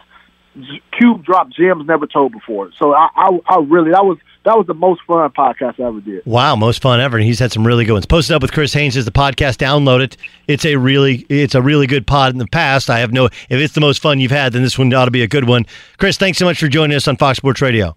Cube 0.98 1.24
dropped 1.24 1.54
gems 1.54 1.86
never 1.86 2.06
told 2.06 2.32
before. 2.32 2.70
So 2.76 2.92
I, 2.92 3.08
I, 3.14 3.38
I 3.48 3.58
really 3.60 3.92
that 3.92 4.04
was 4.04 4.18
that 4.44 4.56
was 4.56 4.66
the 4.66 4.74
most 4.74 5.00
fun 5.06 5.30
podcast 5.30 5.78
I 5.78 5.86
ever 5.86 6.00
did. 6.00 6.26
Wow, 6.26 6.56
most 6.56 6.82
fun 6.82 6.98
ever. 6.98 7.16
And 7.16 7.24
he's 7.24 7.38
had 7.38 7.52
some 7.52 7.64
really 7.64 7.84
good 7.84 7.92
ones. 7.92 8.06
Posted 8.06 8.34
up 8.34 8.42
with 8.42 8.52
Chris 8.52 8.72
Haynes 8.72 8.96
is 8.96 9.04
the 9.04 9.12
podcast. 9.12 9.58
Download 9.58 10.00
it. 10.00 10.16
It's 10.48 10.64
a 10.64 10.74
really 10.76 11.24
it's 11.28 11.54
a 11.54 11.62
really 11.62 11.86
good 11.86 12.06
pod 12.06 12.32
in 12.32 12.38
the 12.38 12.48
past. 12.48 12.90
I 12.90 12.98
have 12.98 13.12
no 13.12 13.26
if 13.26 13.34
it's 13.50 13.74
the 13.74 13.80
most 13.80 14.02
fun 14.02 14.18
you've 14.18 14.32
had, 14.32 14.52
then 14.52 14.62
this 14.62 14.76
one 14.76 14.92
ought 14.92 15.04
to 15.04 15.12
be 15.12 15.22
a 15.22 15.28
good 15.28 15.46
one. 15.46 15.66
Chris, 15.98 16.16
thanks 16.16 16.38
so 16.38 16.44
much 16.44 16.58
for 16.58 16.68
joining 16.68 16.96
us 16.96 17.06
on 17.06 17.16
Fox 17.16 17.36
Sports 17.38 17.62
Radio. 17.62 17.96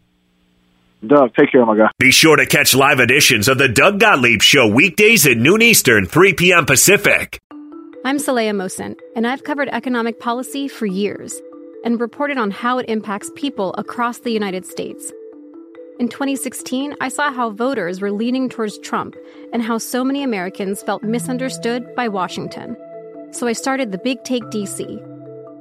Doug, 1.06 1.34
take 1.36 1.51
care, 1.51 1.66
my 1.66 1.76
guy. 1.76 1.91
Be 1.99 2.12
sure 2.12 2.38
to 2.38 2.45
catch 2.45 2.74
live 2.74 2.99
editions 2.99 3.49
of 3.49 3.58
the 3.58 3.68
Doug 3.68 3.99
Gottlieb 3.99 4.41
Show 4.41 4.68
weekdays 4.68 5.26
at 5.26 5.38
noon 5.38 5.62
Eastern, 5.62 6.06
3 6.06 6.34
p.m. 6.34 6.66
Pacific. 6.66 7.41
I'm 8.06 8.18
Saleha 8.18 8.51
Mohsin, 8.51 8.97
and 9.16 9.28
I've 9.28 9.43
covered 9.43 9.68
economic 9.70 10.20
policy 10.22 10.70
for 10.70 10.86
years 10.86 11.41
and 11.84 11.99
reported 11.99 12.38
on 12.38 12.51
how 12.51 12.78
it 12.78 12.89
impacts 12.89 13.32
people 13.36 13.76
across 13.78 14.20
the 14.20 14.32
United 14.32 14.66
States. 14.66 15.12
In 15.99 16.08
2016, 16.08 16.95
I 17.01 17.10
saw 17.10 17.32
how 17.32 17.49
voters 17.49 17.99
were 17.99 18.12
leaning 18.12 18.47
towards 18.47 18.80
Trump 18.80 19.16
and 19.51 19.62
how 19.62 19.78
so 19.78 20.06
many 20.06 20.24
Americans 20.24 20.82
felt 20.82 21.04
misunderstood 21.04 21.93
by 21.95 22.08
Washington. 22.08 22.78
So 23.32 23.45
I 23.45 23.54
started 23.54 23.91
the 23.91 23.97
Big 23.97 24.24
Take 24.24 24.43
DC. 24.45 25.12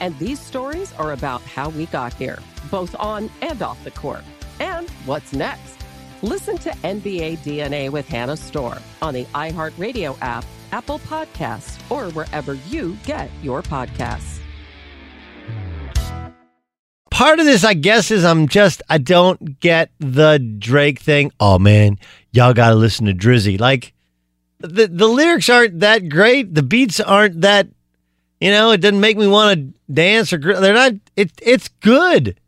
And 0.00 0.18
these 0.18 0.40
stories 0.40 0.92
are 0.94 1.12
about 1.12 1.42
how 1.42 1.68
we 1.68 1.86
got 1.86 2.14
here, 2.14 2.38
both 2.70 2.96
on 2.98 3.30
and 3.42 3.62
off 3.62 3.82
the 3.84 3.90
court. 3.90 4.24
And 4.58 4.88
what's 5.04 5.32
next? 5.32 5.76
Listen 6.22 6.58
to 6.58 6.70
NBA 6.70 7.38
DNA 7.38 7.90
with 7.90 8.08
Hannah 8.08 8.36
Storm 8.36 8.78
on 9.00 9.14
the 9.14 9.24
iHeartRadio 9.26 10.16
app, 10.20 10.44
Apple 10.72 10.98
Podcasts, 11.00 11.78
or 11.90 12.10
wherever 12.12 12.54
you 12.54 12.96
get 13.04 13.30
your 13.42 13.62
podcasts. 13.62 14.38
Part 17.10 17.38
of 17.38 17.44
this, 17.44 17.64
I 17.64 17.74
guess, 17.74 18.10
is 18.10 18.24
I'm 18.24 18.48
just, 18.48 18.80
I 18.88 18.96
don't 18.96 19.60
get 19.60 19.90
the 19.98 20.38
Drake 20.58 21.00
thing. 21.00 21.32
Oh, 21.38 21.58
man, 21.58 21.98
y'all 22.32 22.54
got 22.54 22.70
to 22.70 22.74
listen 22.74 23.06
to 23.06 23.12
Drizzy. 23.12 23.60
Like, 23.60 23.92
the, 24.58 24.86
the 24.86 25.06
lyrics 25.06 25.50
aren't 25.50 25.80
that 25.80 26.08
great. 26.08 26.54
The 26.54 26.62
beats 26.62 27.00
aren't 27.00 27.42
that, 27.42 27.68
you 28.40 28.50
know, 28.50 28.72
it 28.72 28.78
doesn't 28.78 29.00
make 29.00 29.16
me 29.16 29.26
want 29.26 29.58
to 29.58 29.92
dance 29.92 30.32
or, 30.32 30.38
they're 30.38 30.74
not, 30.74 30.92
it, 31.16 31.30
it's 31.42 31.68
good. 31.80 32.38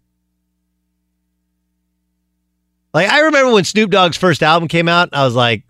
Like 2.94 3.08
I 3.08 3.20
remember 3.20 3.52
when 3.52 3.64
Snoop 3.64 3.90
Dogg's 3.90 4.16
first 4.16 4.42
album 4.42 4.68
came 4.68 4.88
out, 4.88 5.10
I 5.12 5.24
was 5.24 5.34
like, 5.34 5.64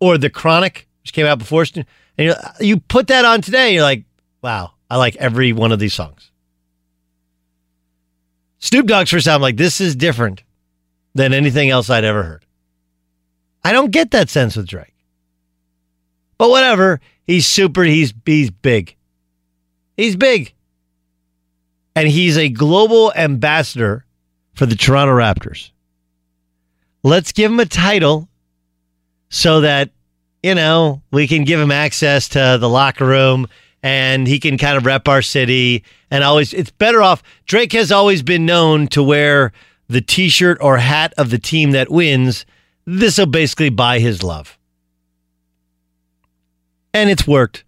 or 0.00 0.18
The 0.18 0.30
Chronic, 0.30 0.88
which 1.02 1.12
came 1.12 1.26
out 1.26 1.38
before, 1.38 1.64
and 1.74 1.86
you 2.16 2.34
you 2.60 2.80
put 2.80 3.08
that 3.08 3.24
on 3.24 3.42
today, 3.42 3.74
you're 3.74 3.82
like, 3.82 4.04
wow, 4.42 4.72
I 4.90 4.96
like 4.96 5.16
every 5.16 5.52
one 5.52 5.72
of 5.72 5.78
these 5.78 5.94
songs. 5.94 6.30
Snoop 8.58 8.86
Dogg's 8.86 9.10
first 9.10 9.28
album, 9.28 9.42
like 9.42 9.56
this 9.56 9.80
is 9.80 9.94
different 9.94 10.42
than 11.14 11.32
anything 11.32 11.70
else 11.70 11.90
I'd 11.90 12.04
ever 12.04 12.24
heard. 12.24 12.44
I 13.64 13.72
don't 13.72 13.92
get 13.92 14.10
that 14.10 14.28
sense 14.28 14.56
with 14.56 14.66
Drake, 14.66 14.94
but 16.38 16.50
whatever. 16.50 17.00
He's 17.24 17.46
super. 17.46 17.84
He's 17.84 18.12
he's 18.24 18.50
big. 18.50 18.96
He's 19.98 20.14
big, 20.14 20.54
and 21.96 22.06
he's 22.06 22.38
a 22.38 22.48
global 22.48 23.12
ambassador 23.16 24.04
for 24.54 24.64
the 24.64 24.76
Toronto 24.76 25.12
Raptors. 25.12 25.72
Let's 27.02 27.32
give 27.32 27.50
him 27.50 27.58
a 27.58 27.66
title 27.66 28.28
so 29.28 29.60
that 29.62 29.90
you 30.40 30.54
know 30.54 31.02
we 31.10 31.26
can 31.26 31.42
give 31.42 31.58
him 31.58 31.72
access 31.72 32.28
to 32.30 32.58
the 32.60 32.68
locker 32.68 33.06
room 33.06 33.48
and 33.82 34.28
he 34.28 34.38
can 34.38 34.56
kind 34.56 34.76
of 34.76 34.86
rep 34.86 35.08
our 35.08 35.20
city 35.20 35.82
and 36.12 36.22
always 36.22 36.54
it's 36.54 36.70
better 36.70 37.02
off. 37.02 37.20
Drake 37.46 37.72
has 37.72 37.90
always 37.90 38.22
been 38.22 38.46
known 38.46 38.86
to 38.88 39.02
wear 39.02 39.52
the 39.88 40.00
t-shirt 40.00 40.58
or 40.60 40.76
hat 40.78 41.12
of 41.18 41.30
the 41.30 41.38
team 41.40 41.72
that 41.72 41.90
wins. 41.90 42.46
This 42.84 43.18
will 43.18 43.26
basically 43.26 43.70
buy 43.70 43.98
his 43.98 44.22
love. 44.22 44.58
And 46.94 47.10
it's 47.10 47.26
worked 47.26 47.64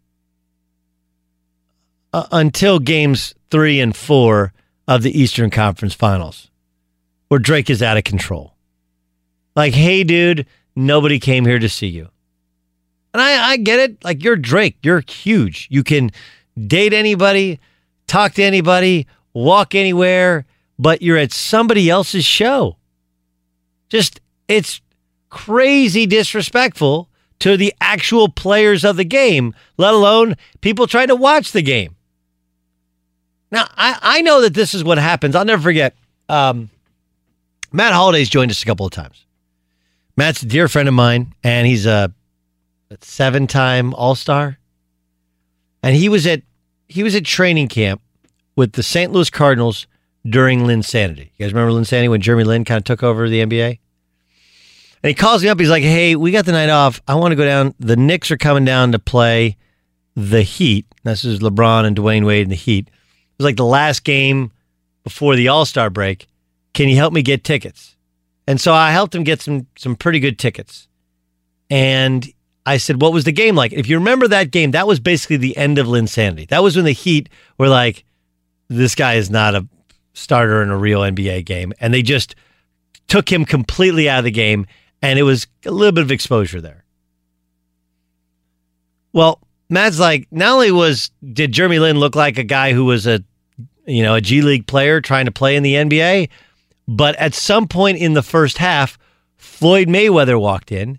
uh, 2.12 2.26
until 2.32 2.78
games 2.78 3.34
three 3.50 3.80
and 3.80 3.96
four 3.96 4.52
of 4.88 5.02
the 5.02 5.18
eastern 5.18 5.50
conference 5.50 5.94
finals 5.94 6.50
where 7.28 7.38
drake 7.40 7.70
is 7.70 7.82
out 7.82 7.96
of 7.96 8.04
control 8.04 8.54
like, 9.56 9.74
hey, 9.74 10.04
dude, 10.04 10.46
nobody 10.76 11.18
came 11.18 11.44
here 11.44 11.58
to 11.58 11.68
see 11.68 11.88
you. 11.88 12.08
And 13.12 13.20
I, 13.20 13.50
I 13.50 13.56
get 13.56 13.80
it. 13.80 14.04
Like, 14.04 14.22
you're 14.22 14.36
Drake. 14.36 14.78
You're 14.82 15.02
huge. 15.06 15.66
You 15.70 15.82
can 15.82 16.11
date 16.66 16.92
anybody, 16.92 17.58
talk 18.06 18.34
to 18.34 18.42
anybody, 18.42 19.06
walk 19.32 19.74
anywhere, 19.74 20.46
but 20.78 21.02
you're 21.02 21.16
at 21.16 21.32
somebody 21.32 21.90
else's 21.90 22.24
show. 22.24 22.76
Just, 23.88 24.20
it's 24.46 24.80
crazy 25.28 26.06
disrespectful 26.06 27.08
to 27.40 27.56
the 27.56 27.74
actual 27.80 28.28
players 28.28 28.84
of 28.84 28.96
the 28.96 29.04
game, 29.04 29.54
let 29.76 29.94
alone 29.94 30.36
people 30.61 30.86
trying 30.86 31.08
to 31.08 31.16
watch 31.16 31.52
the 31.52 31.62
game. 31.62 31.96
Now, 33.51 33.66
I, 33.76 33.98
I 34.01 34.20
know 34.22 34.42
that 34.42 34.55
this 34.55 34.74
is 34.74 34.84
what 34.84 34.98
happens. 34.98 35.34
I'll 35.34 35.44
never 35.44 35.62
forget. 35.62 35.94
Um, 36.28 36.70
Matt 37.72 37.92
Holliday's 37.92 38.28
joined 38.28 38.51
us 38.51 38.62
a 38.62 38.66
couple 38.66 38.86
of 38.86 38.92
times. 38.92 39.26
Matt's 40.16 40.42
a 40.42 40.46
dear 40.46 40.68
friend 40.68 40.88
of 40.88 40.94
mine, 40.94 41.34
and 41.42 41.66
he's 41.66 41.86
a, 41.86 42.12
a 42.90 42.98
seven-time 43.01 43.94
All-Star. 43.94 44.59
And 45.82 45.96
he 45.96 46.09
was 46.09 46.26
at 46.26 46.42
he 46.88 47.03
was 47.03 47.14
at 47.14 47.24
training 47.24 47.68
camp 47.68 48.03
with 48.57 48.72
the 48.72 48.82
St. 48.82 49.12
Louis 49.12 49.30
Cardinals 49.30 49.86
during 50.28 50.61
Linsanity. 50.61 51.30
You 51.36 51.46
guys 51.46 51.55
remember 51.55 51.72
Linsanity 51.72 52.11
when 52.11 52.20
Jeremy 52.20 52.44
Lin 52.44 52.64
kind 52.64 52.78
of 52.78 52.84
took 52.84 53.03
over 53.03 53.28
the 53.28 53.40
NBA? 53.40 53.78
And 55.03 55.09
he 55.09 55.14
calls 55.14 55.42
me 55.42 55.48
up. 55.48 55.59
He's 55.59 55.70
like, 55.70 55.82
"Hey, 55.82 56.16
we 56.16 56.32
got 56.32 56.44
the 56.44 56.53
night 56.53 56.68
off. 56.68 57.01
I 57.09 57.14
want 57.14 57.32
to 57.32 57.36
go 57.36 57.44
down. 57.46 57.74
The 57.78 57.96
Knicks 57.96 58.30
are 58.30 58.36
coming 58.36 58.66
down 58.66 58.92
to 58.92 58.98
play 58.98 59.57
the 60.14 60.42
Heat. 60.42 60.84
This 61.05 61.24
is 61.24 61.40
LeBron 61.40 61.86
and 61.86 61.96
Dwyane 61.96 62.26
Wade 62.26 62.44
in 62.44 62.51
the 62.51 62.57
Heat. 62.57 62.90
Was 63.41 63.47
like 63.47 63.57
the 63.57 63.64
last 63.64 64.05
game 64.05 64.53
before 65.03 65.34
the 65.34 65.49
All 65.49 65.64
Star 65.64 65.88
break. 65.88 66.26
Can 66.74 66.88
you 66.91 66.97
help 66.97 67.12
me 67.14 67.22
get 67.22 67.43
tickets?" 67.43 67.97
And 68.47 68.61
so 68.61 68.74
I 68.74 68.93
helped 68.93 69.14
him 69.14 69.24
get 69.24 69.41
some 69.41 69.66
some 69.78 69.97
pretty 69.97 70.20
good 70.20 70.38
tickets. 70.38 70.88
And 71.70 72.30
I 72.66 72.76
said, 72.76 73.01
"What 73.01 73.14
was 73.14 73.24
the 73.24 73.32
game 73.32 73.57
like?" 73.57 73.72
If 73.72 73.88
you 73.88 73.97
remember 73.97 74.28
that 74.28 74.51
game, 74.51 74.72
that 74.72 74.86
was 74.86 75.01
basically 75.01 75.38
the 75.38 75.57
end 75.57 75.78
of 75.78 75.86
Linsanity. 75.86 76.49
That 76.49 76.62
was 76.62 76.76
when 76.76 76.84
the 76.84 76.93
Heat 76.93 77.30
were 77.57 77.68
like, 77.68 78.05
"This 78.68 78.95
guy 78.95 79.14
is 79.14 79.30
not 79.30 79.55
a 79.55 79.66
starter 80.12 80.62
in 80.62 80.68
a 80.68 80.76
real 80.76 81.01
NBA 81.01 81.43
game," 81.47 81.72
and 81.80 81.95
they 81.95 82.03
just 82.03 82.34
took 83.09 83.32
him 83.32 83.47
completely 83.47 84.09
out 84.09 84.18
of 84.18 84.24
the 84.24 84.30
game 84.30 84.66
and 85.03 85.18
it 85.18 85.22
was 85.22 85.47
a 85.64 85.70
little 85.70 85.93
bit 85.93 86.05
of 86.05 86.12
exposure 86.12 86.61
there. 86.61 86.84
Well, 89.12 89.41
Matt's 89.68 89.99
like, 89.99 90.26
not 90.30 90.55
only 90.55 90.70
was 90.70 91.11
did 91.32 91.53
Jeremy 91.53 91.78
Lin 91.78 91.99
look 91.99 92.14
like 92.14 92.38
a 92.38 92.45
guy 92.45 92.72
who 92.72 92.84
was 92.84 93.07
a 93.07 93.24
you 93.91 94.03
know 94.03 94.14
a 94.14 94.20
G 94.20 94.43
League 94.43 94.66
player 94.66 95.01
trying 95.01 95.26
to 95.26 95.32
play 95.32 95.57
in 95.57 95.62
the 95.62 95.74
NBA, 95.74 96.28
but 96.88 97.16
at 97.16 97.34
some 97.34 97.68
point 97.68 97.99
in 97.99 98.14
the 98.14 98.22
first 98.22 98.59
half, 98.59 98.99
Floyd 99.36 99.88
Mayweather 99.88 100.41
walked 100.41 100.72
in, 100.72 100.99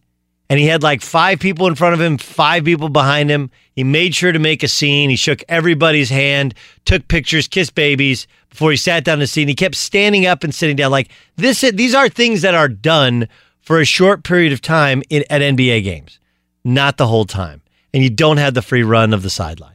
and 0.49 0.59
he 0.59 0.65
had 0.65 0.83
like 0.83 1.01
five 1.01 1.39
people 1.39 1.67
in 1.67 1.75
front 1.75 1.93
of 1.93 2.01
him, 2.01 2.17
five 2.17 2.65
people 2.65 2.89
behind 2.89 3.29
him. 3.29 3.51
He 3.73 3.83
made 3.83 4.13
sure 4.13 4.31
to 4.31 4.39
make 4.39 4.63
a 4.63 4.67
scene. 4.67 5.09
He 5.09 5.15
shook 5.15 5.43
everybody's 5.47 6.09
hand, 6.09 6.53
took 6.85 7.07
pictures, 7.07 7.47
kissed 7.47 7.73
babies 7.73 8.27
before 8.49 8.71
he 8.71 8.77
sat 8.77 9.03
down 9.03 9.19
to 9.19 9.27
scene. 9.27 9.47
He 9.47 9.55
kept 9.55 9.75
standing 9.75 10.25
up 10.25 10.43
and 10.43 10.53
sitting 10.53 10.75
down. 10.75 10.91
Like 10.91 11.09
this, 11.37 11.61
these 11.61 11.95
are 11.95 12.09
things 12.09 12.41
that 12.41 12.53
are 12.53 12.67
done 12.67 13.27
for 13.61 13.79
a 13.79 13.85
short 13.85 14.23
period 14.23 14.51
of 14.51 14.61
time 14.61 15.03
in, 15.09 15.23
at 15.29 15.41
NBA 15.41 15.83
games, 15.83 16.19
not 16.63 16.97
the 16.97 17.07
whole 17.07 17.25
time. 17.25 17.61
And 17.93 18.03
you 18.03 18.09
don't 18.09 18.37
have 18.37 18.53
the 18.53 18.61
free 18.61 18.83
run 18.83 19.13
of 19.13 19.23
the 19.23 19.29
sideline. 19.29 19.70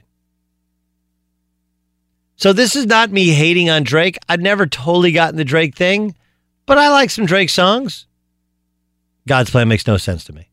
So 2.37 2.53
this 2.53 2.77
is 2.77 2.87
not 2.87 3.11
me 3.11 3.31
hating 3.31 3.71
on 3.71 3.83
Drake. 3.83 4.19
I've 4.29 4.41
never 4.41 4.67
totally 4.67 5.13
gotten 5.13 5.37
the 5.37 5.45
Drake 5.45 5.75
thing, 5.75 6.15
but 6.67 6.79
I 6.79 6.91
like 6.91 7.11
some 7.11 7.27
Drake 7.27 7.51
songs. 7.51 8.07
God's 9.27 9.51
Plan 9.51 9.69
makes 9.69 9.87
no 9.87 9.97
sense 9.97 10.25
to 10.25 10.33
me. 10.33 10.49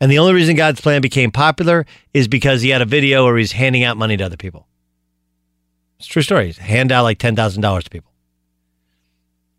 And 0.00 0.10
the 0.10 0.18
only 0.18 0.32
reason 0.32 0.56
God's 0.56 0.80
Plan 0.80 1.02
became 1.02 1.30
popular 1.30 1.84
is 2.14 2.26
because 2.26 2.62
he 2.62 2.70
had 2.70 2.82
a 2.82 2.86
video 2.86 3.24
where 3.24 3.36
he's 3.36 3.52
handing 3.52 3.84
out 3.84 3.98
money 3.98 4.16
to 4.16 4.24
other 4.24 4.38
people. 4.38 4.66
It's 5.98 6.08
true 6.08 6.22
story. 6.22 6.46
He's 6.46 6.58
hand 6.58 6.90
out 6.90 7.02
like 7.02 7.18
$10,000 7.18 7.82
to 7.82 7.90
people. 7.90 8.10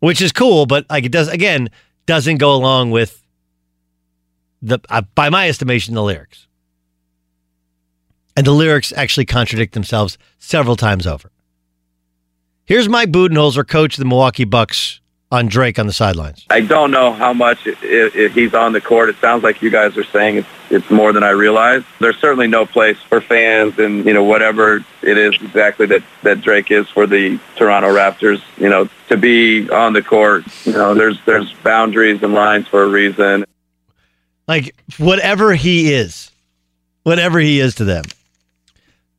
Which 0.00 0.20
is 0.20 0.32
cool, 0.32 0.66
but 0.66 0.84
like 0.90 1.04
it 1.04 1.12
does 1.12 1.28
again, 1.28 1.70
doesn't 2.06 2.38
go 2.38 2.54
along 2.54 2.90
with 2.90 3.22
the 4.60 4.80
uh, 4.88 5.02
by 5.14 5.30
my 5.30 5.48
estimation 5.48 5.94
the 5.94 6.02
lyrics. 6.02 6.48
And 8.36 8.44
the 8.44 8.52
lyrics 8.52 8.92
actually 8.96 9.26
contradict 9.26 9.74
themselves 9.74 10.18
several 10.38 10.74
times 10.74 11.06
over. 11.06 11.31
Here's 12.72 12.88
Mike 12.88 13.10
Budenholzer, 13.10 13.68
coach 13.68 13.96
of 13.96 13.98
the 13.98 14.06
Milwaukee 14.06 14.46
Bucks, 14.46 15.02
on 15.30 15.46
Drake 15.46 15.78
on 15.78 15.86
the 15.86 15.92
sidelines. 15.92 16.46
I 16.48 16.62
don't 16.62 16.90
know 16.90 17.12
how 17.12 17.34
much 17.34 17.66
if 17.66 18.32
he's 18.32 18.54
on 18.54 18.72
the 18.72 18.80
court. 18.80 19.10
It 19.10 19.16
sounds 19.16 19.42
like 19.42 19.60
you 19.60 19.68
guys 19.68 19.98
are 19.98 20.04
saying 20.04 20.38
it's 20.38 20.48
it's 20.70 20.90
more 20.90 21.12
than 21.12 21.22
I 21.22 21.32
realized. 21.32 21.84
There's 22.00 22.16
certainly 22.16 22.46
no 22.46 22.64
place 22.64 22.96
for 23.10 23.20
fans 23.20 23.78
and 23.78 24.06
you 24.06 24.14
know 24.14 24.24
whatever 24.24 24.82
it 25.02 25.18
is 25.18 25.34
exactly 25.34 25.84
that 25.84 26.02
that 26.22 26.40
Drake 26.40 26.70
is 26.70 26.88
for 26.88 27.06
the 27.06 27.38
Toronto 27.56 27.94
Raptors. 27.94 28.40
You 28.56 28.70
know 28.70 28.88
to 29.10 29.18
be 29.18 29.68
on 29.68 29.92
the 29.92 30.02
court. 30.02 30.44
You 30.64 30.72
know 30.72 30.94
there's 30.94 31.18
there's 31.26 31.52
boundaries 31.62 32.22
and 32.22 32.32
lines 32.32 32.68
for 32.68 32.84
a 32.84 32.88
reason. 32.88 33.44
Like 34.48 34.74
whatever 34.96 35.54
he 35.54 35.92
is, 35.92 36.30
whatever 37.02 37.38
he 37.38 37.60
is 37.60 37.74
to 37.74 37.84
them. 37.84 38.04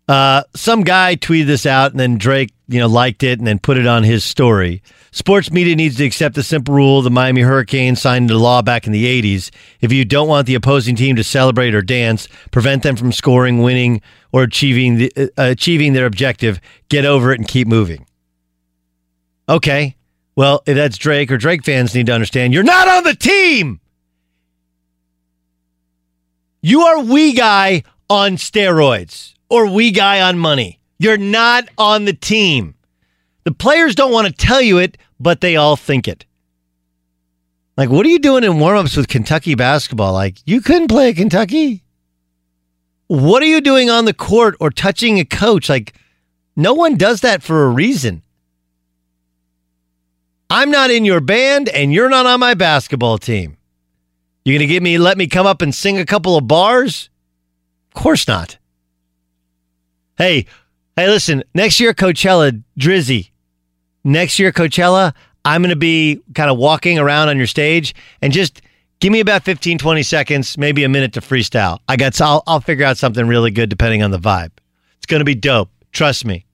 Uh, 0.08 0.44
some 0.54 0.84
guy 0.84 1.16
tweeted 1.16 1.48
this 1.48 1.66
out, 1.66 1.92
and 1.92 2.00
then 2.00 2.18
Drake, 2.18 2.54
you 2.68 2.80
know, 2.80 2.88
liked 2.88 3.24
it 3.24 3.40
and 3.40 3.48
then 3.48 3.60
put 3.60 3.78
it 3.78 3.88
on 3.88 4.04
his 4.04 4.24
story. 4.24 4.82
Sports 5.12 5.52
media 5.52 5.76
needs 5.76 5.98
to 5.98 6.04
accept 6.04 6.36
the 6.36 6.44
simple 6.44 6.74
rule 6.74 7.02
the 7.02 7.12
Miami 7.12 7.42
Hurricanes 7.42 8.02
signed 8.02 8.24
into 8.24 8.38
law 8.38 8.62
back 8.62 8.86
in 8.86 8.92
the 8.92 9.06
80s. 9.06 9.52
If 9.80 9.94
you 9.94 10.04
don't 10.04 10.28
want 10.28 10.48
the 10.48 10.56
opposing 10.56 10.96
team 10.96 11.16
to 11.16 11.24
celebrate 11.24 11.74
or 11.74 11.82
dance, 11.82 12.28
prevent 12.52 12.84
them 12.84 12.96
from 12.96 13.12
scoring, 13.12 13.62
winning, 13.62 14.02
or 14.32 14.44
achieving 14.44 14.96
the, 14.96 15.14
uh, 15.38 15.52
achieving 15.52 15.94
their 15.94 16.06
objective, 16.06 16.60
get 16.90 17.06
over 17.06 17.32
it 17.32 17.40
and 17.40 17.48
keep 17.48 17.68
moving. 17.68 18.06
Okay. 19.48 19.96
Well, 20.36 20.64
if 20.66 20.76
that's 20.76 20.98
Drake 20.98 21.32
or 21.32 21.38
Drake 21.38 21.64
fans 21.64 21.94
need 21.94 22.08
to 22.08 22.14
understand, 22.14 22.54
you're 22.54 22.64
not 22.64 22.88
on 22.88 23.04
the 23.04 23.16
team. 23.16 23.80
You 26.62 26.82
are 26.82 27.04
we 27.04 27.34
guy 27.34 27.84
on 28.10 28.38
steroids 28.38 29.34
or 29.54 29.68
we 29.68 29.92
guy 29.92 30.20
on 30.20 30.40
money. 30.40 30.80
You're 30.98 31.16
not 31.16 31.70
on 31.78 32.06
the 32.06 32.14
team. 32.14 32.74
The 33.44 33.52
players 33.52 33.94
don't 33.94 34.12
want 34.12 34.26
to 34.26 34.34
tell 34.34 34.60
you 34.60 34.80
it, 34.80 34.98
but 35.20 35.42
they 35.42 35.56
all 35.56 35.76
think 35.76 36.08
it. 36.08 36.26
Like, 37.78 37.90
what 37.90 38.04
are 38.04 38.10
you 38.10 38.18
doing 38.18 38.44
in 38.44 38.54
warmups 38.54 38.98
with 38.98 39.08
Kentucky 39.08 39.54
basketball? 39.54 40.12
Like, 40.12 40.40
you 40.48 40.60
couldn't 40.60 40.88
play 40.88 41.10
at 41.10 41.18
Kentucky? 41.18 41.84
What 43.06 43.44
are 43.44 43.48
you 43.48 43.62
doing 43.62 43.92
on 43.92 44.06
the 44.06 44.14
court 44.14 44.56
or 44.60 44.72
touching 44.72 45.20
a 45.20 45.26
coach? 45.26 45.70
Like, 45.70 45.94
no 46.56 46.74
one 46.74 46.96
does 46.98 47.22
that 47.22 47.44
for 47.44 47.66
a 47.66 47.70
reason. 47.70 48.24
I'm 50.50 50.72
not 50.72 50.90
in 50.90 51.06
your 51.06 51.22
band 51.22 51.70
and 51.70 51.94
you're 51.94 52.10
not 52.10 52.26
on 52.26 52.40
my 52.40 52.56
basketball 52.56 53.20
team. 53.20 53.58
You're 54.46 54.58
gonna 54.58 54.68
give 54.68 54.82
me 54.82 54.98
let 54.98 55.16
me 55.16 55.28
come 55.28 55.46
up 55.46 55.62
and 55.62 55.76
sing 55.76 56.00
a 56.00 56.08
couple 56.08 56.36
of 56.38 56.48
bars? 56.48 57.12
Of 57.96 58.02
course 58.02 58.28
not. 58.28 58.58
Hey, 60.18 60.46
hey, 60.96 61.08
listen, 61.08 61.44
next 61.56 61.80
year 61.80 61.94
Coachella, 61.94 62.62
Drizzy. 62.80 63.32
Next 64.04 64.38
year 64.38 64.52
Coachella, 64.52 65.14
I'm 65.44 65.62
gonna 65.62 65.76
be 65.76 66.22
kind 66.36 66.52
of 66.52 66.58
walking 66.58 67.00
around 67.00 67.30
on 67.30 67.38
your 67.38 67.48
stage 67.48 67.96
and 68.22 68.32
just 68.32 68.62
give 69.00 69.12
me 69.12 69.20
about 69.20 69.44
15, 69.44 69.80
20 69.80 70.04
seconds, 70.04 70.58
maybe 70.58 70.84
a 70.84 70.90
minute 70.90 71.14
to 71.14 71.22
freestyle. 71.22 71.80
I 71.88 71.96
got 71.96 72.20
I'll, 72.22 72.44
I'll 72.46 72.60
figure 72.60 72.86
out 72.86 72.98
something 72.98 73.28
really 73.28 73.50
good 73.50 73.70
depending 73.70 74.04
on 74.04 74.12
the 74.12 74.20
vibe. 74.20 74.52
It's 74.98 75.08
gonna 75.08 75.24
be 75.24 75.36
dope. 75.36 75.70
Trust 75.92 76.26
me. 76.26 76.46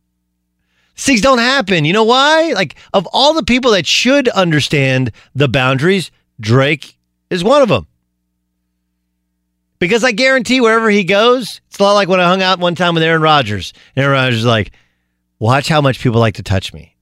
Things 0.96 1.22
don't 1.22 1.40
happen. 1.40 1.86
You 1.86 1.94
know 1.94 2.04
why? 2.04 2.52
Like, 2.54 2.76
of 2.94 3.08
all 3.14 3.34
the 3.34 3.44
people 3.44 3.72
that 3.72 3.88
should 3.88 4.28
understand 4.30 5.12
the 5.34 5.48
boundaries, 5.48 6.12
Drake 6.42 6.98
is 7.30 7.42
one 7.42 7.62
of 7.62 7.70
them. 7.70 7.88
Because 9.80 10.04
I 10.04 10.12
guarantee 10.12 10.62
wherever 10.62 10.90
he 10.90 11.06
goes, 11.06 11.62
it's 11.68 11.80
a 11.80 11.84
lot 11.84 11.94
like 11.94 12.10
when 12.10 12.20
I 12.20 12.28
hung 12.28 12.42
out 12.42 12.60
one 12.60 12.76
time 12.76 12.94
with 12.94 13.04
Aaron 13.04 13.22
Rodgers. 13.22 13.74
And 13.96 14.04
Aaron 14.04 14.16
Rodgers 14.16 14.40
was 14.40 14.46
like, 14.46 14.72
watch 15.40 15.70
how 15.70 15.82
much 15.82 16.00
people 16.00 16.20
like 16.20 16.36
to 16.36 16.44
touch 16.44 16.74
me. 16.74 16.96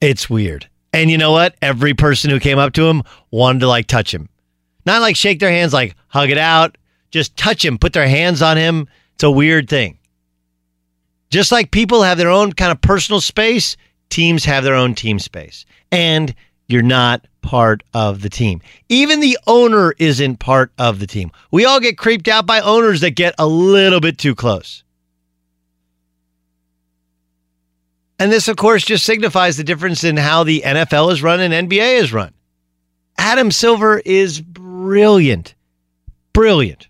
It's 0.00 0.28
weird. 0.28 0.68
And 0.92 1.10
you 1.10 1.16
know 1.16 1.32
what? 1.32 1.54
Every 1.62 1.94
person 1.94 2.30
who 2.30 2.40
came 2.40 2.58
up 2.58 2.72
to 2.74 2.86
him 2.86 3.02
wanted 3.30 3.60
to 3.60 3.68
like 3.68 3.86
touch 3.86 4.12
him. 4.12 4.28
Not 4.84 5.00
like 5.00 5.16
shake 5.16 5.40
their 5.40 5.50
hands, 5.50 5.72
like 5.72 5.94
hug 6.08 6.30
it 6.30 6.38
out, 6.38 6.76
just 7.10 7.36
touch 7.36 7.64
him, 7.64 7.78
put 7.78 7.92
their 7.92 8.08
hands 8.08 8.42
on 8.42 8.56
him. 8.56 8.88
It's 9.14 9.24
a 9.24 9.30
weird 9.30 9.68
thing. 9.68 9.98
Just 11.30 11.52
like 11.52 11.70
people 11.70 12.02
have 12.02 12.18
their 12.18 12.30
own 12.30 12.52
kind 12.52 12.72
of 12.72 12.80
personal 12.80 13.20
space, 13.20 13.76
teams 14.10 14.44
have 14.44 14.64
their 14.64 14.74
own 14.74 14.94
team 14.94 15.18
space. 15.18 15.66
And 15.90 16.34
you're 16.68 16.82
not 16.82 17.26
part 17.42 17.82
of 17.94 18.22
the 18.22 18.28
team. 18.28 18.60
Even 18.88 19.20
the 19.20 19.38
owner 19.46 19.94
isn't 19.98 20.38
part 20.38 20.72
of 20.78 20.98
the 20.98 21.06
team. 21.06 21.30
We 21.50 21.64
all 21.64 21.80
get 21.80 21.96
creeped 21.96 22.28
out 22.28 22.44
by 22.44 22.60
owners 22.60 23.00
that 23.02 23.12
get 23.12 23.34
a 23.38 23.46
little 23.46 24.00
bit 24.00 24.18
too 24.18 24.34
close. 24.34 24.82
And 28.18 28.32
this, 28.32 28.48
of 28.48 28.56
course, 28.56 28.84
just 28.84 29.04
signifies 29.04 29.56
the 29.56 29.64
difference 29.64 30.02
in 30.02 30.16
how 30.16 30.42
the 30.42 30.62
NFL 30.62 31.12
is 31.12 31.22
run 31.22 31.40
and 31.40 31.70
NBA 31.70 32.00
is 32.00 32.12
run. 32.12 32.32
Adam 33.18 33.50
Silver 33.50 33.98
is 34.04 34.40
brilliant. 34.40 35.54
Brilliant. 36.32 36.88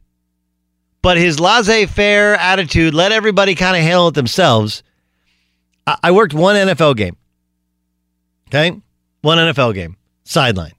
But 1.02 1.18
his 1.18 1.38
laissez 1.38 1.86
faire 1.86 2.34
attitude 2.34 2.94
let 2.94 3.12
everybody 3.12 3.54
kind 3.54 3.76
of 3.76 3.82
handle 3.82 4.08
it 4.08 4.14
themselves. 4.14 4.82
I 5.86 6.10
worked 6.10 6.34
one 6.34 6.56
NFL 6.56 6.96
game. 6.96 7.16
Okay. 8.48 8.80
One 9.26 9.38
NFL 9.38 9.74
game, 9.74 9.96
sideline. 10.22 10.74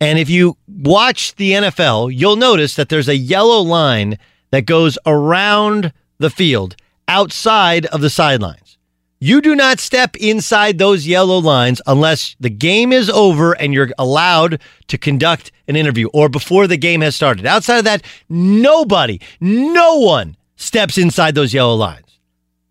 And 0.00 0.18
if 0.18 0.30
you 0.30 0.56
watch 0.66 1.34
the 1.34 1.52
NFL, 1.52 2.10
you'll 2.18 2.36
notice 2.36 2.74
that 2.76 2.88
there's 2.88 3.10
a 3.10 3.14
yellow 3.14 3.60
line 3.60 4.16
that 4.52 4.64
goes 4.64 4.96
around 5.04 5.92
the 6.16 6.30
field 6.30 6.76
outside 7.08 7.84
of 7.84 8.00
the 8.00 8.08
sidelines. 8.08 8.78
You 9.18 9.42
do 9.42 9.54
not 9.54 9.80
step 9.80 10.16
inside 10.16 10.78
those 10.78 11.06
yellow 11.06 11.36
lines 11.36 11.82
unless 11.86 12.36
the 12.40 12.48
game 12.48 12.90
is 12.90 13.10
over 13.10 13.52
and 13.52 13.74
you're 13.74 13.90
allowed 13.98 14.62
to 14.86 14.96
conduct 14.96 15.52
an 15.68 15.76
interview 15.76 16.08
or 16.14 16.30
before 16.30 16.66
the 16.66 16.78
game 16.78 17.02
has 17.02 17.14
started. 17.14 17.44
Outside 17.44 17.80
of 17.80 17.84
that, 17.84 18.02
nobody, 18.30 19.20
no 19.40 19.98
one 19.98 20.38
steps 20.56 20.96
inside 20.96 21.34
those 21.34 21.52
yellow 21.52 21.74
lines. 21.74 22.18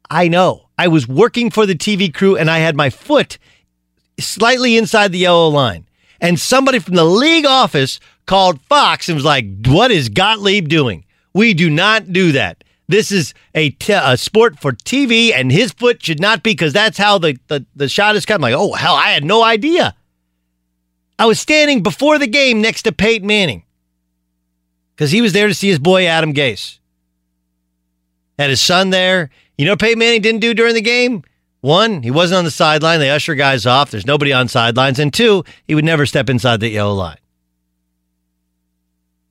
I 0.10 0.28
know. 0.28 0.70
I 0.80 0.88
was 0.88 1.08
working 1.08 1.52
for 1.52 1.68
the 1.68 1.76
TV 1.76 2.12
crew 2.12 2.36
and 2.36 2.50
I 2.50 2.58
had 2.58 2.76
my 2.76 2.90
foot 2.90 3.38
slightly 4.20 4.78
inside 4.78 5.12
the 5.12 5.20
yellow 5.20 5.48
line. 5.48 5.86
And 6.22 6.40
somebody 6.40 6.80
from 6.80 6.96
the 6.96 7.06
league 7.06 7.46
office 7.46 8.00
called 8.26 8.62
Fox 8.62 9.08
and 9.10 9.16
was 9.16 9.26
like, 9.26 9.46
What 9.66 9.92
is 9.92 10.10
Gottlieb 10.10 10.68
doing? 10.68 11.06
We 11.34 11.54
do 11.54 11.70
not 11.70 12.12
do 12.12 12.32
that. 12.34 12.64
This 12.88 13.12
is 13.12 13.36
a, 13.54 13.70
t- 13.70 13.94
a 13.94 14.18
sport 14.18 14.60
for 14.60 14.72
TV, 14.72 15.32
and 15.32 15.52
his 15.52 15.72
foot 15.72 16.04
should 16.04 16.20
not 16.20 16.42
be 16.42 16.52
because 16.52 16.74
that's 16.74 16.98
how 16.98 17.20
the, 17.20 17.38
the, 17.48 17.64
the 17.76 17.88
shot 17.88 18.16
is 18.16 18.26
cut. 18.26 18.36
I'm 18.36 18.42
like, 18.42 18.56
oh, 18.56 18.74
hell, 18.74 18.96
I 18.96 19.12
had 19.12 19.24
no 19.24 19.44
idea. 19.44 19.96
I 21.20 21.28
was 21.28 21.40
standing 21.40 21.84
before 21.84 22.18
the 22.18 22.28
game 22.28 22.62
next 22.62 22.84
to 22.84 22.92
Peyton 22.92 23.28
Manning 23.28 23.64
because 24.96 25.12
he 25.12 25.22
was 25.22 25.34
there 25.34 25.48
to 25.48 25.54
see 25.54 25.68
his 25.68 25.78
boy 25.78 26.08
Adam 26.08 26.34
Gase. 26.34 26.80
Had 28.40 28.50
his 28.50 28.62
son 28.62 28.90
there. 28.90 29.30
You 29.58 29.66
know 29.66 29.76
Peyton 29.76 30.00
Manning 30.00 30.22
didn't 30.22 30.42
do 30.42 30.54
during 30.54 30.74
the 30.74 30.82
game? 30.82 31.24
One, 31.62 32.04
he 32.04 32.12
wasn't 32.12 32.40
on 32.40 32.46
the 32.46 32.52
sideline. 32.52 33.00
They 33.00 33.10
usher 33.10 33.36
guys 33.36 33.66
off. 33.66 33.92
There's 33.92 34.06
nobody 34.06 34.32
on 34.32 34.48
sidelines. 34.48 35.00
And 35.00 35.14
two, 35.14 35.44
he 35.68 35.76
would 35.76 35.86
never 35.86 36.06
step 36.06 36.30
inside 36.30 36.60
the 36.62 36.70
yellow 36.70 36.94
line. 36.94 37.18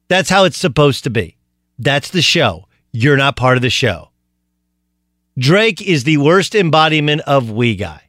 That's 0.08 0.30
how 0.30 0.44
it's 0.44 0.58
supposed 0.58 1.04
to 1.04 1.10
be. 1.10 1.36
That's 1.78 2.10
the 2.10 2.22
show. 2.22 2.66
You're 2.92 3.16
not 3.16 3.36
part 3.36 3.56
of 3.56 3.62
the 3.62 3.70
show. 3.70 4.10
Drake 5.38 5.80
is 5.80 6.04
the 6.04 6.16
worst 6.16 6.54
embodiment 6.54 7.20
of 7.22 7.50
we 7.50 7.76
guy. 7.76 8.02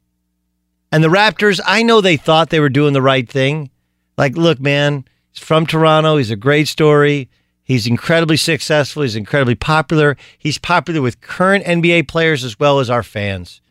And 0.91 1.03
the 1.03 1.09
Raptors, 1.09 1.59
I 1.65 1.83
know 1.83 2.01
they 2.01 2.17
thought 2.17 2.49
they 2.49 2.59
were 2.59 2.69
doing 2.69 2.93
the 2.93 3.01
right 3.01 3.29
thing. 3.29 3.69
Like, 4.17 4.35
look, 4.35 4.59
man, 4.59 5.05
he's 5.31 5.43
from 5.43 5.65
Toronto. 5.65 6.17
He's 6.17 6.31
a 6.31 6.35
great 6.35 6.67
story. 6.67 7.29
He's 7.63 7.85
incredibly 7.85 8.37
successful. 8.37 9.03
He's 9.03 9.15
incredibly 9.15 9.53
popular. 9.53 10.17
He's 10.39 10.57
popular 10.57 11.01
with 11.01 11.21
current 11.21 11.65
NBA 11.65 12.07
players 12.07 12.43
as 12.43 12.59
well 12.59 12.79
as 12.79 12.89
our 12.89 13.03
fans. 13.03 13.61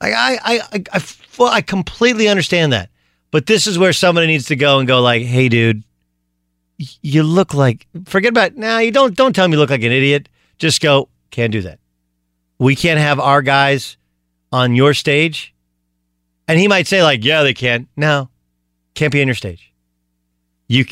I, 0.00 0.12
I, 0.12 0.60
I, 0.72 0.82
I, 0.92 1.02
I 1.44 1.60
completely 1.62 2.28
understand 2.28 2.72
that. 2.72 2.90
But 3.30 3.46
this 3.46 3.66
is 3.66 3.78
where 3.78 3.92
somebody 3.92 4.26
needs 4.26 4.46
to 4.46 4.56
go 4.56 4.78
and 4.78 4.86
go, 4.86 5.00
like, 5.00 5.22
hey, 5.22 5.48
dude, 5.48 5.82
you 6.78 7.22
look 7.22 7.54
like 7.54 7.86
forget 8.06 8.30
about 8.30 8.54
now 8.56 8.74
nah, 8.74 8.78
you 8.80 8.90
don't 8.90 9.14
don't 9.16 9.34
tell 9.34 9.48
me 9.48 9.52
you 9.54 9.58
look 9.58 9.70
like 9.70 9.82
an 9.82 9.92
idiot. 9.92 10.28
Just 10.58 10.80
go 10.80 11.08
can't 11.30 11.52
do 11.52 11.62
that. 11.62 11.78
We 12.58 12.76
can't 12.76 13.00
have 13.00 13.18
our 13.18 13.42
guys 13.42 13.96
on 14.52 14.74
your 14.74 14.94
stage. 14.94 15.54
And 16.48 16.58
he 16.58 16.68
might 16.68 16.86
say 16.86 17.02
like 17.02 17.24
yeah 17.24 17.42
they 17.42 17.54
can 17.54 17.88
no 17.96 18.28
can't 18.94 19.12
be 19.12 19.20
on 19.20 19.28
your 19.28 19.34
stage. 19.34 19.72
You 20.68 20.84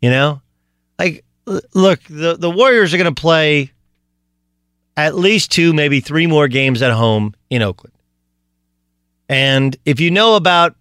you 0.00 0.10
know? 0.10 0.42
Like 0.98 1.24
look 1.46 2.02
the 2.04 2.36
the 2.36 2.50
warriors 2.50 2.92
are 2.92 2.98
going 2.98 3.12
to 3.12 3.20
play 3.20 3.72
at 4.96 5.14
least 5.14 5.50
two 5.50 5.72
maybe 5.72 6.00
three 6.00 6.26
more 6.26 6.46
games 6.46 6.82
at 6.82 6.92
home 6.92 7.34
in 7.48 7.62
oakland 7.62 7.94
and 9.30 9.76
if 9.86 9.98
you 10.00 10.10
know 10.10 10.36
about 10.36 10.76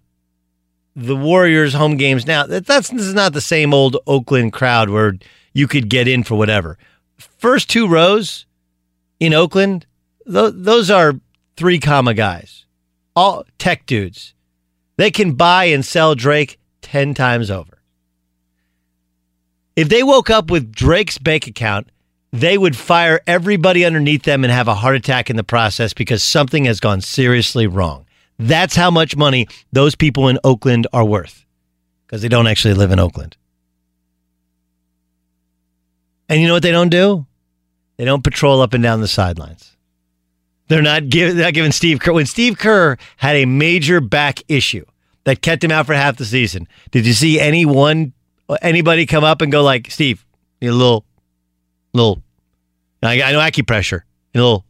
the 0.96 1.16
Warriors 1.16 1.74
home 1.74 1.98
games 1.98 2.28
now. 2.28 2.46
That, 2.46 2.66
that's 2.66 2.90
this 2.90 3.04
is 3.04 3.14
not 3.14 3.34
the 3.34 3.42
same 3.42 3.74
old 3.74 3.98
Oakland 4.06 4.54
crowd 4.54 4.90
where 4.90 5.18
you 5.54 5.68
could 5.68 5.90
get 5.90 6.08
in 6.08 6.24
for 6.24 6.36
whatever. 6.36 6.78
First 7.18 7.70
two 7.70 7.88
rows 7.88 8.46
in 9.20 9.34
Oakland, 9.34 9.86
th- 10.26 10.54
those 10.56 10.90
are 10.92 11.14
three 11.58 11.80
comma 11.80 12.14
guys, 12.14 12.66
all 13.16 13.46
tech 13.58 13.86
dudes. 13.86 14.34
They 14.98 15.12
can 15.12 15.34
buy 15.34 15.66
and 15.66 15.86
sell 15.86 16.16
Drake 16.16 16.60
10 16.82 17.14
times 17.14 17.50
over. 17.50 17.82
If 19.76 19.88
they 19.88 20.04
woke 20.04 20.30
up 20.30 20.52
with 20.52 20.74
Drake's 20.74 21.18
bank 21.18 21.48
account, 21.48 21.90
they 22.32 22.58
would 22.58 22.76
fire 22.76 23.22
everybody 23.26 23.86
underneath 23.86 24.24
them 24.24 24.44
and 24.44 24.52
have 24.52 24.68
a 24.68 24.76
heart 24.76 24.96
attack 24.96 25.30
in 25.30 25.38
the 25.38 25.44
process 25.44 25.94
because 25.94 26.22
something 26.22 26.66
has 26.66 26.82
gone 26.82 27.00
seriously 27.00 27.66
wrong. 27.66 28.06
That's 28.40 28.76
how 28.76 28.90
much 28.90 29.18
money 29.18 29.48
those 29.74 29.96
people 29.96 30.30
in 30.30 30.40
Oakland 30.46 30.88
are 30.94 31.04
worth 31.04 31.46
because 32.06 32.22
they 32.22 32.30
don't 32.30 32.48
actually 32.48 32.74
live 32.74 32.92
in 32.92 33.00
Oakland. 33.00 33.36
And 36.30 36.42
you 36.42 36.48
know 36.48 36.54
what 36.54 36.64
they 36.64 36.72
don't 36.72 36.90
do? 36.90 37.26
They 37.98 38.06
don't 38.06 38.24
patrol 38.24 38.62
up 38.62 38.74
and 38.74 38.82
down 38.82 39.02
the 39.02 39.08
sidelines. 39.08 39.76
They're 40.70 40.82
not, 40.82 41.10
give, 41.10 41.36
they're 41.36 41.46
not 41.46 41.54
giving 41.54 41.72
Steve 41.72 42.00
Kerr. 42.00 42.14
When 42.14 42.28
Steve 42.28 42.58
Kerr 42.58 42.96
had 43.18 43.36
a 43.36 43.46
major 43.46 44.00
back 44.00 44.42
issue 44.48 44.86
that 45.26 45.42
kept 45.42 45.64
him 45.64 45.72
out 45.72 45.86
for 45.86 45.94
half 45.94 46.16
the 46.16 46.26
season, 46.26 46.68
did 46.92 47.06
you 47.06 47.14
see 47.14 47.40
anyone, 47.40 48.14
anybody 48.62 49.06
come 49.06 49.24
up 49.24 49.42
and 49.42 49.52
go 49.52 49.64
like, 49.64 49.92
Steve, 49.92 50.26
you 50.62 50.72
a 50.72 50.74
little, 50.74 51.04
little, 51.94 52.22
I, 53.04 53.22
I 53.22 53.32
know 53.32 53.40
acupressure, 53.40 54.02
a 54.34 54.38
little, 54.38 54.66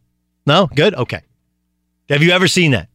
no, 0.46 0.68
good, 0.74 0.94
okay. 0.94 1.20
Have 2.08 2.22
you 2.22 2.32
ever 2.32 2.48
seen 2.48 2.72
that? 2.72 2.88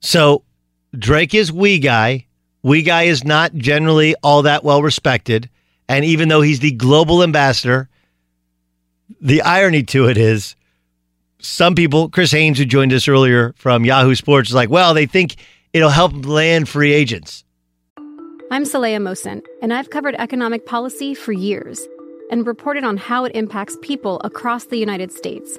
So 0.00 0.44
Drake 0.98 1.34
is 1.34 1.52
we 1.52 1.78
guy. 1.78 2.26
We 2.62 2.82
guy 2.82 3.04
is 3.04 3.24
not 3.24 3.54
generally 3.54 4.14
all 4.22 4.42
that 4.42 4.64
well 4.64 4.82
respected. 4.82 5.48
And 5.88 6.04
even 6.04 6.28
though 6.28 6.40
he's 6.42 6.60
the 6.60 6.72
global 6.72 7.22
ambassador, 7.22 7.88
the 9.20 9.42
irony 9.42 9.82
to 9.84 10.08
it 10.08 10.16
is 10.16 10.56
some 11.40 11.74
people, 11.74 12.08
Chris 12.08 12.30
Haynes, 12.32 12.58
who 12.58 12.64
joined 12.64 12.92
us 12.92 13.08
earlier 13.08 13.54
from 13.56 13.84
Yahoo 13.84 14.14
Sports, 14.14 14.50
is 14.50 14.54
like, 14.54 14.70
well, 14.70 14.94
they 14.94 15.06
think 15.06 15.36
it'll 15.72 15.90
help 15.90 16.26
land 16.26 16.68
free 16.68 16.92
agents. 16.92 17.44
I'm 18.50 18.64
Saleha 18.64 19.00
Mohsin, 19.00 19.42
and 19.62 19.72
I've 19.72 19.90
covered 19.90 20.16
economic 20.16 20.66
policy 20.66 21.14
for 21.14 21.32
years 21.32 21.86
and 22.30 22.46
reported 22.46 22.84
on 22.84 22.96
how 22.96 23.24
it 23.24 23.32
impacts 23.34 23.76
people 23.80 24.20
across 24.22 24.66
the 24.66 24.76
United 24.76 25.12
States. 25.12 25.58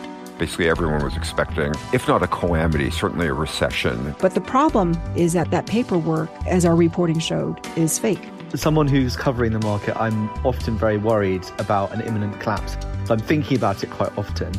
Basically, 0.41 0.69
everyone 0.71 1.03
was 1.03 1.15
expecting, 1.15 1.71
if 1.93 2.07
not 2.07 2.23
a 2.23 2.27
calamity, 2.27 2.89
certainly 2.89 3.27
a 3.27 3.33
recession. 3.33 4.15
But 4.17 4.33
the 4.33 4.41
problem 4.41 4.99
is 5.15 5.33
that 5.33 5.51
that 5.51 5.67
paperwork, 5.67 6.31
as 6.47 6.65
our 6.65 6.75
reporting 6.75 7.19
showed, 7.19 7.59
is 7.77 7.99
fake. 7.99 8.27
As 8.51 8.59
someone 8.59 8.87
who's 8.87 9.15
covering 9.15 9.51
the 9.51 9.59
market, 9.59 9.95
I'm 10.01 10.29
often 10.43 10.79
very 10.79 10.97
worried 10.97 11.45
about 11.59 11.91
an 11.91 12.01
imminent 12.01 12.39
collapse. 12.39 12.75
So 13.05 13.13
I'm 13.13 13.19
thinking 13.19 13.55
about 13.55 13.83
it 13.83 13.91
quite 13.91 14.17
often. 14.17 14.51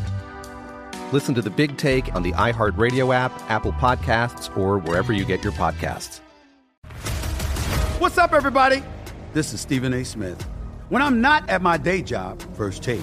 Listen 1.11 1.35
to 1.35 1.43
the 1.43 1.51
big 1.51 1.77
take 1.79 2.15
on 2.15 2.23
the 2.23 2.31
iHeartRadio 2.35 3.13
app, 3.13 3.33
Apple 3.51 3.73
Podcasts, 3.73 4.57
or 4.57 4.79
wherever 4.79 5.13
you 5.13 5.25
get 5.25 5.43
your 5.43 5.53
podcasts. 5.55 6.21
What's 7.99 8.19
up, 8.19 8.33
everybody? 8.33 8.85
This 9.33 9.53
is 9.53 9.61
Stephen 9.61 9.93
A. 9.95 10.05
Smith. 10.05 10.41
When 10.91 11.03
I'm 11.03 11.21
not 11.21 11.51
at 11.51 11.61
my 11.61 11.77
day 11.77 12.03
job, 12.03 12.41
First 12.55 12.85
Take, 12.85 13.03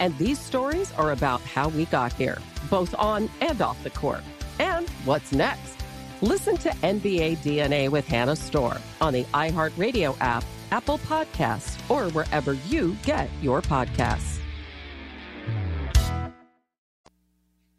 And 0.00 0.16
these 0.16 0.38
stories 0.38 0.92
are 0.94 1.12
about 1.12 1.42
how 1.42 1.68
we 1.68 1.84
got 1.84 2.12
here, 2.14 2.38
both 2.70 2.94
on 2.98 3.28
and 3.40 3.60
off 3.60 3.80
the 3.84 3.90
court. 3.90 4.22
And 4.58 4.88
what's 5.04 5.30
next? 5.30 5.76
Listen 6.22 6.56
to 6.58 6.70
NBA 6.70 7.38
DNA 7.38 7.88
with 7.90 8.06
Hannah 8.08 8.36
Storm 8.36 8.78
on 9.00 9.12
the 9.12 9.24
iHeartRadio 9.24 10.16
app, 10.20 10.42
Apple 10.70 10.98
Podcasts, 10.98 11.78
or 11.90 12.10
wherever 12.12 12.54
you 12.54 12.96
get 13.04 13.28
your 13.42 13.62
podcasts. 13.62 14.38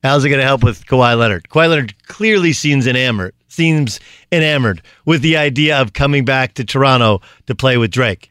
How's 0.03 0.25
it 0.25 0.29
going 0.29 0.39
to 0.39 0.45
help 0.45 0.63
with 0.63 0.85
Kawhi 0.87 1.17
Leonard? 1.17 1.47
Kawhi 1.49 1.69
Leonard 1.69 2.03
clearly 2.07 2.53
seems 2.53 2.87
enamored, 2.87 3.35
seems 3.47 3.99
enamored 4.31 4.81
with 5.05 5.21
the 5.21 5.37
idea 5.37 5.79
of 5.79 5.93
coming 5.93 6.25
back 6.25 6.55
to 6.55 6.63
Toronto 6.63 7.21
to 7.45 7.53
play 7.53 7.77
with 7.77 7.91
Drake. 7.91 8.30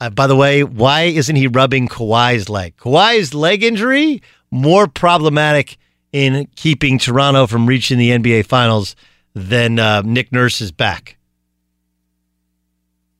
Uh, 0.00 0.10
by 0.10 0.26
the 0.26 0.36
way, 0.36 0.62
why 0.62 1.02
isn't 1.02 1.36
he 1.36 1.46
rubbing 1.46 1.88
Kawhi's 1.88 2.48
leg? 2.48 2.76
Kawhi's 2.76 3.32
leg 3.32 3.62
injury 3.62 4.22
more 4.50 4.86
problematic 4.86 5.78
in 6.12 6.48
keeping 6.56 6.98
Toronto 6.98 7.46
from 7.46 7.66
reaching 7.66 7.98
the 7.98 8.10
NBA 8.10 8.46
Finals 8.46 8.94
than 9.34 9.78
uh, 9.78 10.02
Nick 10.02 10.32
Nurse's 10.32 10.72
back. 10.72 11.16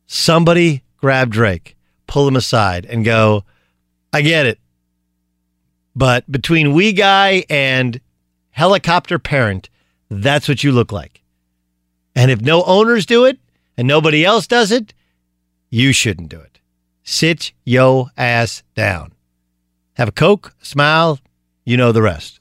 Somebody 0.07 0.83
grab 0.99 1.31
Drake, 1.31 1.77
pull 2.07 2.29
him 2.29 2.37
aside, 2.37 2.87
and 2.87 3.05
go. 3.05 3.45
I 4.13 4.23
get 4.23 4.47
it, 4.47 4.59
but 5.95 6.31
between 6.31 6.75
we 6.75 6.93
guy 6.93 7.45
and 7.51 8.01
helicopter 8.51 9.19
parent, 9.19 9.69
that's 10.11 10.49
what 10.49 10.63
you 10.63 10.73
look 10.73 10.93
like. 10.93 11.23
And 12.15 12.31
if 12.31 12.41
no 12.41 12.63
owners 12.65 13.05
do 13.05 13.25
it 13.25 13.39
and 13.77 13.89
nobody 13.89 14.25
else 14.25 14.47
does 14.47 14.73
it, 14.73 14.95
you 15.71 15.93
shouldn't 15.93 16.29
do 16.29 16.41
it. 16.41 16.56
Sit 17.09 17.53
yo 17.65 18.11
ass 18.17 18.65
down. 18.75 19.13
Have 19.95 20.09
a 20.09 20.13
Coke, 20.13 20.55
smile, 20.61 21.21
you 21.65 21.77
know 21.77 21.93
the 21.93 22.03
rest. 22.03 22.41